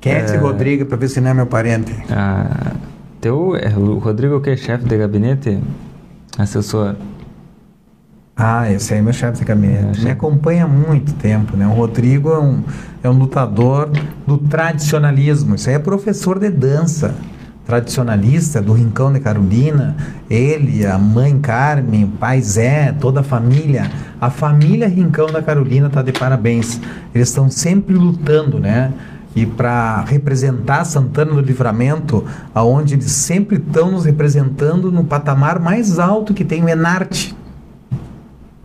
Quem 0.00 0.12
é 0.12 0.36
Rodrigo 0.36 0.84
pra 0.84 0.96
ver 0.96 1.08
se 1.08 1.20
não 1.20 1.30
é 1.30 1.34
meu 1.34 1.46
parente? 1.46 1.92
Ah, 2.10 2.72
teu, 3.20 3.56
é, 3.56 3.68
o 3.76 3.98
Rodrigo 3.98 4.40
que 4.40 4.50
é 4.50 4.56
chefe 4.56 4.84
de 4.84 4.96
gabinete? 4.96 5.58
Assessor. 6.36 6.94
Ah, 8.40 8.70
esse 8.70 8.94
aí 8.94 9.00
é 9.00 9.02
meu 9.02 9.12
chefe 9.12 9.38
de 9.38 9.42
É, 9.42 9.44
gabinete. 9.46 9.86
chefe. 9.94 10.04
Me 10.04 10.10
acompanha 10.12 10.64
há 10.64 10.68
muito 10.68 11.12
tempo, 11.14 11.56
né? 11.56 11.66
O 11.66 11.72
Rodrigo 11.72 12.30
é 12.30 12.38
um, 12.38 12.62
é 13.02 13.10
um 13.10 13.14
lutador 13.18 13.90
do 14.24 14.38
tradicionalismo. 14.38 15.56
Isso 15.56 15.68
aí 15.68 15.74
é 15.74 15.78
professor 15.80 16.38
de 16.38 16.48
dança. 16.48 17.16
Tradicionalista 17.66 18.62
do 18.62 18.72
Rincão 18.72 19.12
de 19.12 19.18
Carolina. 19.20 19.96
Ele, 20.30 20.86
a 20.86 20.96
mãe 20.96 21.36
Carmen, 21.38 22.04
o 22.04 22.08
pai 22.08 22.40
Zé, 22.40 22.94
toda 22.98 23.20
a 23.20 23.22
família. 23.24 23.90
A 24.20 24.30
família 24.30 24.86
Rincão 24.88 25.26
da 25.26 25.42
Carolina 25.42 25.90
tá 25.90 26.00
de 26.00 26.12
parabéns. 26.12 26.80
Eles 27.12 27.28
estão 27.28 27.50
sempre 27.50 27.94
lutando, 27.94 28.58
né? 28.60 28.92
E 29.34 29.44
para 29.44 30.02
representar 30.06 30.84
Santana 30.84 31.32
do 31.32 31.40
Livramento, 31.40 32.24
aonde 32.54 32.94
eles 32.94 33.10
sempre 33.10 33.56
estão 33.56 33.90
nos 33.90 34.04
representando 34.04 34.90
no 34.90 35.04
patamar 35.04 35.58
mais 35.58 35.98
alto 35.98 36.32
que 36.32 36.44
tem 36.44 36.64
o 36.64 36.68
Enarte. 36.68 37.36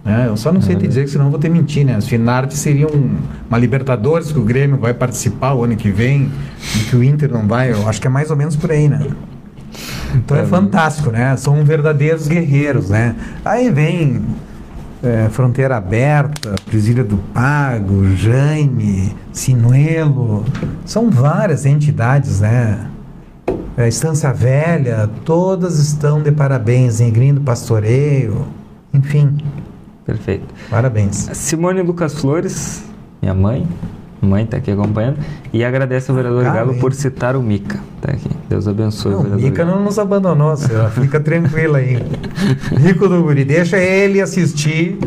É, 0.06 0.28
eu 0.28 0.36
só 0.36 0.52
não 0.52 0.62
sei 0.62 0.76
te 0.76 0.86
dizer 0.86 1.06
que 1.06 1.12
senão 1.12 1.26
eu 1.26 1.32
vou 1.32 1.40
ter 1.40 1.50
mentir, 1.50 1.86
né? 1.86 1.96
As 1.96 2.06
Finarte 2.08 2.56
seriam 2.58 2.90
uma 3.48 3.58
Libertadores 3.58 4.32
que 4.32 4.40
o 4.40 4.44
Grêmio 4.44 4.78
vai 4.78 4.94
participar 4.94 5.54
o 5.54 5.64
ano 5.64 5.78
que 5.78 5.90
vem 5.92 6.30
e 6.76 6.80
que 6.90 6.96
o 6.96 7.04
Inter 7.04 7.32
não 7.32 7.48
vai. 7.48 7.72
Eu 7.72 7.88
acho 7.88 8.02
que 8.02 8.08
é 8.08 8.10
mais 8.10 8.30
ou 8.30 8.36
menos 8.36 8.56
por 8.56 8.70
aí, 8.70 8.90
né? 8.90 9.08
Então 10.14 10.36
é 10.36 10.42
bem. 10.42 10.50
fantástico, 10.50 11.10
né? 11.10 11.38
São 11.38 11.64
verdadeiros 11.64 12.28
guerreiros, 12.28 12.90
né? 12.90 13.16
Aí 13.46 13.72
vem 13.72 14.22
é, 15.02 15.30
Fronteira 15.30 15.78
Aberta, 15.78 16.54
Presídio 16.66 17.06
do 17.06 17.18
Pago, 17.34 18.16
Jaime, 18.16 19.16
Sinuelo. 19.32 20.46
São 20.86 21.10
várias 21.10 21.66
entidades, 21.66 22.42
né? 22.42 22.88
É, 23.78 23.88
Estância 23.88 24.32
Velha, 24.34 25.10
todas 25.26 25.80
estão 25.80 26.22
de 26.22 26.32
parabéns, 26.32 27.00
Negrinho 27.00 27.36
do 27.36 27.42
Pastoreio, 27.42 28.46
enfim, 28.94 29.38
Perfeito. 30.06 30.46
parabéns. 30.70 31.30
Simone 31.34 31.82
Lucas 31.82 32.14
Flores, 32.16 32.84
minha 33.22 33.34
mãe. 33.34 33.68
Mãe 34.22 34.46
tá 34.46 34.56
aqui 34.58 34.72
acompanhando. 34.72 35.18
E 35.52 35.66
agradece 35.66 36.10
ao 36.10 36.16
vereador 36.16 36.46
Ah, 36.46 36.54
Galo 36.54 36.76
por 36.76 36.94
citar 36.94 37.36
o 37.36 37.42
Mica. 37.44 37.78
Tá 38.00 38.12
aqui. 38.14 38.30
Deus 38.48 38.68
abençoe 38.70 39.12
Não, 39.12 39.20
o 39.22 39.36
Mica 39.36 39.66
Galo. 39.66 39.78
não 39.78 39.84
nos 39.86 40.00
abandonou, 40.00 40.56
senhora. 40.56 40.90
Fica 40.92 41.20
tranquila 41.20 41.80
aí. 41.80 42.02
Rico 42.78 43.10
do 43.10 43.22
Guri, 43.22 43.44
deixa 43.44 43.78
ele 43.78 44.22
assistir 44.22 44.98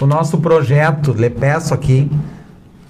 o 0.00 0.06
nosso 0.06 0.38
projeto. 0.38 1.12
Lhe 1.12 1.28
peço 1.30 1.74
aqui, 1.74 2.08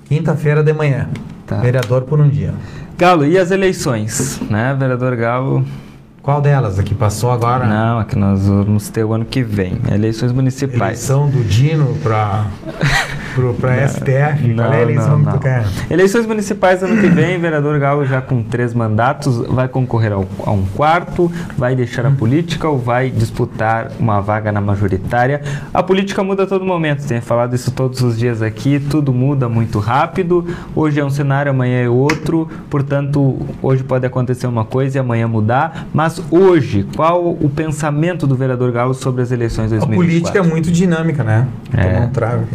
quinta-feira 0.06 0.62
de 0.62 0.72
manhã. 0.74 1.08
Tá. 1.46 1.56
Vereador 1.60 2.02
por 2.02 2.20
um 2.20 2.28
dia. 2.28 2.52
Galo, 2.98 3.24
e 3.24 3.38
as 3.38 3.50
eleições? 3.50 4.38
Né, 4.50 4.76
vereador 4.78 5.16
Galo? 5.16 5.64
Qual 6.22 6.40
delas? 6.40 6.78
A 6.78 6.82
que 6.82 6.94
passou 6.94 7.30
agora? 7.30 7.66
Não, 7.66 7.98
aqui 7.98 8.14
nós 8.16 8.46
vamos 8.46 8.88
ter 8.90 9.04
o 9.04 9.12
ano 9.12 9.24
que 9.24 9.42
vem. 9.42 9.78
Eleições 9.90 10.32
municipais. 10.32 11.08
Eleição 11.08 11.30
do 11.30 11.42
Dino 11.42 11.96
para 12.02 12.46
para 13.60 13.88
STF. 13.88 14.54
Qual 14.54 14.72
é 14.72 14.76
a 14.76 14.82
eleição 14.82 15.24
que 15.24 15.30
tu 15.30 15.38
quer? 15.38 15.64
Eleições 15.90 16.26
municipais 16.26 16.82
ano 16.82 17.00
que 17.00 17.08
vem, 17.08 17.38
vereador 17.38 17.78
Galo 17.78 18.04
já 18.04 18.20
com 18.20 18.42
três 18.42 18.74
mandatos, 18.74 19.38
vai 19.46 19.68
concorrer 19.68 20.12
ao, 20.12 20.26
a 20.44 20.50
um 20.50 20.64
quarto, 20.74 21.30
vai 21.56 21.74
deixar 21.74 22.06
a 22.06 22.10
política 22.10 22.68
ou 22.68 22.78
vai 22.78 23.10
disputar 23.10 23.92
uma 23.98 24.20
vaga 24.20 24.50
na 24.52 24.60
majoritária. 24.60 25.42
A 25.72 25.82
política 25.82 26.22
muda 26.22 26.44
a 26.44 26.46
todo 26.46 26.64
momento, 26.64 27.06
tenho 27.06 27.22
falado 27.22 27.54
isso 27.54 27.70
todos 27.70 28.00
os 28.02 28.18
dias 28.18 28.42
aqui, 28.42 28.80
tudo 28.80 29.12
muda 29.12 29.48
muito 29.48 29.78
rápido. 29.78 30.46
Hoje 30.74 31.00
é 31.00 31.04
um 31.04 31.10
cenário, 31.10 31.50
amanhã 31.50 31.84
é 31.84 31.88
outro, 31.88 32.48
portanto, 32.68 33.38
hoje 33.62 33.82
pode 33.82 34.06
acontecer 34.06 34.46
uma 34.46 34.64
coisa 34.64 34.98
e 34.98 35.00
amanhã 35.00 35.26
mudar. 35.28 35.86
Mas 35.92 36.22
hoje, 36.30 36.86
qual 36.96 37.30
o 37.30 37.48
pensamento 37.48 38.26
do 38.26 38.34
vereador 38.34 38.72
Galo 38.72 38.94
sobre 38.94 39.22
as 39.22 39.30
eleições 39.30 39.70
de 39.70 39.76
A 39.76 39.80
2024? 39.80 40.10
política 40.10 40.38
é 40.38 40.42
muito 40.42 40.70
dinâmica, 40.70 41.24
né? 41.24 41.46
É. 41.76 42.00
um 42.00 42.08
trago. 42.08 42.46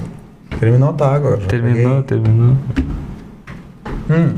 Terminou, 0.59 0.93
tá 0.93 1.13
agora. 1.13 1.37
Terminou, 1.37 2.03
peguei. 2.03 2.21
terminou. 2.21 2.57
Hum. 4.09 4.35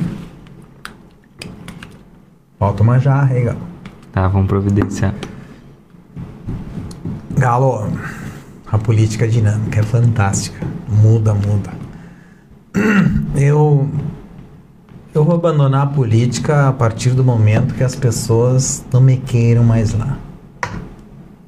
Falta 2.58 2.84
uma 2.84 3.00
jarra 3.00 3.34
aí, 3.34 3.44
Galo. 3.44 3.60
Tá, 4.12 4.28
vamos 4.28 4.48
providenciar. 4.48 5.14
Galo, 7.38 7.92
a 8.72 8.78
política 8.78 9.28
dinâmica 9.28 9.80
é 9.80 9.84
fantástica. 9.84 10.66
Muda, 10.88 11.34
muda. 11.34 11.72
Eu 13.36 13.88
eu 15.18 15.24
vou 15.24 15.34
abandonar 15.34 15.82
a 15.82 15.88
política 15.88 16.68
a 16.68 16.72
partir 16.72 17.10
do 17.10 17.24
momento 17.24 17.74
que 17.74 17.84
as 17.84 17.96
pessoas 17.96 18.86
não 18.94 19.02
me 19.02 19.18
queiram 19.18 19.64
mais 19.64 19.92
lá. 19.92 20.16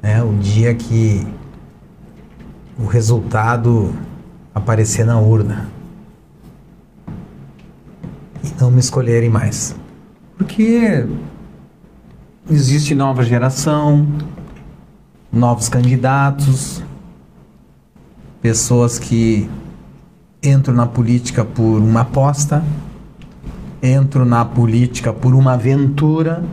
É 0.02 0.24
o 0.24 0.34
dia 0.34 0.74
que 0.74 1.24
o 2.80 2.88
resultado 2.88 3.94
aparecer 4.60 5.06
na 5.06 5.20
urna 5.20 5.70
e 8.44 8.62
não 8.62 8.72
me 8.72 8.80
escolherem 8.80 9.30
mais. 9.30 9.76
Porque 10.38 11.06
existe 12.50 12.96
nova 12.96 13.24
geração, 13.24 14.08
novos 15.32 15.68
candidatos, 15.68 16.82
pessoas 18.42 18.98
que 18.98 19.50
entram 20.42 20.74
na 20.74 20.88
política 20.88 21.44
por 21.44 21.80
uma 21.80 22.02
aposta, 22.02 22.64
entram 23.84 24.26
na 24.26 24.46
política 24.46 25.12
por 25.12 25.34
uma 25.34 25.54
aventura 25.54 26.44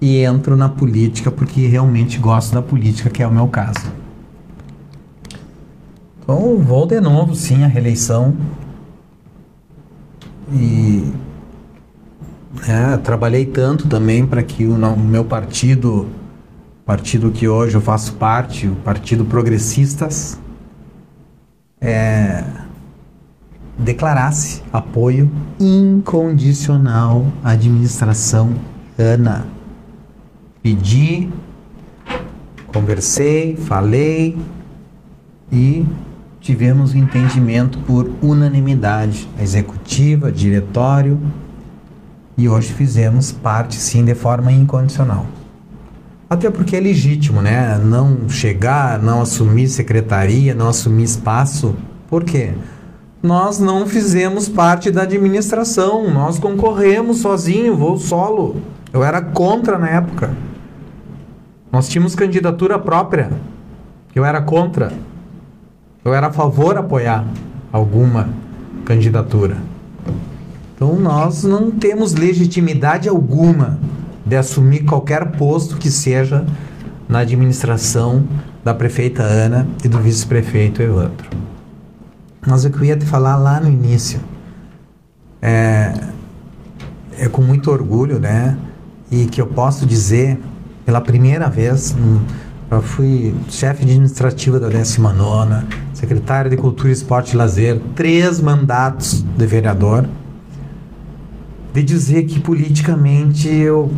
e 0.00 0.18
entro 0.18 0.56
na 0.56 0.68
política 0.68 1.30
porque 1.30 1.66
realmente 1.66 2.18
gosto 2.18 2.54
da 2.54 2.62
política, 2.62 3.10
que 3.10 3.22
é 3.22 3.26
o 3.26 3.32
meu 3.32 3.48
caso. 3.48 4.01
Então 6.22 6.56
vou 6.58 6.86
de 6.86 7.00
novo 7.00 7.34
sim 7.34 7.64
à 7.64 7.66
reeleição 7.66 8.36
e 10.52 11.12
é, 12.68 12.96
trabalhei 12.98 13.44
tanto 13.44 13.88
também 13.88 14.24
para 14.24 14.40
que 14.40 14.64
o, 14.64 14.74
o 14.74 14.98
meu 15.00 15.24
partido, 15.24 16.06
partido 16.86 17.32
que 17.32 17.48
hoje 17.48 17.74
eu 17.74 17.80
faço 17.80 18.12
parte, 18.14 18.68
o 18.68 18.76
Partido 18.76 19.24
Progressistas, 19.24 20.38
é, 21.80 22.44
declarasse 23.76 24.62
apoio 24.72 25.28
incondicional 25.58 27.26
à 27.42 27.50
administração 27.50 28.54
Ana. 28.96 29.44
Pedi, 30.62 31.28
conversei, 32.68 33.56
falei 33.56 34.38
e 35.50 35.84
tivemos 36.42 36.92
um 36.92 36.98
entendimento 36.98 37.78
por 37.80 38.10
unanimidade, 38.20 39.28
executiva, 39.40 40.30
diretório, 40.30 41.18
e 42.36 42.48
hoje 42.48 42.72
fizemos 42.72 43.30
parte 43.30 43.76
sim 43.76 44.04
de 44.04 44.14
forma 44.14 44.50
incondicional. 44.50 45.24
Até 46.28 46.50
porque 46.50 46.76
é 46.76 46.80
legítimo, 46.80 47.40
né? 47.40 47.78
Não 47.78 48.28
chegar, 48.28 49.00
não 49.00 49.22
assumir 49.22 49.68
secretaria, 49.68 50.54
não 50.54 50.68
assumir 50.68 51.04
espaço. 51.04 51.76
Por 52.08 52.24
quê? 52.24 52.52
Nós 53.22 53.60
não 53.60 53.86
fizemos 53.86 54.48
parte 54.48 54.90
da 54.90 55.02
administração, 55.02 56.10
nós 56.10 56.38
concorremos 56.38 57.18
sozinho, 57.18 57.76
voo 57.76 57.98
solo. 57.98 58.56
Eu 58.92 59.04
era 59.04 59.20
contra 59.20 59.78
na 59.78 59.88
época. 59.88 60.34
Nós 61.70 61.88
tínhamos 61.88 62.14
candidatura 62.14 62.78
própria. 62.78 63.30
Eu 64.14 64.24
era 64.24 64.42
contra. 64.42 64.92
Eu 66.04 66.12
era 66.12 66.26
a 66.26 66.32
favor 66.32 66.74
de 66.74 66.80
apoiar 66.80 67.24
alguma 67.72 68.28
candidatura. 68.84 69.56
Então 70.74 70.96
nós 70.96 71.44
não 71.44 71.70
temos 71.70 72.12
legitimidade 72.12 73.08
alguma 73.08 73.78
de 74.26 74.36
assumir 74.36 74.84
qualquer 74.84 75.32
posto 75.32 75.76
que 75.76 75.90
seja 75.90 76.44
na 77.08 77.20
administração 77.20 78.26
da 78.64 78.74
prefeita 78.74 79.22
Ana 79.22 79.66
e 79.84 79.88
do 79.88 79.98
vice-prefeito 79.98 80.82
Evandro. 80.82 81.28
Mas 82.44 82.64
o 82.64 82.70
que 82.70 82.78
eu 82.78 82.84
ia 82.84 82.96
te 82.96 83.06
falar 83.06 83.36
lá 83.36 83.60
no 83.60 83.68
início 83.68 84.20
é, 85.40 85.92
é 87.16 87.28
com 87.28 87.42
muito 87.42 87.70
orgulho, 87.70 88.18
né? 88.18 88.56
E 89.08 89.26
que 89.26 89.40
eu 89.40 89.46
posso 89.46 89.86
dizer 89.86 90.40
pela 90.84 91.00
primeira 91.00 91.48
vez, 91.48 91.94
eu 92.76 92.82
fui 92.82 93.34
chefe 93.50 93.82
administrativo 93.82 94.58
da 94.58 94.68
19 94.68 95.66
secretário 95.92 96.50
de 96.50 96.56
Cultura, 96.56 96.90
Esporte 96.90 97.34
e 97.34 97.36
Lazer, 97.36 97.78
três 97.94 98.40
mandatos 98.40 99.22
de 99.22 99.46
vereador, 99.46 100.08
de 101.72 101.82
dizer 101.82 102.24
que 102.24 102.40
politicamente 102.40 103.46
eu 103.48 103.90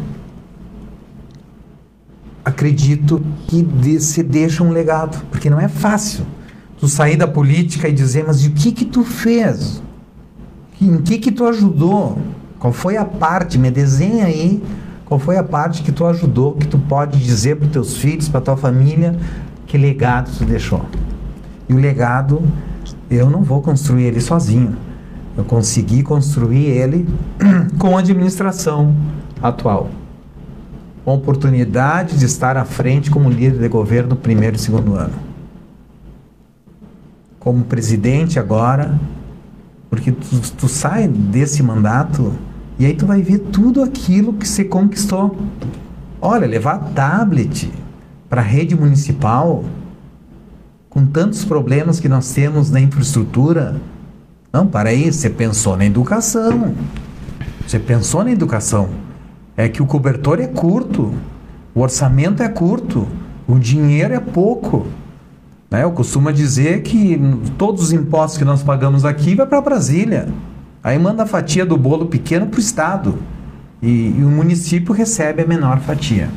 acredito 2.44 3.24
que 3.46 3.62
de, 3.62 4.00
se 4.00 4.22
deixa 4.22 4.62
um 4.62 4.70
legado, 4.70 5.24
porque 5.30 5.48
não 5.48 5.60
é 5.60 5.68
fácil 5.68 6.26
tu 6.78 6.88
sair 6.88 7.16
da 7.16 7.26
política 7.26 7.88
e 7.88 7.92
dizer, 7.92 8.24
mas 8.26 8.44
o 8.44 8.50
que 8.50 8.72
que 8.72 8.84
tu 8.84 9.04
fez? 9.04 9.82
Em 10.80 10.98
que 10.98 11.18
que 11.18 11.30
tu 11.30 11.46
ajudou? 11.46 12.18
Qual 12.58 12.72
foi 12.72 12.96
a 12.96 13.04
parte? 13.04 13.56
Me 13.56 13.70
desenha 13.70 14.26
aí 14.26 14.62
qual 15.04 15.20
foi 15.20 15.36
a 15.36 15.44
parte 15.44 15.82
que 15.82 15.92
tu 15.92 16.06
ajudou, 16.06 16.54
que 16.54 16.66
tu 16.66 16.78
pode 16.78 17.18
dizer 17.18 17.56
para 17.56 17.68
teus 17.68 17.96
filhos, 17.96 18.28
para 18.28 18.40
tua 18.40 18.56
família, 18.56 19.14
que 19.66 19.76
legado 19.76 20.30
tu 20.36 20.44
deixou? 20.44 20.84
E 21.68 21.74
o 21.74 21.76
legado, 21.76 22.42
eu 23.10 23.28
não 23.28 23.42
vou 23.42 23.60
construir 23.60 24.04
ele 24.04 24.20
sozinho. 24.20 24.76
Eu 25.36 25.44
consegui 25.44 26.02
construir 26.02 26.66
ele 26.66 27.06
com 27.78 27.96
a 27.96 28.00
administração 28.00 28.94
atual. 29.42 29.90
Com 31.04 31.10
a 31.10 31.14
oportunidade 31.14 32.16
de 32.18 32.24
estar 32.24 32.56
à 32.56 32.64
frente 32.64 33.10
como 33.10 33.28
líder 33.28 33.58
de 33.58 33.68
governo 33.68 34.10
no 34.10 34.16
primeiro 34.16 34.56
e 34.56 34.58
segundo 34.58 34.94
ano. 34.94 35.14
Como 37.38 37.64
presidente 37.64 38.38
agora, 38.38 38.98
porque 39.90 40.12
tu, 40.12 40.40
tu 40.56 40.66
sai 40.66 41.06
desse 41.06 41.62
mandato 41.62 42.32
e 42.78 42.86
aí 42.86 42.94
tu 42.94 43.06
vai 43.06 43.22
ver 43.22 43.38
tudo 43.38 43.82
aquilo 43.82 44.32
que 44.32 44.48
você 44.48 44.64
conquistou. 44.64 45.36
Olha, 46.20 46.46
levar 46.46 46.78
tablet 46.94 47.70
para 48.28 48.40
a 48.40 48.44
rede 48.44 48.74
municipal, 48.74 49.64
com 50.88 51.06
tantos 51.06 51.44
problemas 51.44 52.00
que 52.00 52.08
nós 52.08 52.32
temos 52.32 52.70
na 52.70 52.80
infraestrutura. 52.80 53.80
Não, 54.52 54.66
para 54.66 54.90
aí, 54.90 55.12
você 55.12 55.28
pensou 55.28 55.76
na 55.76 55.84
educação. 55.84 56.74
Você 57.66 57.78
pensou 57.78 58.24
na 58.24 58.30
educação. 58.30 58.88
É 59.56 59.68
que 59.68 59.82
o 59.82 59.86
cobertor 59.86 60.40
é 60.40 60.46
curto, 60.46 61.12
o 61.74 61.80
orçamento 61.80 62.42
é 62.42 62.48
curto, 62.48 63.06
o 63.46 63.58
dinheiro 63.58 64.14
é 64.14 64.20
pouco. 64.20 64.86
Né? 65.70 65.82
Eu 65.82 65.92
costumo 65.92 66.32
dizer 66.32 66.82
que 66.82 67.20
todos 67.56 67.84
os 67.84 67.92
impostos 67.92 68.38
que 68.38 68.44
nós 68.44 68.62
pagamos 68.62 69.04
aqui 69.04 69.34
vai 69.34 69.46
para 69.46 69.60
Brasília. 69.60 70.28
Aí 70.84 70.98
manda 70.98 71.22
a 71.22 71.26
fatia 71.26 71.64
do 71.64 71.78
bolo 71.78 72.04
pequeno 72.04 72.46
para 72.46 72.58
o 72.58 72.60
Estado. 72.60 73.18
E, 73.80 74.14
e, 74.18 74.22
o 74.22 74.28
município 74.28 74.92
recebe 74.92 75.42
a 75.42 75.46
menor 75.46 75.80
fatia. 75.80 76.28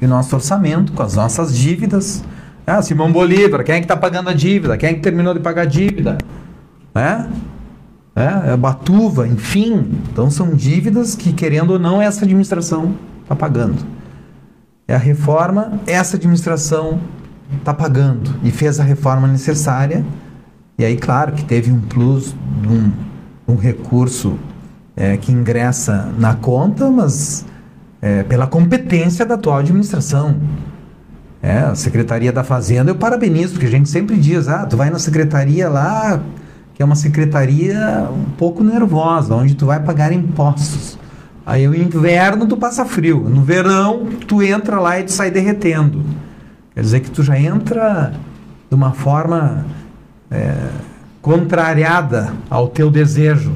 E 0.00 0.04
o 0.04 0.08
nosso 0.08 0.36
orçamento, 0.36 0.92
com 0.92 1.02
as 1.02 1.16
nossas 1.16 1.56
dívidas. 1.56 2.22
Ah, 2.64 2.80
Simão 2.80 3.10
Bolívar, 3.10 3.64
quem 3.64 3.74
é 3.74 3.78
que 3.78 3.84
está 3.84 3.96
pagando 3.96 4.30
a 4.30 4.32
dívida? 4.32 4.76
Quem 4.76 4.90
é 4.90 4.94
que 4.94 5.00
terminou 5.00 5.34
de 5.34 5.40
pagar 5.40 5.62
a 5.62 5.64
dívida? 5.66 6.18
É? 6.94 7.26
É, 8.14 8.52
é 8.52 8.56
Batuva, 8.56 9.26
enfim. 9.26 9.90
Então 10.10 10.30
são 10.30 10.54
dívidas 10.54 11.16
que, 11.16 11.32
querendo 11.32 11.70
ou 11.72 11.78
não, 11.80 12.00
essa 12.00 12.24
administração 12.24 12.94
está 13.22 13.34
pagando. 13.34 13.84
É 14.86 14.94
a 14.94 14.98
reforma, 14.98 15.80
essa 15.84 16.16
administração 16.16 17.00
está 17.58 17.74
pagando. 17.74 18.34
E 18.44 18.52
fez 18.52 18.78
a 18.78 18.84
reforma 18.84 19.26
necessária. 19.26 20.04
E 20.78 20.84
aí, 20.84 20.96
claro, 20.96 21.32
que 21.32 21.44
teve 21.44 21.72
um 21.72 21.80
plus, 21.80 22.34
um, 22.68 22.90
um 23.46 23.56
recurso 23.56 24.38
é, 24.96 25.16
que 25.16 25.30
ingressa 25.30 26.12
na 26.18 26.34
conta, 26.34 26.90
mas 26.90 27.44
é, 28.00 28.22
pela 28.22 28.46
competência 28.46 29.24
da 29.24 29.34
atual 29.34 29.58
administração. 29.58 30.36
É, 31.42 31.58
a 31.58 31.74
Secretaria 31.74 32.32
da 32.32 32.42
Fazenda, 32.42 32.90
eu 32.90 32.96
parabenizo, 32.96 33.52
porque 33.52 33.66
a 33.66 33.70
gente 33.70 33.88
sempre 33.88 34.16
diz, 34.16 34.48
ah, 34.48 34.66
tu 34.66 34.76
vai 34.76 34.90
na 34.90 34.98
secretaria 34.98 35.68
lá, 35.68 36.20
que 36.74 36.82
é 36.82 36.84
uma 36.84 36.96
secretaria 36.96 38.08
um 38.10 38.30
pouco 38.36 38.64
nervosa, 38.64 39.34
onde 39.34 39.54
tu 39.54 39.66
vai 39.66 39.80
pagar 39.80 40.12
impostos. 40.12 40.98
Aí 41.44 41.68
o 41.68 41.74
inverno 41.74 42.46
tu 42.46 42.56
passa 42.56 42.84
frio, 42.84 43.20
no 43.20 43.42
verão 43.42 44.06
tu 44.26 44.42
entra 44.42 44.80
lá 44.80 44.98
e 44.98 45.04
tu 45.04 45.12
sai 45.12 45.30
derretendo. 45.30 46.04
Quer 46.74 46.80
dizer 46.80 47.00
que 47.00 47.10
tu 47.10 47.22
já 47.22 47.38
entra 47.38 48.12
de 48.68 48.74
uma 48.74 48.92
forma 48.92 49.64
é, 50.30 50.54
contrariada 51.26 52.32
ao 52.48 52.68
teu 52.68 52.88
desejo. 52.88 53.50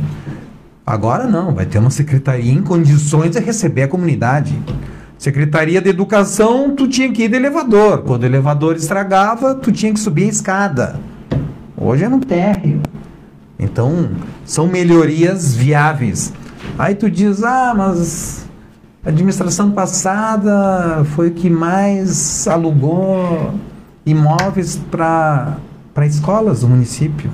Agora 0.85 1.29
não, 1.29 1.55
vai 1.55 1.64
ter 1.64 1.79
uma 1.79 1.89
secretaria 1.89 2.53
em 2.53 2.61
condições 2.64 3.31
de 3.31 3.39
receber 3.39 3.85
a 3.85 3.89
comunidade. 3.89 4.61
Secretaria 5.16 5.81
de 5.81 5.89
Educação, 5.89 6.75
tu 6.75 6.89
tinha 6.89 7.12
que 7.12 7.23
ir 7.23 7.29
de 7.29 7.37
elevador. 7.37 8.03
Quando 8.03 8.25
o 8.25 8.27
elevador 8.27 8.75
estragava, 8.75 9.55
tu 9.55 9.71
tinha 9.71 9.95
que 9.95 10.01
subir 10.01 10.25
a 10.25 10.29
escada. 10.29 11.01
Hoje 11.77 12.03
é 12.03 12.09
no 12.09 12.18
térreo. 12.18 12.83
Então, 13.57 14.11
são 14.45 14.66
melhorias 14.66 15.55
viáveis. 15.55 16.33
Aí 16.77 16.97
tu 16.97 17.09
diz, 17.09 17.45
ah, 17.45 17.73
mas 17.77 18.49
a 19.07 19.11
administração 19.11 19.71
passada 19.71 21.05
foi 21.14 21.29
o 21.29 21.35
que 21.35 21.49
mais 21.49 22.49
alugou 22.49 23.55
imóveis 24.05 24.75
para 24.91 25.57
escolas 26.05 26.62
do 26.62 26.68
município 26.68 27.31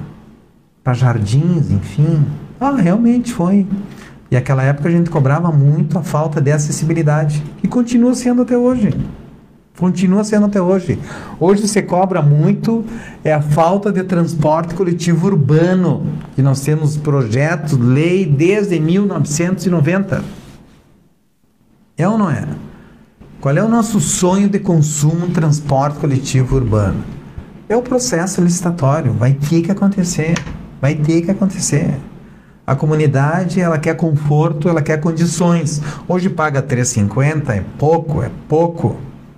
para 0.87 0.95
jardins, 0.95 1.68
enfim. 1.68 2.24
Ah, 2.61 2.70
realmente 2.70 3.32
foi. 3.32 3.66
E 4.30 4.37
aquela 4.37 4.62
época 4.62 4.89
a 4.89 4.93
gente 4.93 5.11
cobrava 5.11 5.51
muito 5.51 5.99
a 5.99 6.03
falta 6.05 6.41
de 6.41 6.53
acessibilidade, 6.53 7.43
que 7.59 7.66
continua 7.66 8.14
sendo 8.14 8.43
até 8.43 8.57
hoje. 8.57 8.95
Continua 9.76 10.22
sendo 10.22 10.47
até 10.47 10.62
hoje. 10.62 10.97
Hoje 11.41 11.66
se 11.66 11.82
cobra 11.82 12.22
muito 12.22 12.84
é 13.24 13.34
a 13.34 13.43
falta 13.43 13.91
de 13.91 14.05
transporte 14.05 14.76
coletivo 14.76 15.26
urbano, 15.26 16.07
que 16.37 16.41
nós 16.41 16.61
temos 16.61 16.97
projetos, 16.97 17.76
lei 17.76 18.24
desde 18.24 18.78
1990. 18.78 20.22
É 21.99 22.09
ou 22.09 22.16
não 22.16 22.30
é? 22.30 22.47
Qual 23.41 23.57
é 23.57 23.62
o 23.62 23.68
nosso 23.68 23.99
sonho 23.99 24.49
de 24.49 24.61
consumo 24.61 25.30
transporte 25.30 25.99
coletivo 25.99 26.55
urbano? 26.55 27.03
É 27.68 27.76
o 27.76 27.82
processo 27.82 28.41
licitatório. 28.41 29.12
Vai 29.12 29.32
ter 29.32 29.62
que 29.62 29.72
acontecer. 29.72 30.34
Vai 30.81 30.95
ter 30.95 31.22
que 31.22 31.31
acontecer. 31.31 31.95
A 32.66 32.74
comunidade, 32.74 33.61
ela 33.61 33.79
quer 33.79 33.95
conforto, 33.95 34.68
ela 34.68 34.83
quer 34.83 35.01
condições. 35.01 35.81
Hoje 36.09 36.29
paga 36.29 36.62
3,50, 36.62 37.51
é 37.51 37.64
pouco, 37.79 38.22
é 38.22 38.31
pouco. 38.49 38.97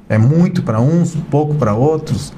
É 0.08 0.16
muito 0.16 0.62
para 0.62 0.80
uns, 0.80 1.14
pouco 1.30 1.54
para 1.54 1.74
outros. 1.74 2.32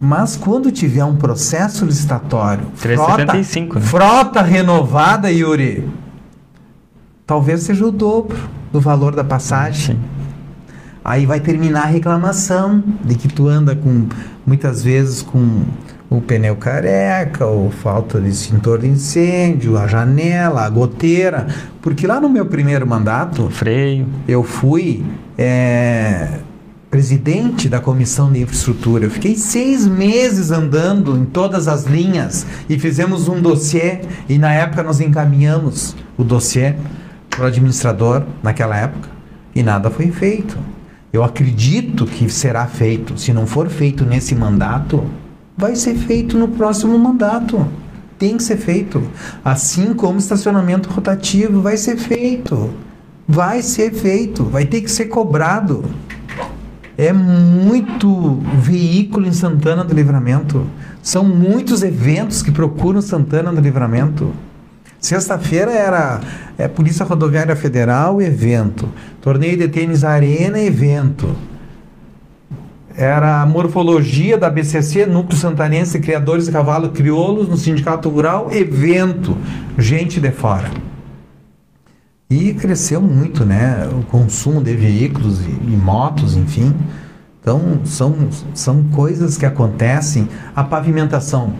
Mas 0.00 0.36
quando 0.36 0.72
tiver 0.72 1.04
um 1.04 1.14
processo 1.14 1.84
licitatório, 1.84 2.66
3,75, 2.82 2.82
frota, 2.82 3.78
né? 3.78 3.80
frota 3.80 4.42
renovada, 4.42 5.30
Yuri, 5.30 5.88
talvez 7.26 7.62
seja 7.62 7.86
o 7.86 7.92
dobro 7.92 8.36
do 8.72 8.80
valor 8.80 9.14
da 9.14 9.22
passagem. 9.22 9.96
Sim. 9.96 10.02
Aí 11.04 11.24
vai 11.24 11.40
terminar 11.40 11.84
a 11.84 11.86
reclamação 11.86 12.82
de 13.04 13.14
que 13.14 13.28
tu 13.28 13.48
anda 13.48 13.74
com 13.74 14.06
muitas 14.46 14.82
vezes 14.82 15.22
com 15.22 15.64
o 16.10 16.20
pneu 16.20 16.56
careca, 16.56 17.46
ou 17.46 17.70
falta 17.70 18.20
de 18.20 18.28
extintor 18.28 18.80
de 18.80 18.88
incêndio, 18.88 19.78
a 19.78 19.86
janela, 19.86 20.62
a 20.62 20.68
goteira, 20.68 21.46
porque 21.80 22.04
lá 22.04 22.20
no 22.20 22.28
meu 22.28 22.44
primeiro 22.46 22.84
mandato 22.84 23.48
Freio. 23.48 24.08
eu 24.26 24.42
fui 24.42 25.04
é, 25.38 26.40
presidente 26.90 27.68
da 27.68 27.78
comissão 27.78 28.32
de 28.32 28.40
infraestrutura. 28.40 29.04
Eu 29.04 29.10
fiquei 29.10 29.36
seis 29.36 29.86
meses 29.86 30.50
andando 30.50 31.16
em 31.16 31.24
todas 31.24 31.68
as 31.68 31.84
linhas 31.84 32.44
e 32.68 32.76
fizemos 32.76 33.28
um 33.28 33.40
dossiê 33.40 34.00
e 34.28 34.36
na 34.36 34.52
época 34.52 34.82
nós 34.82 35.00
encaminhamos 35.00 35.94
o 36.18 36.24
dossiê 36.24 36.74
para 37.30 37.44
o 37.44 37.46
administrador 37.46 38.24
naquela 38.42 38.76
época 38.76 39.08
e 39.54 39.62
nada 39.62 39.88
foi 39.88 40.10
feito. 40.10 40.58
Eu 41.12 41.22
acredito 41.22 42.04
que 42.04 42.28
será 42.28 42.66
feito. 42.66 43.18
Se 43.18 43.32
não 43.32 43.46
for 43.46 43.68
feito 43.68 44.04
nesse 44.04 44.34
mandato, 44.34 45.04
vai 45.60 45.76
ser 45.76 45.94
feito 45.94 46.38
no 46.38 46.48
próximo 46.48 46.98
mandato. 46.98 47.68
Tem 48.18 48.36
que 48.36 48.42
ser 48.42 48.56
feito. 48.56 49.02
Assim 49.44 49.92
como 49.92 50.18
estacionamento 50.18 50.88
rotativo 50.88 51.60
vai 51.60 51.76
ser 51.76 51.98
feito. 51.98 52.70
Vai 53.28 53.62
ser 53.62 53.92
feito. 53.92 54.44
Vai 54.44 54.64
ter 54.64 54.80
que 54.80 54.90
ser 54.90 55.06
cobrado. 55.06 55.84
É 56.96 57.12
muito 57.12 58.40
veículo 58.58 59.26
em 59.26 59.32
Santana 59.32 59.84
do 59.84 59.94
Livramento. 59.94 60.66
São 61.02 61.24
muitos 61.24 61.82
eventos 61.82 62.42
que 62.42 62.50
procuram 62.50 63.00
Santana 63.00 63.52
do 63.52 63.60
Livramento. 63.60 64.32
Sexta-feira 64.98 65.72
era 65.72 66.20
é, 66.58 66.68
Polícia 66.68 67.06
Rodoviária 67.06 67.56
Federal, 67.56 68.20
evento. 68.20 68.88
Torneio 69.22 69.56
de 69.56 69.68
tênis 69.68 70.04
Arena, 70.04 70.58
evento. 70.58 71.34
Era 72.96 73.40
a 73.40 73.46
morfologia 73.46 74.36
da 74.36 74.50
BCC, 74.50 75.06
Núcleo 75.06 75.38
Santanense 75.38 76.00
Criadores 76.00 76.46
de 76.46 76.52
Cavalo 76.52 76.90
Crioulos, 76.90 77.48
no 77.48 77.56
Sindicato 77.56 78.08
Rural, 78.08 78.48
evento. 78.50 79.36
Gente 79.78 80.20
de 80.20 80.30
fora. 80.30 80.70
E 82.28 82.54
cresceu 82.54 83.00
muito, 83.00 83.44
né? 83.44 83.88
O 83.92 84.04
consumo 84.04 84.62
de 84.62 84.74
veículos 84.74 85.40
e, 85.40 85.50
e 85.50 85.76
motos, 85.76 86.36
enfim. 86.36 86.74
Então, 87.40 87.80
são, 87.84 88.14
são 88.54 88.84
coisas 88.84 89.36
que 89.38 89.46
acontecem. 89.46 90.28
A 90.54 90.62
pavimentação. 90.62 91.54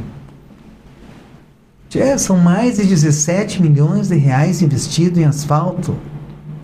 É, 1.94 2.16
são 2.16 2.36
mais 2.36 2.76
de 2.76 2.84
17 2.84 3.60
milhões 3.60 4.08
de 4.08 4.16
reais 4.16 4.62
investido 4.62 5.18
em 5.18 5.24
asfalto. 5.24 5.96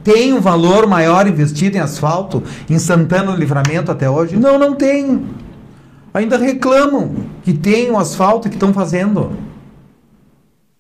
Tem 0.06 0.32
um 0.32 0.40
valor 0.40 0.86
maior 0.86 1.26
investido 1.26 1.76
em 1.76 1.80
asfalto 1.80 2.40
em 2.70 2.78
Santana 2.78 3.32
do 3.32 3.38
Livramento 3.38 3.90
até 3.90 4.08
hoje? 4.08 4.36
Não, 4.36 4.56
não 4.56 4.76
tem. 4.76 5.26
Ainda 6.14 6.38
reclamam 6.38 7.12
que 7.42 7.52
tem 7.52 7.90
o 7.90 7.98
asfalto 7.98 8.48
que 8.48 8.54
estão 8.54 8.72
fazendo. 8.72 9.32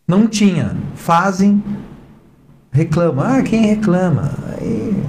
Não 0.06 0.28
tinha. 0.28 0.76
Fazem, 0.94 1.60
reclamam. 2.70 3.24
Ah, 3.26 3.42
quem 3.42 3.66
reclama? 3.66 4.30
Aí, 4.60 5.02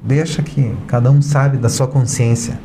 deixa 0.00 0.40
que 0.40 0.72
cada 0.86 1.10
um 1.10 1.20
sabe 1.20 1.56
da 1.56 1.68
sua 1.68 1.88
consciência. 1.88 2.60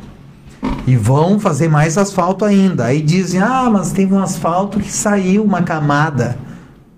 E 0.86 0.94
vão 0.94 1.40
fazer 1.40 1.68
mais 1.68 1.98
asfalto 1.98 2.44
ainda. 2.44 2.84
Aí 2.84 3.02
dizem: 3.02 3.40
ah, 3.40 3.68
mas 3.68 3.90
teve 3.90 4.14
um 4.14 4.22
asfalto 4.22 4.78
que 4.78 4.92
saiu 4.92 5.42
uma 5.42 5.62
camada. 5.62 6.38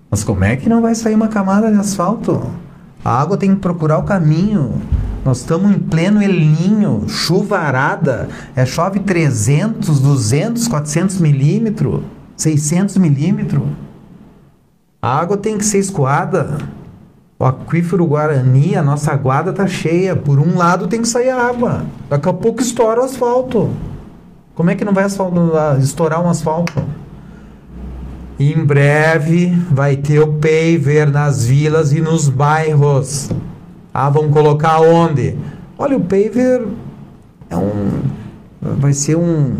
Mas 0.07 0.23
como 0.23 0.43
é 0.43 0.55
que 0.55 0.69
não 0.69 0.83
vai 0.83 0.93
sair 0.93 1.15
uma 1.15 1.29
camada 1.29 1.71
de 1.71 1.79
asfalto? 1.79 2.63
A 3.05 3.21
água 3.21 3.37
tem 3.37 3.53
que 3.53 3.61
procurar 3.61 3.99
o 3.99 4.03
caminho. 4.03 4.81
Nós 5.23 5.37
estamos 5.37 5.69
em 5.69 5.77
pleno 5.77 6.23
elinho, 6.23 7.07
chuvarada. 7.07 8.27
É, 8.55 8.65
chove 8.65 8.99
300, 8.99 9.99
200, 9.99 10.67
400 10.67 11.19
milímetros, 11.19 12.01
600 12.35 12.97
milímetros. 12.97 13.61
A 14.99 15.19
água 15.19 15.37
tem 15.37 15.55
que 15.55 15.65
ser 15.65 15.77
escoada. 15.77 16.57
O 17.37 17.45
aquífero 17.45 18.07
Guarani, 18.07 18.75
a 18.75 18.81
nossa 18.81 19.15
guarda 19.15 19.53
tá 19.53 19.67
cheia. 19.67 20.15
Por 20.15 20.39
um 20.39 20.57
lado 20.57 20.87
tem 20.87 21.03
que 21.03 21.07
sair 21.07 21.29
a 21.29 21.47
água. 21.47 21.85
Daqui 22.09 22.27
a 22.27 22.33
pouco 22.33 22.59
estoura 22.59 23.01
o 23.01 23.05
asfalto. 23.05 23.69
Como 24.55 24.71
é 24.71 24.75
que 24.75 24.83
não 24.83 24.93
vai 24.93 25.05
estourar 25.79 26.25
um 26.25 26.29
asfalto? 26.29 26.83
Em 28.39 28.65
breve 28.65 29.49
vai 29.71 29.95
ter 29.95 30.19
o 30.19 30.33
paver 30.33 31.09
nas 31.09 31.45
vilas 31.45 31.93
e 31.93 32.01
nos 32.01 32.27
bairros. 32.27 33.29
Ah, 33.93 34.09
vamos 34.09 34.33
colocar 34.33 34.81
onde? 34.81 35.35
Olha, 35.77 35.97
o 35.97 36.01
paver 36.01 36.67
é 37.49 37.55
um 37.55 38.01
vai 38.61 38.93
ser 38.93 39.15
um, 39.15 39.55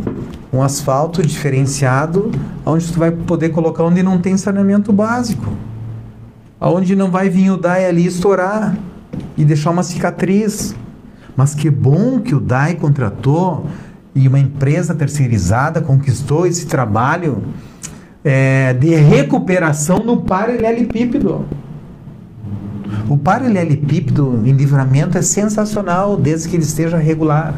um 0.51 0.63
asfalto 0.63 1.21
diferenciado 1.21 2.31
onde 2.65 2.91
tu 2.91 2.97
vai 2.97 3.11
poder 3.11 3.49
colocar 3.49 3.83
onde 3.83 4.01
não 4.01 4.17
tem 4.17 4.35
saneamento 4.35 4.91
básico 4.91 5.53
aonde 6.59 6.95
não 6.95 7.11
vai 7.11 7.29
vir 7.29 7.51
o 7.51 7.57
DAI 7.57 7.85
ali 7.85 8.05
estourar 8.05 8.75
e 9.37 9.45
deixar 9.45 9.71
uma 9.71 9.83
cicatriz. 9.83 10.75
Mas 11.35 11.53
que 11.53 11.69
bom 11.69 12.19
que 12.19 12.33
o 12.33 12.39
DAI 12.39 12.75
contratou 12.75 13.67
e 14.13 14.27
uma 14.27 14.39
empresa 14.39 14.95
terceirizada 14.95 15.81
conquistou 15.81 16.47
esse 16.47 16.65
trabalho 16.65 17.43
é, 18.25 18.73
de 18.73 18.95
recuperação 18.95 19.99
no 19.99 20.17
paralelepípedo. 20.17 21.45
O 23.07 23.15
paralelepípedo 23.15 24.41
em 24.43 24.51
livramento 24.51 25.15
é 25.15 25.21
sensacional 25.21 26.17
desde 26.17 26.49
que 26.49 26.55
ele 26.55 26.63
esteja 26.63 26.97
regular. 26.97 27.53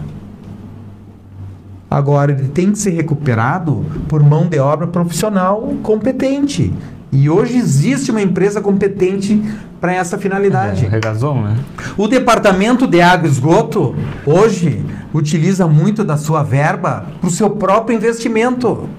Agora, 1.90 2.34
ele 2.34 2.50
tem 2.50 2.74
que 2.74 2.80
ser 2.80 2.90
recuperado 2.90 3.86
por 4.10 4.22
mão 4.22 4.48
de 4.48 4.60
obra 4.60 4.88
profissional 4.88 5.74
competente. 5.82 6.74
E 7.14 7.30
hoje 7.30 7.58
existe 7.58 8.12
uma 8.12 8.22
empresa 8.22 8.60
competente 8.60 9.42
para 9.80 9.94
essa 9.94 10.18
finalidade. 10.18 10.86
É, 10.86 10.90
Regazon, 10.90 11.44
né? 11.44 11.56
O 11.98 12.10
departamento 12.10 12.86
de 12.86 13.00
água 13.00 13.26
e 13.26 13.32
esgoto 13.32 13.96
hoje 14.26 14.84
utiliza 15.14 15.66
muito 15.66 16.04
da 16.04 16.18
sua 16.18 16.44
verba 16.44 17.06
para 17.22 17.28
o 17.28 17.32
seu 17.32 17.52
próprio 17.52 17.96
investimento. 17.96 18.90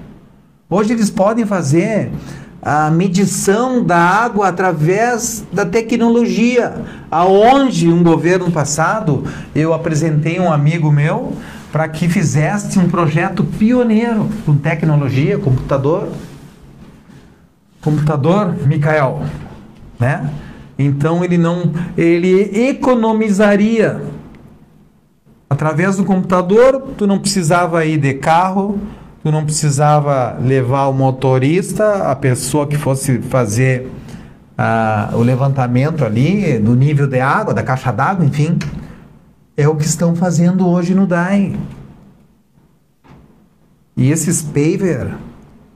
Hoje 0.69 0.93
eles 0.93 1.09
podem 1.09 1.45
fazer 1.45 2.11
a 2.61 2.91
medição 2.91 3.83
da 3.83 3.97
água 3.97 4.47
através 4.47 5.43
da 5.51 5.65
tecnologia. 5.65 6.83
Aonde 7.09 7.89
um 7.89 8.03
governo 8.03 8.51
passado 8.51 9.23
eu 9.55 9.73
apresentei 9.73 10.39
um 10.39 10.51
amigo 10.51 10.91
meu 10.91 11.33
para 11.71 11.87
que 11.87 12.07
fizesse 12.07 12.77
um 12.77 12.87
projeto 12.87 13.43
pioneiro 13.43 14.29
com 14.45 14.55
tecnologia, 14.55 15.39
computador 15.39 16.09
computador, 17.81 18.55
Mikael, 18.65 19.23
né? 19.97 20.29
Então 20.77 21.23
ele 21.23 21.37
não, 21.37 21.71
ele 21.97 22.67
economizaria 22.67 24.01
através 25.49 25.97
do 25.97 26.05
computador. 26.05 26.91
Tu 26.97 27.07
não 27.07 27.19
precisava 27.19 27.85
ir 27.85 27.97
de 27.97 28.13
carro, 28.13 28.79
tu 29.23 29.31
não 29.31 29.43
precisava 29.43 30.37
levar 30.41 30.87
o 30.87 30.93
motorista, 30.93 32.09
a 32.09 32.15
pessoa 32.15 32.67
que 32.67 32.77
fosse 32.77 33.19
fazer 33.19 33.89
ah, 34.57 35.11
o 35.13 35.21
levantamento 35.21 36.03
ali 36.03 36.57
do 36.59 36.75
nível 36.75 37.07
de 37.07 37.19
água, 37.19 37.53
da 37.53 37.63
caixa 37.63 37.91
d'água, 37.91 38.25
enfim. 38.25 38.57
É 39.55 39.67
o 39.67 39.75
que 39.75 39.85
estão 39.85 40.15
fazendo 40.15 40.67
hoje 40.67 40.95
no 40.95 41.05
DAI. 41.05 41.55
E 43.95 44.09
esses 44.09 44.41
paver, 44.41 45.13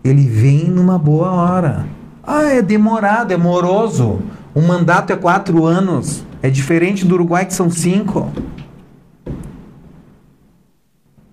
ele 0.04 0.26
vem 0.28 0.70
numa 0.70 0.98
boa 0.98 1.32
hora. 1.32 1.86
Ah, 2.26 2.44
é 2.44 2.62
demorado, 2.62 3.34
é 3.34 3.38
moroso. 3.38 4.22
Um 4.56 4.66
mandato 4.66 5.12
é 5.12 5.16
quatro 5.16 5.66
anos. 5.66 6.24
É 6.42 6.50
diferente 6.50 7.06
do 7.06 7.16
Uruguai 7.16 7.46
que 7.46 7.54
são 7.54 7.70
cinco. 7.70 8.32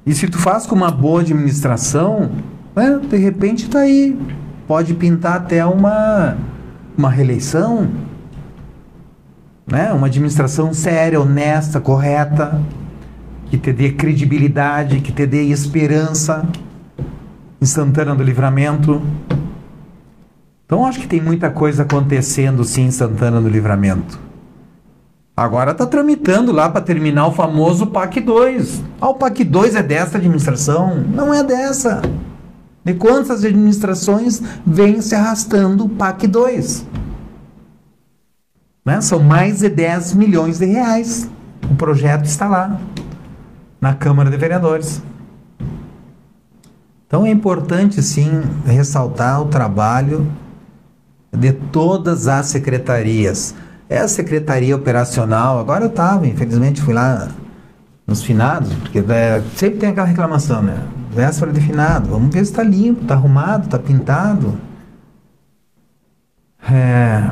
E 0.07 0.15
se 0.15 0.29
tu 0.29 0.39
faz 0.39 0.67
com 0.67 0.75
uma 0.75 0.91
boa 0.91 1.21
administração, 1.21 2.31
né, 2.75 3.01
de 3.09 3.17
repente 3.17 3.69
tá 3.69 3.81
aí. 3.81 4.19
Pode 4.67 4.95
pintar 4.95 5.37
até 5.37 5.65
uma, 5.67 6.37
uma 6.97 7.11
reeleição. 7.11 7.89
né? 9.67 9.93
Uma 9.93 10.07
administração 10.07 10.73
séria, 10.73 11.21
honesta, 11.21 11.81
correta, 11.81 12.61
que 13.47 13.59
te 13.59 13.73
dê 13.73 13.93
credibilidade, 13.93 15.01
que 15.01 15.13
te 15.13 15.27
dê 15.27 15.43
esperança 15.45 16.45
em 17.61 17.67
Santana 17.67 18.15
do 18.15 18.23
Livramento. 18.23 19.03
Então 20.65 20.87
acho 20.87 21.01
que 21.01 21.09
tem 21.09 21.21
muita 21.21 21.51
coisa 21.51 21.83
acontecendo 21.83 22.65
sim 22.65 22.87
em 22.87 22.91
Santana 22.91 23.41
do 23.41 23.49
Livramento. 23.49 24.19
Agora 25.41 25.71
está 25.71 25.87
tramitando 25.87 26.53
lá 26.53 26.69
para 26.69 26.83
terminar 26.83 27.27
o 27.27 27.33
famoso 27.33 27.87
PAC 27.87 28.21
2. 28.21 28.83
Ah, 29.01 29.09
o 29.09 29.15
PAC 29.15 29.43
2 29.43 29.75
é 29.75 29.83
dessa 29.83 30.19
administração? 30.19 31.03
Não 31.15 31.33
é 31.33 31.43
dessa. 31.43 32.03
De 32.85 32.93
quantas 32.93 33.43
administrações 33.43 34.43
vem 34.67 35.01
se 35.01 35.15
arrastando 35.15 35.87
o 35.87 35.89
PAC 35.89 36.27
2? 36.27 36.87
Né? 38.85 39.01
São 39.01 39.21
mais 39.21 39.61
de 39.61 39.71
10 39.71 40.13
milhões 40.13 40.59
de 40.59 40.67
reais. 40.67 41.27
O 41.71 41.75
projeto 41.75 42.27
está 42.27 42.47
lá, 42.47 42.79
na 43.81 43.95
Câmara 43.95 44.31
de 44.31 44.37
Vereadores. 44.37 45.03
Então 47.07 47.25
é 47.25 47.31
importante 47.31 48.03
sim 48.03 48.43
ressaltar 48.67 49.41
o 49.41 49.47
trabalho 49.47 50.31
de 51.33 51.51
todas 51.55 52.29
as 52.29 52.45
secretarias. 52.45 53.55
É 53.91 53.99
a 53.99 54.07
secretaria 54.07 54.77
operacional, 54.77 55.59
agora 55.59 55.87
eu 55.87 55.89
estava, 55.91 56.25
infelizmente 56.25 56.81
fui 56.81 56.95
lá 56.95 57.27
nos 58.07 58.23
finados, 58.23 58.73
porque 58.75 59.01
é, 59.01 59.43
sempre 59.57 59.81
tem 59.81 59.89
aquela 59.89 60.07
reclamação, 60.07 60.63
né? 60.63 60.87
Véspera 61.11 61.53
de 61.53 61.61
finado, 61.61 62.09
vamos 62.09 62.33
ver 62.33 62.45
se 62.45 62.53
está 62.53 62.63
limpo, 62.63 63.03
está 63.03 63.15
arrumado, 63.15 63.65
está 63.65 63.81
pintado. 63.81 64.57
É, 66.71 67.29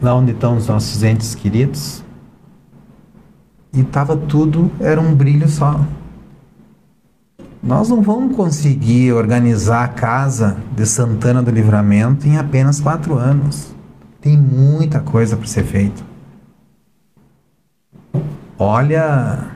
lá 0.00 0.14
onde 0.14 0.30
estão 0.30 0.56
os 0.56 0.68
nossos 0.68 1.02
entes 1.02 1.34
queridos. 1.34 2.04
E 3.72 3.80
estava 3.80 4.16
tudo, 4.16 4.70
era 4.78 5.00
um 5.00 5.12
brilho 5.12 5.48
só. 5.48 5.80
Nós 7.60 7.88
não 7.88 8.00
vamos 8.00 8.36
conseguir 8.36 9.12
organizar 9.12 9.82
a 9.82 9.88
casa 9.88 10.56
de 10.76 10.86
Santana 10.86 11.42
do 11.42 11.50
Livramento 11.50 12.28
em 12.28 12.38
apenas 12.38 12.80
quatro 12.80 13.18
anos. 13.18 13.75
Tem 14.26 14.36
muita 14.36 14.98
coisa 14.98 15.36
para 15.36 15.46
ser 15.46 15.62
feito. 15.62 16.04
Olha. 18.58 19.52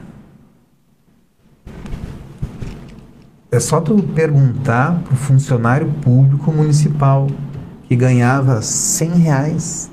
É 3.50 3.58
só 3.58 3.80
tu 3.80 4.00
perguntar 4.14 5.00
para 5.02 5.12
o 5.12 5.16
funcionário 5.16 5.92
público 5.94 6.52
municipal 6.52 7.26
que 7.88 7.96
ganhava 7.96 8.62
100 8.62 9.10
reais. 9.16 9.90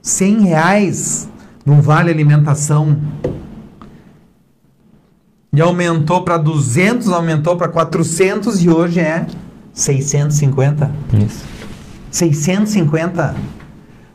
100 0.00 0.40
reais 0.42 1.28
no 1.64 1.82
vale 1.82 2.08
alimentação 2.08 2.96
e 5.52 5.60
aumentou 5.60 6.22
para 6.22 6.38
200, 6.38 7.08
aumentou 7.08 7.56
para 7.56 7.66
400 7.66 8.62
e 8.62 8.70
hoje 8.70 9.00
é 9.00 9.26
650. 9.72 10.88
Isso. 11.14 11.56
650. 12.10 13.34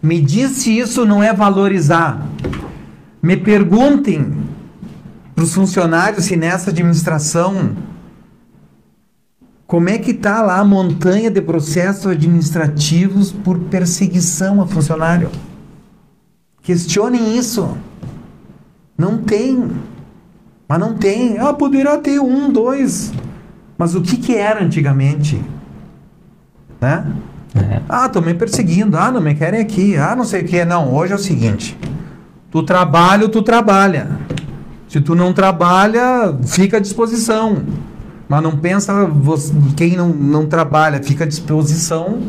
Me 0.02 0.20
diz 0.20 0.52
se 0.52 0.78
isso 0.78 1.06
não 1.06 1.22
é 1.22 1.34
valorizar. 1.34 2.26
Me 3.22 3.38
perguntem 3.38 4.36
para 5.36 5.44
os 5.44 5.54
funcionários 5.54 6.26
se 6.26 6.36
nessa 6.36 6.72
administração 6.72 7.76
como 9.72 9.88
é 9.88 9.98
que 9.98 10.12
está 10.12 10.42
lá 10.42 10.60
a 10.60 10.66
montanha 10.66 11.32
de 11.32 11.42
processos 11.42 12.06
administrativos 12.06 13.32
por 13.32 13.58
perseguição 13.58 14.62
a 14.62 14.68
funcionário? 14.68 15.32
Questionem 16.62 17.38
isso. 17.38 17.78
Não 18.98 19.20
tem. 19.20 19.72
Mas 20.68 20.78
não 20.78 20.96
tem. 20.96 21.40
Ah, 21.40 21.54
poderá 21.54 21.98
ter 21.98 22.20
um, 22.20 22.52
dois. 22.52 23.14
Mas 23.78 23.96
o 23.96 24.02
que, 24.02 24.18
que 24.18 24.36
era 24.36 24.62
antigamente? 24.62 25.42
Né? 26.82 27.14
É. 27.56 27.82
Ah, 27.90 28.06
estão 28.06 28.22
me 28.22 28.34
perseguindo. 28.34 28.98
Ah, 28.98 29.12
não 29.12 29.22
me 29.22 29.36
querem 29.36 29.60
aqui. 29.60 29.98
Ah, 29.98 30.16
não 30.16 30.24
sei 30.24 30.42
o 30.42 30.46
que. 30.46 30.64
Não, 30.64 30.94
hoje 30.94 31.14
é 31.14 31.16
o 31.16 31.20
seguinte. 31.20 31.78
Tu 32.50 32.64
trabalha, 32.64 33.28
tu 33.30 33.42
trabalha. 33.42 34.10
Se 34.88 35.00
tu 35.00 35.16
não 35.16 35.32
trabalha, 35.32 36.38
fica 36.44 36.78
à 36.78 36.80
disposição. 36.80 37.64
Mas 38.28 38.44
não 38.44 38.58
pensa, 38.58 39.06
você, 39.06 39.54
quem 39.76 39.96
não, 39.96 40.10
não 40.10 40.46
trabalha, 40.46 41.04
fica 41.04 41.26
à 41.26 41.28
disposição, 41.28 42.20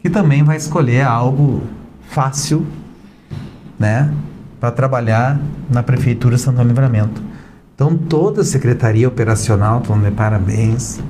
que 0.00 0.08
também 0.08 0.42
vai 0.42 0.56
escolher 0.56 1.02
algo 1.02 1.62
fácil, 2.08 2.66
né? 3.78 4.10
Para 4.58 4.70
trabalhar 4.70 5.38
na 5.70 5.82
Prefeitura 5.82 6.38
Santo 6.38 6.62
Livramento. 6.62 7.22
Então, 7.74 7.96
toda 7.96 8.42
a 8.42 8.44
secretaria 8.44 9.08
operacional 9.08 9.80
estão 9.80 9.98
de 9.98 10.10
parabéns. 10.10 11.00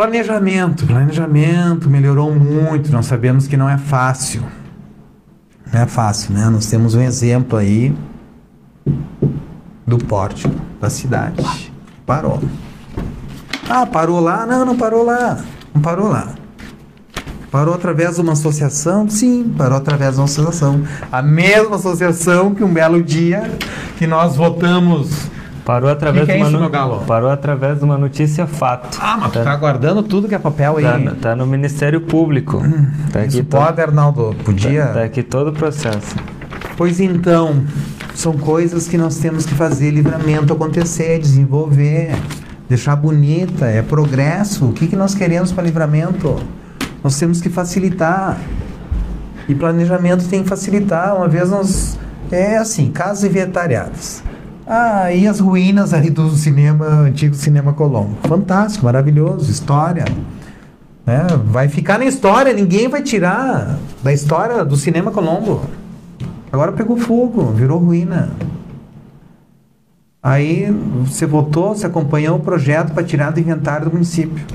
Planejamento, 0.00 0.86
planejamento 0.86 1.90
melhorou 1.90 2.34
muito. 2.34 2.90
Nós 2.90 3.04
sabemos 3.04 3.46
que 3.46 3.54
não 3.54 3.68
é 3.68 3.76
fácil. 3.76 4.42
Não 5.70 5.82
é 5.82 5.86
fácil, 5.86 6.32
né? 6.32 6.48
Nós 6.48 6.64
temos 6.64 6.94
um 6.94 7.02
exemplo 7.02 7.58
aí 7.58 7.94
do 9.86 9.98
pórtico 9.98 10.54
da 10.80 10.88
cidade. 10.88 11.70
Parou. 12.06 12.40
Ah, 13.68 13.84
parou 13.84 14.20
lá? 14.20 14.46
Não, 14.46 14.64
não 14.64 14.74
parou 14.74 15.04
lá. 15.04 15.38
Não 15.74 15.82
parou 15.82 16.08
lá. 16.08 16.28
Parou 17.50 17.74
através 17.74 18.14
de 18.14 18.22
uma 18.22 18.32
associação? 18.32 19.06
Sim, 19.06 19.54
parou 19.54 19.76
através 19.76 20.14
de 20.14 20.20
uma 20.20 20.24
associação. 20.24 20.82
A 21.12 21.20
mesma 21.20 21.76
associação 21.76 22.54
que 22.54 22.64
um 22.64 22.72
belo 22.72 23.02
dia 23.02 23.52
que 23.98 24.06
nós 24.06 24.34
votamos. 24.34 25.28
Parou 25.70 25.88
através, 25.88 26.26
Que 26.26 26.32
que 26.32 26.32
é 26.32 26.34
de, 26.44 26.56
uma 26.56 26.66
isso, 26.66 26.88
no-? 26.88 27.00
Parou 27.06 27.30
através 27.30 27.78
de 27.78 27.84
uma 27.84 27.96
notícia 27.96 28.44
fato. 28.44 28.98
Ah, 29.00 29.16
mas 29.20 29.30
tu 29.32 29.44
tá 29.44 29.54
guardando 29.54 30.02
tudo 30.02 30.26
que 30.26 30.34
é 30.34 30.38
papel 30.38 30.78
aí. 30.78 30.82
Tá, 30.84 30.98
no- 30.98 31.14
tá 31.14 31.36
no 31.36 31.46
Ministério 31.46 32.00
Público. 32.00 32.60
Tá 33.12 33.20
aqui, 33.20 33.28
Isso 33.28 33.44
to- 33.44 33.56
pode, 33.56 33.80
Arnaldo. 33.80 34.34
Podia. 34.44 34.86
tá, 34.86 34.92
tá 34.94 35.02
aqui 35.04 35.22
todo 35.22 35.50
o 35.50 35.52
processo. 35.52 36.16
Pois 36.76 36.98
então, 36.98 37.62
são 38.16 38.32
coisas 38.32 38.88
que 38.88 38.98
nós 38.98 39.18
temos 39.18 39.46
que 39.46 39.54
fazer 39.54 39.92
livramento 39.92 40.52
acontecer, 40.52 41.20
desenvolver, 41.20 42.16
deixar 42.68 42.96
bonita, 42.96 43.66
é 43.66 43.80
progresso. 43.80 44.64
O 44.64 44.72
que, 44.72 44.88
que 44.88 44.96
nós 44.96 45.14
queremos 45.14 45.52
para 45.52 45.62
livramento? 45.62 46.34
Nós 47.04 47.16
temos 47.16 47.40
que 47.40 47.48
facilitar. 47.48 48.36
E 49.48 49.54
planejamento 49.54 50.26
tem 50.28 50.42
que 50.42 50.48
facilitar. 50.48 51.14
Uma 51.16 51.28
vez 51.28 51.48
nós. 51.48 51.96
É 52.32 52.56
assim, 52.58 52.90
casas 52.90 53.22
inventariadas. 53.22 54.22
Ah, 54.72 55.12
e 55.12 55.26
as 55.26 55.40
ruínas 55.40 55.92
ali 55.92 56.10
do 56.10 56.30
cinema, 56.30 56.86
antigo 56.86 57.34
cinema 57.34 57.72
Colombo. 57.72 58.16
Fantástico, 58.28 58.84
maravilhoso, 58.84 59.50
história. 59.50 60.04
né? 61.04 61.26
Vai 61.46 61.66
ficar 61.66 61.98
na 61.98 62.04
história, 62.04 62.52
ninguém 62.52 62.86
vai 62.86 63.02
tirar 63.02 63.80
da 64.00 64.12
história 64.12 64.64
do 64.64 64.76
cinema 64.76 65.10
Colombo. 65.10 65.62
Agora 66.52 66.70
pegou 66.70 66.96
fogo, 66.96 67.50
virou 67.50 67.80
ruína. 67.80 68.30
Aí 70.22 70.70
você 71.04 71.26
votou, 71.26 71.74
você 71.74 71.86
acompanhou 71.86 72.36
o 72.36 72.40
projeto 72.40 72.92
para 72.92 73.02
tirar 73.02 73.32
do 73.32 73.40
inventário 73.40 73.86
do 73.86 73.92
município. 73.92 74.46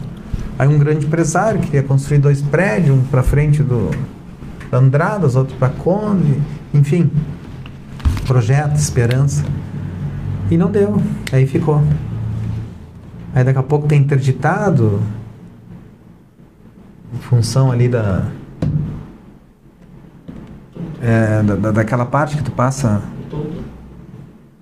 Aí 0.57 0.66
um 0.66 0.80
grande 0.80 1.07
empresário 1.07 1.59
queria 1.59 1.84
construir 1.84 2.20
dois 2.20 2.41
prédios, 2.41 2.97
um 2.97 3.01
para 3.01 3.22
frente 3.22 3.61
do 3.61 3.91
da 4.72 4.78
Andradas, 4.78 5.36
outro 5.36 5.57
para 5.57 5.68
Conde, 5.68 6.41
enfim. 6.74 7.11
Projeto, 8.26 8.78
esperança. 8.78 9.43
E 10.50 10.58
não 10.58 10.70
deu. 10.72 11.02
Aí 11.32 11.46
ficou. 11.48 11.82
Aí 13.34 13.43
daqui 13.43 13.60
a 13.60 13.64
pouco 13.64 13.88
tem 13.88 14.02
interditado 14.02 15.02
em 17.14 17.18
função 17.18 17.72
ali 17.72 17.88
da 17.89 18.24
é, 21.02 21.43
da, 21.43 21.56
da- 21.56 21.72
daquela 21.72 22.06
parte 22.06 22.38
que 22.38 22.43
tu 22.43 22.52
passa. 22.52 23.02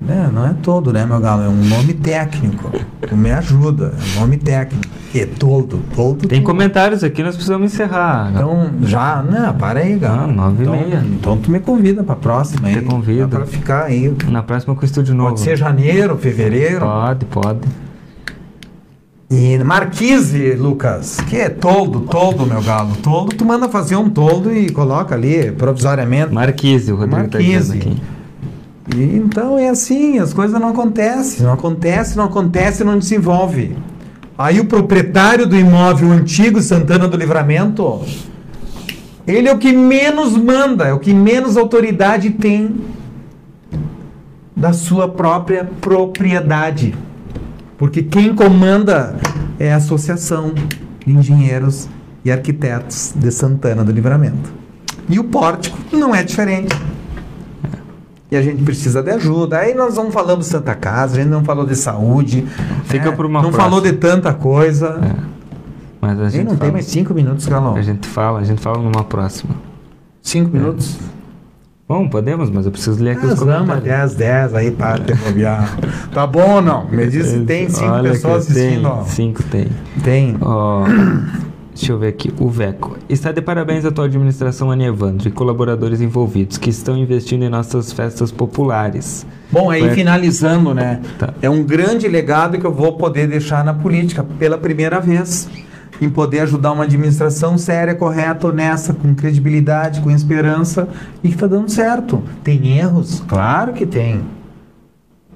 É, 0.07 0.27
não 0.31 0.45
é 0.45 0.53
todo, 0.61 0.91
né, 0.91 1.05
meu 1.05 1.19
galo? 1.19 1.43
É 1.43 1.47
um 1.47 1.63
nome 1.63 1.93
técnico. 1.93 2.69
Tu 3.07 3.15
me 3.15 3.31
ajuda. 3.31 3.93
É 3.97 4.17
um 4.17 4.21
nome 4.21 4.37
técnico. 4.37 4.87
Que 5.13 5.27
todo, 5.27 5.79
todo. 5.95 6.27
Tem 6.27 6.41
comentários 6.41 7.03
aqui, 7.03 7.21
nós 7.21 7.35
precisamos 7.35 7.71
encerrar. 7.71 8.31
Então, 8.33 8.71
já, 8.81 9.21
não, 9.21 9.53
para 9.53 9.81
aí, 9.81 9.95
galo. 9.95 10.23
Ah, 10.23 10.25
nove 10.25 10.63
e 10.63 10.67
então, 10.67 10.75
meia. 10.75 11.05
Então 11.05 11.37
tu 11.37 11.51
me 11.51 11.59
convida 11.59 12.03
pra 12.03 12.15
próxima 12.15 12.67
aí. 12.67 12.77
Te 12.77 12.81
convido. 12.81 13.27
Pra 13.27 13.45
ficar 13.45 13.83
aí. 13.83 14.11
Na 14.27 14.41
próxima 14.41 14.73
com 14.73 14.81
o 14.81 14.85
estúdio 14.85 15.13
novo. 15.13 15.29
Pode 15.29 15.41
ser 15.41 15.55
janeiro, 15.55 16.17
fevereiro. 16.17 16.79
Pode, 16.79 17.25
pode. 17.25 17.59
E 19.29 19.59
Marquise, 19.59 20.53
Lucas, 20.53 21.17
que 21.29 21.37
é 21.37 21.47
toldo, 21.47 21.99
toldo, 21.99 22.47
meu 22.47 22.63
galo. 22.63 22.95
Toldo, 22.95 23.35
tu 23.35 23.45
manda 23.45 23.69
fazer 23.69 23.95
um 23.95 24.09
toldo 24.09 24.51
e 24.51 24.71
coloca 24.71 25.13
ali 25.13 25.51
provisoriamente. 25.51 26.33
Marquise, 26.33 26.91
o 26.91 26.95
Rodrigo 26.95 27.27
tá 27.29 27.37
Marquise. 27.37 27.77
aqui. 27.77 28.01
E, 28.95 29.17
então 29.17 29.59
é 29.59 29.69
assim, 29.69 30.17
as 30.17 30.33
coisas 30.33 30.59
não 30.59 30.69
acontecem, 30.69 31.45
não 31.45 31.53
acontece, 31.53 32.17
não 32.17 32.25
acontece, 32.25 32.83
não 32.83 32.97
desenvolve. 32.97 33.75
Aí 34.37 34.59
o 34.59 34.65
proprietário 34.65 35.45
do 35.45 35.55
imóvel 35.55 36.11
antigo 36.11 36.61
Santana 36.61 37.07
do 37.07 37.15
Livramento, 37.15 38.01
Ele 39.27 39.47
é 39.47 39.53
o 39.53 39.59
que 39.59 39.71
menos 39.71 40.35
manda, 40.35 40.85
é 40.85 40.93
o 40.93 40.99
que 40.99 41.13
menos 41.13 41.55
autoridade 41.55 42.31
tem 42.31 42.75
da 44.55 44.73
sua 44.73 45.07
própria 45.07 45.69
propriedade. 45.79 46.95
Porque 47.77 48.01
quem 48.01 48.33
comanda 48.33 49.15
é 49.59 49.73
a 49.73 49.77
Associação 49.77 50.53
de 51.05 51.13
Engenheiros 51.13 51.87
e 52.25 52.31
Arquitetos 52.31 53.13
de 53.15 53.31
Santana 53.31 53.83
do 53.83 53.91
Livramento. 53.91 54.53
E 55.09 55.19
o 55.19 55.25
pórtico 55.25 55.77
não 55.91 56.15
é 56.15 56.23
diferente. 56.23 56.75
E 58.33 58.35
a 58.35 58.41
gente 58.41 58.63
precisa 58.63 59.03
de 59.03 59.11
ajuda. 59.11 59.59
Aí 59.59 59.75
nós 59.75 59.93
não 59.95 60.11
falamos 60.11 60.45
de 60.47 60.51
Santa 60.51 60.73
Casa, 60.73 61.15
a 61.15 61.19
gente 61.21 61.29
não 61.29 61.43
falou 61.43 61.65
de 61.67 61.75
saúde. 61.75 62.45
Fica 62.85 63.11
né? 63.11 63.15
por 63.15 63.27
uma 63.27 63.41
Não 63.43 63.51
próxima. 63.51 63.63
falou 63.69 63.79
de 63.81 63.93
tanta 63.93 64.33
coisa. 64.33 64.99
É. 65.03 65.33
Mas 66.01 66.19
a 66.19 66.25
E 66.25 66.29
gente 66.31 66.43
não 66.45 66.49
tem 66.51 66.57
fala, 66.57 66.71
mais 66.73 66.85
cinco 66.85 67.13
minutos, 67.13 67.45
Galão. 67.45 67.75
a 67.75 67.81
gente 67.83 68.07
fala, 68.07 68.39
a 68.39 68.43
gente 68.43 68.59
fala 68.59 68.77
numa 68.79 69.03
próxima. 69.03 69.53
Cinco 70.21 70.49
minutos? 70.55 70.97
Bom, 71.87 72.07
podemos, 72.09 72.49
mas 72.49 72.65
eu 72.65 72.71
preciso 72.71 73.03
ler 73.03 73.11
aqui 73.11 73.25
os 73.25 73.31
Nós 73.31 73.39
vamos 73.39 73.69
comentários. 73.69 73.83
até 73.91 74.01
as 74.01 74.15
10 74.15 74.55
aí 74.55 74.71
para 74.71 74.97
te 74.99 75.13
bobear. 75.13 75.77
Tá 76.11 76.25
bom 76.25 76.55
ou 76.55 76.61
não? 76.61 76.87
Me 76.89 77.05
diz 77.07 77.27
se 77.27 77.39
tem 77.41 77.69
cinco 77.69 77.91
Olha 77.91 78.11
pessoas 78.11 78.47
tem, 78.47 78.55
assistindo. 78.65 78.87
ó. 78.87 79.03
Cinco 79.03 79.43
tem. 79.43 79.67
Tem. 80.03 80.37
Ó, 80.41 80.85
deixa 81.73 81.91
eu 81.91 81.99
ver 81.99 82.07
aqui. 82.07 82.33
O 82.39 82.49
Veco. 82.49 82.97
Está 83.09 83.31
de 83.31 83.41
parabéns 83.41 83.85
à 83.85 83.91
tua 83.91 84.05
administração, 84.05 84.71
Ana 84.71 84.83
Evandro, 84.85 85.27
e 85.27 85.31
colaboradores 85.31 86.01
envolvidos 86.01 86.57
que 86.57 86.69
estão 86.69 86.97
investindo 86.97 87.43
em 87.43 87.49
nossas 87.49 87.91
festas 87.91 88.31
populares. 88.31 89.25
Bom, 89.51 89.69
aí 89.69 89.81
Vai- 89.81 89.95
finalizando, 89.95 90.73
né? 90.73 91.01
Tá. 91.19 91.33
É 91.41 91.49
um 91.49 91.63
grande 91.63 92.07
legado 92.07 92.57
que 92.57 92.65
eu 92.65 92.73
vou 92.73 92.93
poder 92.97 93.27
deixar 93.27 93.63
na 93.63 93.73
política 93.73 94.23
pela 94.23 94.57
primeira 94.57 94.99
vez. 94.99 95.49
Em 96.01 96.09
poder 96.09 96.39
ajudar 96.39 96.71
uma 96.71 96.85
administração 96.85 97.55
séria, 97.57 97.93
correta, 97.93 98.47
honesta, 98.47 98.93
com 98.93 99.13
credibilidade, 99.13 100.01
com 100.01 100.09
esperança 100.09 100.87
e 101.23 101.27
que 101.29 101.35
está 101.35 101.45
dando 101.45 101.69
certo. 101.69 102.21
Tem 102.43 102.77
erros? 102.79 103.23
Claro 103.27 103.73
que 103.73 103.85
tem. 103.85 104.21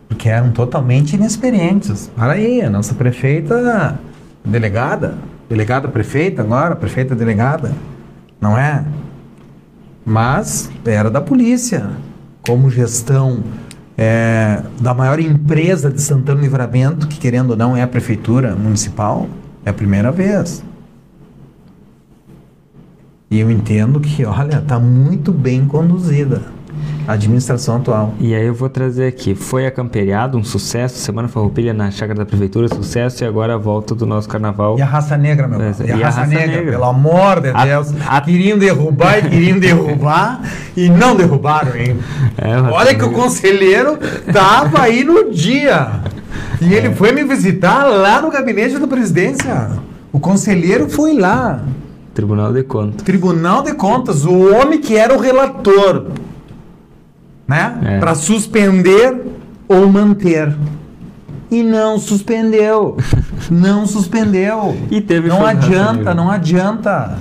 Porque 0.09 0.27
eram 0.27 0.51
totalmente 0.51 1.15
inexperientes. 1.15 2.09
Para 2.15 2.33
aí, 2.33 2.61
a 2.61 2.69
nossa 2.71 2.95
prefeita, 2.95 3.99
delegada, 4.43 5.15
delegada 5.49 5.87
prefeita 5.87 6.41
agora, 6.41 6.75
prefeita 6.75 7.15
delegada, 7.15 7.73
não 8.39 8.57
é? 8.57 8.83
Mas 10.05 10.69
era 10.85 11.09
da 11.09 11.21
polícia, 11.21 11.89
como 12.45 12.69
gestão 12.69 13.43
é, 13.97 14.61
da 14.79 14.93
maior 14.93 15.19
empresa 15.19 15.91
de 15.91 16.01
Santana 16.01 16.41
Livramento, 16.41 17.07
que 17.07 17.17
querendo 17.17 17.51
ou 17.51 17.57
não 17.57 17.75
é 17.75 17.81
a 17.81 17.87
prefeitura 17.87 18.55
municipal, 18.55 19.27
é 19.65 19.69
a 19.69 19.73
primeira 19.73 20.11
vez. 20.11 20.63
E 23.29 23.39
eu 23.39 23.51
entendo 23.51 23.99
que, 23.99 24.23
olha, 24.23 24.59
está 24.59 24.79
muito 24.79 25.33
bem 25.33 25.65
conduzida 25.67 26.56
a 27.07 27.13
administração 27.13 27.77
atual. 27.77 28.13
E 28.19 28.35
aí 28.35 28.45
eu 28.45 28.53
vou 28.53 28.69
trazer 28.69 29.07
aqui. 29.07 29.33
Foi 29.35 29.65
acamperiado, 29.65 30.37
um 30.37 30.43
sucesso. 30.43 30.97
Semana 30.99 31.27
Farroupilha 31.27 31.73
na 31.73 31.89
chácara 31.91 32.19
da 32.19 32.25
prefeitura, 32.25 32.67
sucesso. 32.67 33.23
E 33.23 33.27
agora 33.27 33.55
a 33.55 33.57
volta 33.57 33.95
do 33.95 34.05
nosso 34.05 34.27
carnaval. 34.27 34.77
E 34.77 34.81
a 34.81 34.85
raça 34.85 35.15
negra, 35.17 35.47
meu 35.47 35.61
É, 35.61 35.69
irmão. 35.69 35.87
e 35.87 35.91
a 36.03 36.05
raça 36.05 36.25
negra. 36.25 36.71
pelo 36.71 36.83
amor 36.83 37.39
de 37.41 37.49
A- 37.49 37.65
Deus. 37.65 37.93
a- 38.07 38.21
Queriam 38.21 38.57
derrubar 38.57 39.19
e 39.19 39.29
queriam 39.29 39.57
derrubar 39.59 40.41
e 40.75 40.89
não 40.89 41.15
derrubaram, 41.15 41.75
hein? 41.75 41.97
É, 42.37 42.53
a 42.53 42.61
raça 42.61 42.73
Olha 42.75 42.93
que 42.95 43.03
o 43.03 43.07
negra. 43.07 43.23
conselheiro 43.23 43.97
tava 44.33 44.81
aí 44.81 45.03
no 45.03 45.31
dia. 45.31 45.87
E 46.61 46.73
É. 46.73 46.77
ele 46.77 46.93
foi 46.95 47.11
me 47.11 47.23
visitar 47.23 47.85
lá 47.85 48.21
no 48.21 48.29
gabinete 48.29 48.77
da 48.77 48.87
presidência. 48.87 49.69
O 50.11 50.19
conselheiro 50.19 50.89
foi 50.89 51.13
lá. 51.17 51.61
Tribunal 52.13 52.51
de 52.51 52.63
Contas. 52.63 53.03
Tribunal 53.03 53.61
de 53.61 53.73
Contas, 53.75 54.25
o 54.25 54.53
homem 54.55 54.79
que 54.81 54.95
era 54.97 55.15
o 55.15 55.19
relator, 55.19 56.07
né? 57.47 57.79
É. 57.83 57.99
Para 57.99 58.13
suspender 58.13 59.25
ou 59.67 59.87
manter. 59.87 60.53
E 61.49 61.63
não 61.63 61.97
suspendeu. 61.97 62.97
não 63.49 63.85
suspendeu. 63.87 64.75
E 64.91 64.99
teve 64.99 65.29
Não 65.29 65.45
adianta, 65.45 66.13
não 66.13 66.29
adianta. 66.29 67.17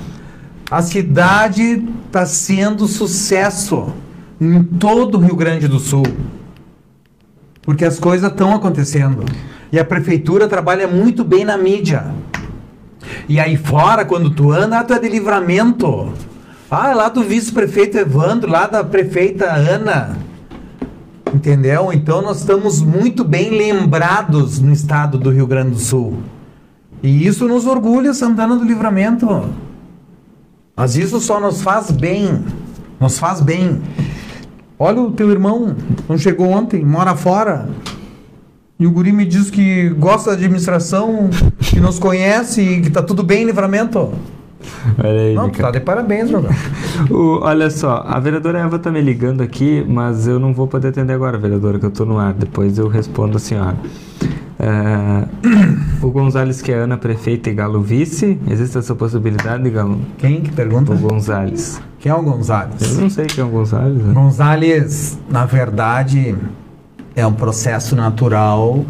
A 0.70 0.83
cidade 0.83 1.85
está 2.07 2.27
sendo 2.27 2.89
sucesso 2.89 3.93
em 4.41 4.62
todo 4.62 5.16
o 5.16 5.20
Rio 5.20 5.37
Grande 5.37 5.68
do 5.68 5.79
Sul. 5.79 6.05
Porque 7.62 7.85
as 7.85 7.99
coisas 7.99 8.31
estão 8.31 8.55
acontecendo. 8.55 9.24
E 9.70 9.79
a 9.79 9.85
prefeitura 9.85 10.49
trabalha 10.49 10.89
muito 10.89 11.24
bem 11.24 11.45
na 11.45 11.57
mídia. 11.57 12.07
E 13.29 13.39
aí 13.39 13.57
fora, 13.57 14.05
quando 14.05 14.31
tu 14.31 14.53
anda, 14.53 14.83
tu 14.83 14.93
é 14.95 14.99
de 14.99 15.09
livramento. 15.09 16.12
Ah, 16.69 16.91
é 16.91 16.95
lá 16.95 17.09
do 17.09 17.23
vice-prefeito 17.23 17.97
Evandro, 17.97 18.51
lá 18.51 18.67
da 18.67 18.83
prefeita 18.83 19.47
Ana. 19.53 20.19
Entendeu? 21.33 21.93
Então 21.93 22.21
nós 22.21 22.39
estamos 22.39 22.83
muito 22.83 23.23
bem 23.23 23.51
lembrados 23.51 24.59
no 24.59 24.73
estado 24.73 25.17
do 25.17 25.31
Rio 25.31 25.47
Grande 25.47 25.71
do 25.71 25.79
Sul. 25.79 26.19
E 27.03 27.25
isso 27.25 27.47
nos 27.47 27.67
orgulha, 27.67 28.12
Santana 28.12 28.57
do 28.57 28.64
Livramento. 28.64 29.49
Mas 30.77 30.97
isso 30.97 31.21
só 31.21 31.39
nos 31.39 31.62
faz 31.62 31.93
bem. 31.93 32.45
Nos 32.99 33.17
faz 33.17 33.41
bem. 33.41 33.81
Olha 34.77 35.01
o 35.01 35.12
teu 35.12 35.31
irmão, 35.31 35.77
não 36.09 36.19
chegou 36.19 36.51
ontem, 36.51 36.85
mora 36.85 37.14
fora. 37.14 37.69
E 38.79 38.87
o 38.87 38.91
guri 38.91 39.12
me 39.12 39.25
diz 39.25 39.51
que 39.51 39.89
gosta 39.91 40.31
da 40.31 40.37
administração, 40.37 41.31
que 41.61 41.81
nos 41.81 41.99
conhece 41.99 42.61
e 42.61 42.81
que 42.83 42.91
tá 42.91 43.03
tudo 43.03 43.23
bem 43.23 43.43
em 43.43 43.47
livramento. 43.47 44.12
Olha 44.98 45.11
aí, 45.20 45.34
Não, 45.34 45.50
tá 45.50 45.70
de 45.70 45.80
parabéns, 45.80 46.30
meu 46.30 46.42
garoto. 46.42 46.61
O- 47.12 47.40
olha 47.42 47.68
só, 47.70 48.04
a 48.07 48.18
vereadora 48.18 48.59
Eva 48.61 48.78
tá 48.78 48.90
me 48.90 49.00
ligando 49.00 49.42
aqui, 49.42 49.84
mas 49.88 50.26
eu 50.26 50.38
não 50.40 50.52
vou 50.54 50.66
poder 50.66 50.88
atender 50.88 51.12
agora, 51.12 51.36
vereadora, 51.38 51.78
que 51.78 51.84
eu 51.86 51.90
tô 51.90 52.04
no 52.04 52.18
ar. 52.18 52.32
Depois 52.32 52.78
eu 52.78 52.88
respondo 52.88 53.36
a 53.36 53.40
senhora. 53.40 53.76
É, 54.59 55.26
o 56.02 56.11
Gonzales, 56.11 56.62
que 56.62 56.72
é 56.72 56.76
Ana 56.76 56.96
prefeita 56.96 57.50
e 57.50 57.52
Galo 57.54 57.82
vice, 57.82 58.38
existe 58.48 58.78
essa 58.78 58.94
possibilidade, 58.94 59.68
Galo? 59.68 60.00
Quem 60.16 60.40
que 60.40 60.50
pergunta? 60.50 60.92
O 60.92 60.96
Gonzales. 60.96 61.80
Quem 61.98 62.11
é 62.11 62.14
o 62.14 62.18
Eu 62.18 62.22
Gonzales? 62.24 62.96
não 62.98 63.11
sei 63.11 63.26
quem 63.26 63.44
é 63.44 63.46
o 63.46 63.50
Gonzales. 63.50 64.02
né? 64.02 64.14
Gonzales, 64.14 65.18
na 65.28 65.44
verdade, 65.44 66.34
é 67.14 67.26
um 67.26 67.32
processo 67.34 67.94
natural 67.94 68.84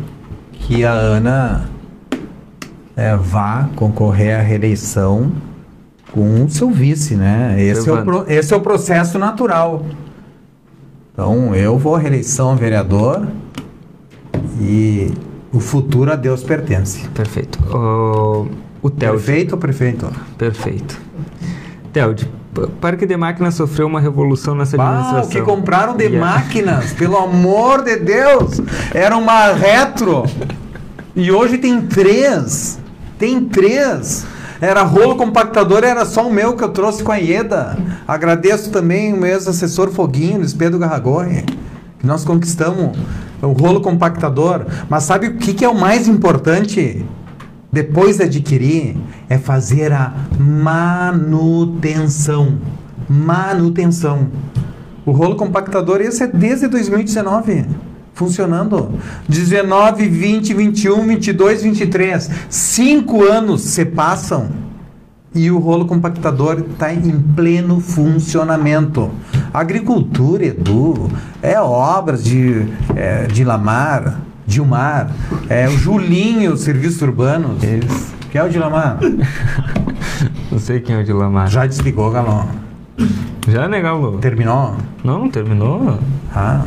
que 0.53 0.85
a 0.85 0.93
Ana 0.93 1.65
é, 2.97 3.17
vá 3.17 3.69
concorrer 3.75 4.39
à 4.39 4.43
reeleição 4.43 5.33
com 6.17 6.45
o 6.45 6.51
seu 6.51 6.71
vice, 6.71 7.15
né? 7.15 7.57
Esse 7.63 7.89
é, 7.91 7.93
o, 7.93 8.03
pro- 8.03 8.25
esse 8.27 8.55
é 8.55 8.57
o 8.57 8.61
processo 8.61 9.19
natural. 9.19 9.85
Então, 11.13 11.55
eu 11.55 11.77
vou 11.79 11.95
à 11.95 11.99
reeleição 11.99 12.57
vereador 12.57 13.27
e 14.61 15.13
o 15.53 15.61
futuro 15.61 16.11
a 16.13 16.17
Deus 16.17 16.43
pertence. 16.43 17.07
Perfeito. 17.11 17.59
O, 17.75 18.49
o 18.83 18.91
Telde. 18.91 19.23
Prefeito 19.23 19.53
ou 19.53 19.59
prefeito? 19.59 20.11
Perfeito. 20.39 20.99
Telde, 21.93 22.31
P- 22.55 22.67
Parque 22.81 23.07
de 23.07 23.17
Máquinas 23.17 23.55
sofreu 23.55 23.87
uma 23.87 24.01
revolução 24.01 24.55
nessa 24.55 24.77
Ah, 24.77 24.85
o 24.85 24.89
administração. 24.89 25.31
que 25.31 25.43
compraram 25.43 25.97
de 25.97 26.09
E 26.09 26.17
a- 26.17 26.21
máquinas, 26.21 26.93
pelo 26.93 27.17
amor 27.17 27.83
de 27.83 27.97
Deus! 27.97 28.61
Era 28.95 29.17
uma 29.17 29.53
retro. 29.53 30.25
E 31.15 31.31
hoje 31.31 31.57
tem 31.59 31.81
três. 31.83 32.79
Tem 33.19 33.43
três. 33.47 34.27
Era 34.61 34.83
rolo 34.83 35.17
compactador, 35.17 35.85
era 35.85 36.05
só 36.07 36.27
o 36.27 36.33
meu 36.33 36.57
que 36.57 36.65
eu 36.65 36.71
trouxe 36.71 37.03
com 37.03 37.13
a 37.13 37.17
Ieda. 37.17 37.77
Agradeço 38.09 38.71
também 38.71 39.13
o 39.13 39.17
meu 39.17 39.31
ex-assessor 39.31 39.91
Foguinho, 39.91 40.39
Luiz 40.39 40.55
Pedro 40.55 40.79
Garragorri, 40.79 41.45
que 41.99 42.07
nós 42.07 42.25
conquistamos 42.25 42.97
o 43.43 43.49
rolo 43.49 43.81
compactador. 43.83 44.65
Mas 44.89 45.03
sabe 45.05 45.27
o 45.27 45.37
que, 45.37 45.53
que 45.53 45.65
é 45.65 45.69
o 45.69 45.79
mais 45.79 46.09
importante? 46.09 47.05
Depois 47.71 48.17
de 48.17 48.23
adquirir, 48.25 48.97
é 49.29 49.37
fazer 49.37 49.93
a 49.93 50.15
manutenção. 50.39 51.79
Manutenção. 53.09 54.29
O 55.05 55.13
rolo 55.13 55.37
compactador, 55.37 56.01
esse 56.01 56.23
é 56.23 56.27
desde 56.27 56.67
2019. 56.69 57.67
Funcionando. 58.17 58.95
19, 59.29 60.09
20, 60.09 60.55
21, 60.55 61.07
22, 61.07 61.63
23. 61.63 62.31
Cinco 62.49 63.23
anos 63.23 63.61
se 63.61 63.85
passam 63.85 64.49
e 65.35 65.51
o 65.51 65.59
rolo 65.59 65.85
compactador 65.85 66.65
está 66.73 66.93
em 66.95 67.11
pleno 67.37 67.79
funcionamento. 67.79 69.11
Agricultura, 69.53 70.47
Edu, 70.47 71.11
é 71.43 71.61
obras 71.61 72.25
de, 72.25 72.67
é, 72.97 73.27
de 73.27 73.45
Lamar, 73.45 74.19
Dilmar, 74.47 75.11
é 75.51 75.69
o 75.69 75.73
Julinho, 75.77 76.57
Serviços 76.57 77.03
Urbanos. 77.03 77.63
Eles- 77.63 78.15
Que 78.31 78.39
é 78.39 78.45
o 78.45 78.49
de 78.49 78.59
Lamar? 78.59 78.99
Não 80.51 80.59
sei 80.59 80.81
quem 80.81 80.97
é 80.97 81.01
o 81.01 81.05
de 81.05 81.13
Lamar. 81.13 81.49
Já 81.49 81.67
desligou, 81.67 82.11
Galão. 82.11 82.49
Já, 83.47 83.69
né, 83.69 83.79
Galo? 83.83 84.17
Terminou? 84.19 84.75
Não, 85.05 85.19
não 85.21 85.29
terminou? 85.31 85.99
Ah, 86.35 86.65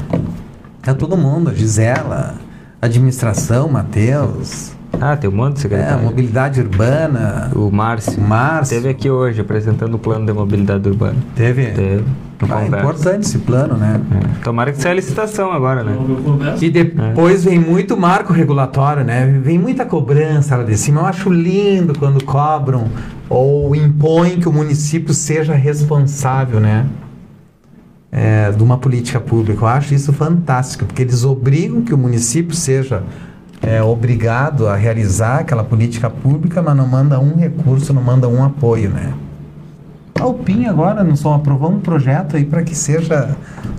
tá 0.94 1.00
todo 1.00 1.16
mundo, 1.18 1.54
Gisela, 1.56 2.36
administração, 2.82 3.70
Matheus, 3.70 4.72
Ah, 5.00 5.16
tem 5.16 5.30
um 5.30 5.34
monte 5.34 5.54
de 5.54 5.60
É, 5.60 5.62
secretário. 5.62 6.04
mobilidade 6.04 6.60
urbana. 6.60 7.52
O 7.56 7.70
Márcio. 7.72 8.20
O 8.22 8.28
Márcio. 8.28 8.76
Esteve 8.76 8.90
aqui 8.90 9.10
hoje 9.10 9.40
apresentando 9.40 9.94
o 9.94 10.00
plano 10.00 10.26
de 10.26 10.34
mobilidade 10.34 10.90
urbana. 10.90 11.16
Teve. 11.36 11.68
Teve. 11.68 12.04
Ah, 12.42 12.48
Conversa. 12.48 12.78
importante 12.80 13.22
esse 13.28 13.38
plano, 13.38 13.76
né? 13.78 14.02
É. 14.12 14.44
Tomara 14.44 14.72
que 14.72 14.82
saia 14.82 14.94
a 14.94 14.96
licitação 14.96 15.52
agora, 15.54 15.84
né? 15.84 15.96
E 16.60 16.70
depois 16.72 17.46
vem 17.46 17.60
muito 17.60 17.96
marco 17.96 18.34
regulatório, 18.34 19.04
né? 19.06 19.26
Vem 19.44 19.60
muita 19.60 19.86
cobrança 19.86 20.58
lá 20.58 20.64
de 20.64 20.76
cima. 20.78 21.02
Eu 21.02 21.06
acho 21.06 21.30
lindo 21.30 21.98
quando 21.98 22.24
cobram 22.26 22.88
ou 23.30 23.76
impõem 23.76 24.40
que 24.40 24.50
o 24.50 24.52
município 24.54 25.14
seja 25.14 25.54
responsável, 25.54 26.60
né? 26.60 26.86
É, 28.12 28.52
de 28.52 28.64
uma 28.64 28.78
política 28.78 29.20
pública. 29.20 29.62
Eu 29.62 29.68
acho 29.68 29.94
isso 29.94 30.12
fantástico, 30.12 30.86
porque 30.86 31.04
eles 31.04 31.24
obrigam 31.24 31.82
que 31.84 31.94
o 31.94 31.98
município 31.98 32.56
seja 32.56 33.04
é, 33.62 33.84
obrigado 33.84 34.68
a 34.68 34.76
realizar 34.76 35.40
aquela 35.40 35.64
política 35.64 36.10
pública, 36.10 36.62
mas 36.62 36.76
não 36.76 36.88
manda 36.88 37.20
um 37.20 37.36
recurso, 37.36 37.94
não 37.94 38.02
manda 38.02 38.28
um 38.28 38.44
apoio, 38.44 38.90
né? 38.90 39.14
A 40.20 40.26
UPIM 40.26 40.66
agora, 40.66 41.04
nós 41.04 41.20
só 41.20 41.34
aprovamos 41.36 41.78
um 41.78 41.82
projeto 41.82 42.36
aí 42.36 42.46
para 42.46 42.62
que 42.62 42.76
seja 42.76 43.38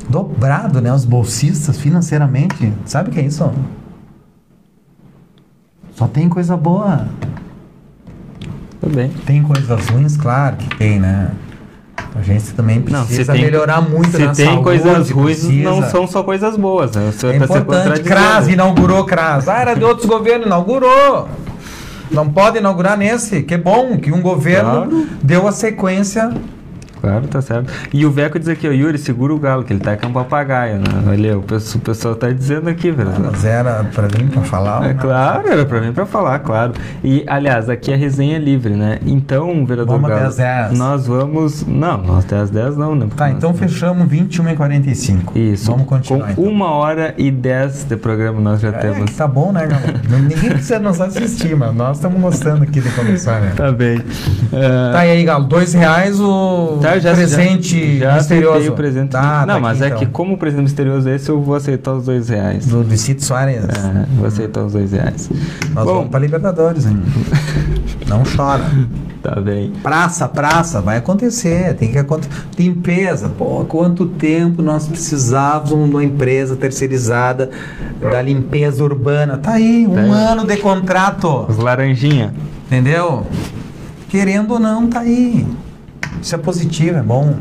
dobrado, 0.09 0.81
né, 0.81 0.93
os 0.93 1.05
bolsistas 1.05 1.79
financeiramente. 1.79 2.73
Sabe 2.87 3.11
o 3.11 3.13
que 3.13 3.21
é 3.21 3.25
isso? 3.25 3.51
Só 5.95 6.07
tem 6.07 6.31
coisa 6.31 6.57
boa. 6.57 7.09
Tudo 8.81 8.97
bem. 8.97 9.11
Tem 9.27 9.43
coisas 9.43 9.89
ruins, 9.89 10.17
claro 10.17 10.57
que 10.57 10.79
tem, 10.79 10.99
né? 10.99 11.31
A 12.15 12.23
gente 12.23 12.53
também 12.55 12.83
Não, 12.89 13.05
precisa 13.05 13.33
tem, 13.33 13.43
melhorar 13.43 13.81
muito 13.81 14.11
se 14.17 14.19
na 14.25 14.33
tem 14.33 14.63
coisas 14.63 15.11
ruins, 15.11 15.45
não 15.45 15.83
são 15.89 16.07
só 16.07 16.23
coisas 16.23 16.57
boas. 16.57 16.93
Né? 16.97 17.11
É 17.35 17.39
tá 17.47 17.59
importante. 17.59 18.01
CRAS 18.03 18.49
inaugurou 18.49 19.05
CRAS. 19.05 19.49
Ah, 19.49 19.61
era 19.61 19.75
de 19.75 19.85
outros 19.85 20.07
governos, 20.11 20.47
inaugurou. 20.47 21.29
Não 22.11 22.29
pode 22.29 22.59
inaugurar 22.59 22.99
nesse. 22.99 23.43
Que 23.43 23.57
bom 23.57 23.97
que 23.97 24.11
um 24.11 24.21
governo 24.21 24.71
Claro. 24.89 25.07
deu 25.23 25.47
a 25.47 25.53
sequência. 25.53 26.33
Claro, 27.01 27.27
tá 27.27 27.41
certo. 27.41 27.73
E 27.93 28.05
o 28.05 28.11
Veco 28.11 28.39
diz 28.39 28.49
aqui, 28.49 28.69
ó, 28.69 28.73
Yuri, 28.73 28.99
segura 28.99 29.35
o 29.35 29.39
galo, 29.39 29.65
que 29.65 29.73
ele 29.73 29.81
tá 29.81 29.97
com 29.97 30.09
um 30.09 30.13
papagaio, 30.13 30.77
né? 30.79 30.85
Olha, 31.09 31.39
o 31.39 31.43
pessoal, 31.43 31.79
o 31.81 31.85
pessoal 31.85 32.15
tá 32.15 32.31
dizendo 32.31 32.69
aqui, 32.69 32.91
velho. 32.91 33.11
Mas 33.19 33.45
era 33.45 33.85
pra 33.95 34.05
mim 34.19 34.29
pra 34.29 34.43
falar. 34.43 34.85
É 34.85 34.89
né? 34.89 34.97
claro, 35.01 35.49
era 35.49 35.65
pra 35.65 35.81
mim 35.81 35.93
pra 35.93 36.07
falar, 36.07 36.39
claro. 36.41 36.73
E, 37.03 37.25
aliás, 37.27 37.69
aqui 37.71 37.93
é 37.93 37.97
resenha 37.97 38.39
livre, 38.39 38.75
né? 38.75 38.99
Então, 39.07 39.65
vereador 39.65 39.99
Vamos 39.99 40.11
até 40.11 40.21
Galo, 40.21 40.29
às 40.29 40.37
10. 40.37 40.79
nós 40.79 41.07
vamos... 41.07 41.67
Não, 41.67 41.99
nós 42.03 42.25
até 42.25 42.37
às 42.39 42.51
10 42.51 42.77
não, 42.77 42.95
né? 42.95 43.07
Tá, 43.17 43.27
Nós 43.29 43.37
então 43.37 43.55
fechamos 43.55 44.09
21 44.09 44.49
e 44.51 44.57
45. 44.57 45.39
Isso. 45.39 45.71
Vamos 45.71 45.87
continuar. 45.87 46.27
Com 46.35 46.43
então. 46.43 46.45
uma 46.53 46.71
hora 46.71 47.15
e 47.17 47.31
10 47.31 47.85
de 47.85 47.97
programa 47.97 48.41
nós 48.41 48.61
já 48.61 48.69
É, 48.69 48.73
temos. 48.73 49.11
tá 49.17 49.27
bom, 49.27 49.53
né, 49.53 49.67
galera? 49.67 50.01
Ninguém 50.09 50.51
precisa 50.51 50.79
nos 50.79 51.01
assistir, 51.01 51.57
mas 51.57 51.75
nós 51.75 51.97
estamos 51.97 52.21
gostando 52.21 52.63
aqui 52.65 52.81
de 52.81 52.91
conversar, 52.91 53.41
né? 53.41 53.53
Tá 53.57 53.73
bem. 53.73 54.03
É, 54.53 54.93
Tá 54.93 55.07
e 55.07 55.11
aí, 55.11 55.25
Galo, 55.25 55.45
dois 55.45 55.73
reais 55.75 56.21
o 56.21 56.79
Tá, 56.83 56.90
já- 56.99 57.15
presente 57.15 57.99
já 57.99 58.15
misterioso. 58.15 58.49
aceitei 58.55 58.69
o 58.71 58.73
presente. 58.75 59.11
Tá, 59.11 59.45
não, 59.47 59.55
tá 59.55 59.61
mas 59.61 59.83
aqui, 59.83 59.93
é 59.93 59.97
que 59.97 60.05
então. 60.05 60.13
como 60.13 60.35
o 60.35 60.39
presente 60.39 60.63
misterioso 60.63 61.09
é 61.09 61.15
esse, 61.15 61.29
eu 61.29 61.41
vou 61.41 61.55
aceitar 61.55 61.93
os 61.93 62.07
dois 62.07 62.29
reais. 62.29 62.67
Do 62.67 62.83
Licito 62.83 63.25
Soares. 63.25 63.63
É, 63.65 64.07
vou 64.17 64.27
aceitar 64.27 64.65
os 64.65 64.73
dois 64.73 64.93
reais. 64.93 65.31
Nós 65.75 65.85
Bom, 65.85 65.95
vamos 65.95 66.09
pra 66.11 66.19
Libertadores, 66.19 66.87
hein? 66.87 67.01
Não 68.09 68.23
chora. 68.25 68.65
tá 69.23 69.41
bem. 69.41 69.73
Praça, 69.83 70.27
praça, 70.27 70.81
vai 70.81 70.97
acontecer. 70.97 71.75
Tem 71.75 71.93
que 71.93 71.99
acontecer. 71.99 72.33
Limpeza. 72.59 73.29
Pô, 73.29 73.65
quanto 73.69 74.07
tempo 74.07 74.63
nós 74.63 74.89
precisávamos 74.89 75.89
de 75.89 75.95
uma 75.95 76.03
empresa 76.03 76.57
terceirizada 76.57 77.51
da 78.01 78.21
limpeza 78.21 78.83
urbana? 78.83 79.37
Tá 79.39 79.53
aí, 79.53 79.87
um 79.87 79.95
Tá 79.95 80.01
aí. 80.01 80.11
ano 80.11 80.45
de 80.45 80.57
contrato. 80.57 81.47
Os 81.49 81.57
laranjinha. 81.59 82.35
Entendeu? 82.67 83.27
Querendo 84.09 84.55
ou 84.55 84.59
não, 84.59 84.89
tá 84.89 85.01
aí. 85.01 85.47
Isso 86.23 86.35
é 86.35 86.39
positivo, 86.39 86.99
é 86.99 87.03
bom. 87.03 87.37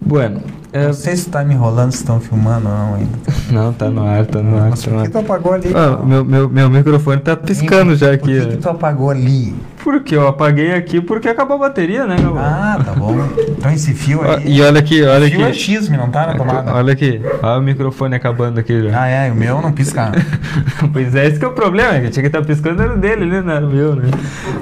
Bueno, 0.00 0.42
Não 0.72 0.92
sei 0.92 1.16
se 1.16 1.28
tá 1.28 1.42
me 1.42 1.54
enrolando, 1.54 1.90
se 1.90 1.98
estão 1.98 2.20
filmando 2.20 2.68
ou 2.68 2.74
não 2.74 2.94
ainda. 2.94 3.18
não, 3.50 3.72
tá 3.72 3.90
no 3.90 4.06
ar, 4.06 4.24
tá 4.26 4.40
no 4.40 4.56
ar. 4.56 4.70
Mas 4.70 4.82
Tá 4.82 4.90
por 4.90 5.02
que 5.02 5.08
tu 5.10 5.18
apagou 5.18 5.52
ali? 5.54 5.72
Ah, 5.74 5.98
meu, 6.04 6.24
meu, 6.24 6.48
meu 6.48 6.70
microfone 6.70 7.20
tá 7.20 7.36
piscando 7.36 7.96
já 7.96 8.06
Por 8.08 8.14
aqui. 8.14 8.40
que, 8.40 8.46
que 8.46 8.56
tu 8.58 8.68
apagou 8.68 9.10
ali? 9.10 9.54
Porque 9.82 10.14
eu 10.14 10.28
apaguei 10.28 10.74
aqui 10.74 11.00
porque 11.00 11.28
acabou 11.28 11.56
a 11.56 11.60
bateria, 11.60 12.06
né, 12.06 12.16
galera? 12.16 12.40
Ah, 12.46 12.80
tá 12.84 12.92
bom. 12.92 13.16
Então 13.48 13.70
esse 13.72 13.94
fio 13.94 14.20
aí. 14.22 14.42
E 14.46 14.62
olha 14.62 14.78
aqui, 14.78 15.02
olha 15.02 15.28
fio 15.28 15.40
é 15.40 15.48
aqui. 15.48 15.58
X, 15.58 15.88
não 15.88 16.08
tá 16.10 16.26
na 16.28 16.34
tomada. 16.36 16.72
Olha 16.74 16.92
aqui, 16.92 17.20
olha 17.42 17.58
o 17.58 17.62
microfone 17.62 18.14
acabando 18.14 18.60
aqui 18.60 18.90
já. 18.90 19.02
Ah, 19.02 19.08
é, 19.08 19.32
o 19.32 19.34
meu 19.34 19.60
não 19.60 19.72
pisca. 19.72 20.12
Pois 20.92 21.14
é, 21.14 21.26
esse 21.26 21.38
que 21.38 21.44
é 21.44 21.48
o 21.48 21.52
problema, 21.52 21.98
que 22.00 22.10
tinha 22.10 22.22
que 22.22 22.26
estar 22.28 22.42
piscando 22.44 22.82
era 22.82 22.94
o 22.94 22.96
dele, 22.98 23.24
né? 23.26 23.40
Não 23.40 23.52
era 23.52 23.66
o 23.66 23.70
meu, 23.70 23.94
né? 23.96 24.10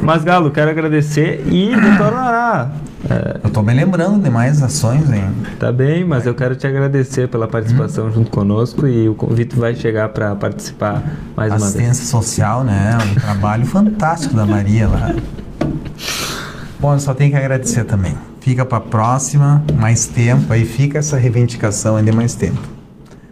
Mas, 0.02 0.22
Galo, 0.24 0.51
quero 0.51 0.70
agradecer 0.70 1.44
e 1.47 1.74
retornará. 1.74 2.70
É, 3.09 3.39
Eu 3.44 3.51
tô 3.51 3.62
me 3.62 3.72
lembrando 3.72 4.20
de 4.22 4.28
mais 4.28 4.62
ações, 4.62 5.10
hein? 5.12 5.24
tá 5.59 5.72
bem, 5.72 5.97
mas 6.04 6.26
eu 6.26 6.34
quero 6.34 6.56
te 6.56 6.66
agradecer 6.66 7.28
pela 7.28 7.46
participação 7.46 8.10
junto 8.10 8.30
conosco 8.30 8.86
e 8.86 9.08
o 9.08 9.14
convite 9.14 9.56
vai 9.56 9.74
chegar 9.74 10.08
para 10.10 10.34
participar 10.34 11.02
mais 11.36 11.50
uma 11.50 11.58
vez. 11.58 11.62
Assistência 11.62 12.04
social, 12.06 12.64
né? 12.64 12.98
Um 13.10 13.14
trabalho 13.14 13.66
fantástico 13.66 14.34
da 14.34 14.46
Maria 14.46 14.88
lá. 14.88 15.14
Bom, 16.80 16.94
eu 16.94 17.00
só 17.00 17.12
tenho 17.14 17.30
que 17.30 17.36
agradecer 17.36 17.84
também. 17.84 18.16
Fica 18.40 18.64
pra 18.64 18.80
próxima, 18.80 19.62
mais 19.78 20.06
tempo, 20.06 20.52
aí 20.52 20.64
fica 20.64 20.98
essa 20.98 21.16
reivindicação 21.16 21.96
ainda 21.96 22.12
mais 22.12 22.34
tempo. 22.34 22.60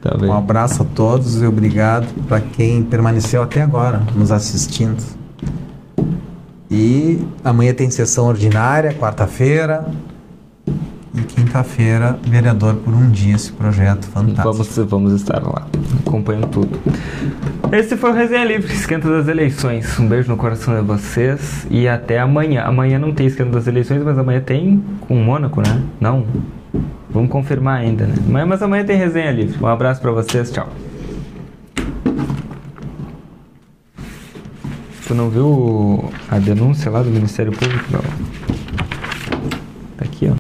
Tá. 0.01 0.17
Um 0.21 0.33
abraço 0.33 0.83
a 0.83 0.85
todos 0.85 1.41
e 1.41 1.47
obrigado 1.47 2.07
para 2.25 2.41
quem 2.41 2.83
permaneceu 2.83 3.43
até 3.43 3.63
agora 3.63 4.03
nos 4.15 4.31
assistindo. 4.31 5.03
E 6.71 7.27
amanhã 7.45 7.73
tem 7.73 7.91
sessão 7.91 8.27
ordinária, 8.27 8.93
quarta-feira. 8.93 9.87
E 11.17 11.23
quinta-feira, 11.23 12.19
vereador 12.23 12.75
por 12.75 12.93
um 12.93 13.11
dia 13.11 13.35
esse 13.35 13.51
projeto 13.51 14.07
fantástico. 14.07 14.53
Vamos, 14.53 14.77
vamos 14.91 15.13
estar 15.15 15.43
lá, 15.43 15.67
acompanhando 16.01 16.49
tudo. 16.49 16.79
Esse 17.73 17.97
foi 17.97 18.11
o 18.11 18.13
Resenha 18.13 18.45
Livre, 18.45 18.71
esquenta 18.71 19.09
das 19.09 19.27
eleições. 19.27 19.99
Um 19.99 20.07
beijo 20.07 20.29
no 20.29 20.37
coração 20.37 20.79
de 20.79 20.83
vocês 20.87 21.67
e 21.71 21.89
até 21.89 22.19
amanhã. 22.19 22.65
Amanhã 22.65 22.99
não 22.99 23.13
tem 23.13 23.27
esquenta 23.27 23.51
das 23.51 23.67
eleições, 23.67 24.03
mas 24.03 24.19
amanhã 24.19 24.41
tem 24.41 24.85
com 25.01 25.19
o 25.19 25.25
Mônaco, 25.25 25.63
né? 25.63 25.83
Não. 25.99 26.27
Vamos 27.09 27.31
confirmar 27.31 27.81
ainda, 27.81 28.07
né? 28.07 28.15
Amanhã, 28.29 28.45
mas 28.45 28.63
amanhã 28.63 28.85
tem 28.85 28.99
Resenha 28.99 29.33
Livre. 29.33 29.57
Um 29.63 29.67
abraço 29.67 30.03
pra 30.03 30.11
vocês, 30.11 30.51
tchau. 30.51 30.69
Tu 35.07 35.15
não 35.15 35.31
viu 35.31 36.11
a 36.29 36.39
denúncia 36.39 36.91
lá 36.91 37.03
do 37.03 37.09
Ministério 37.09 37.53
Público? 37.53 37.85
Não. 37.91 38.37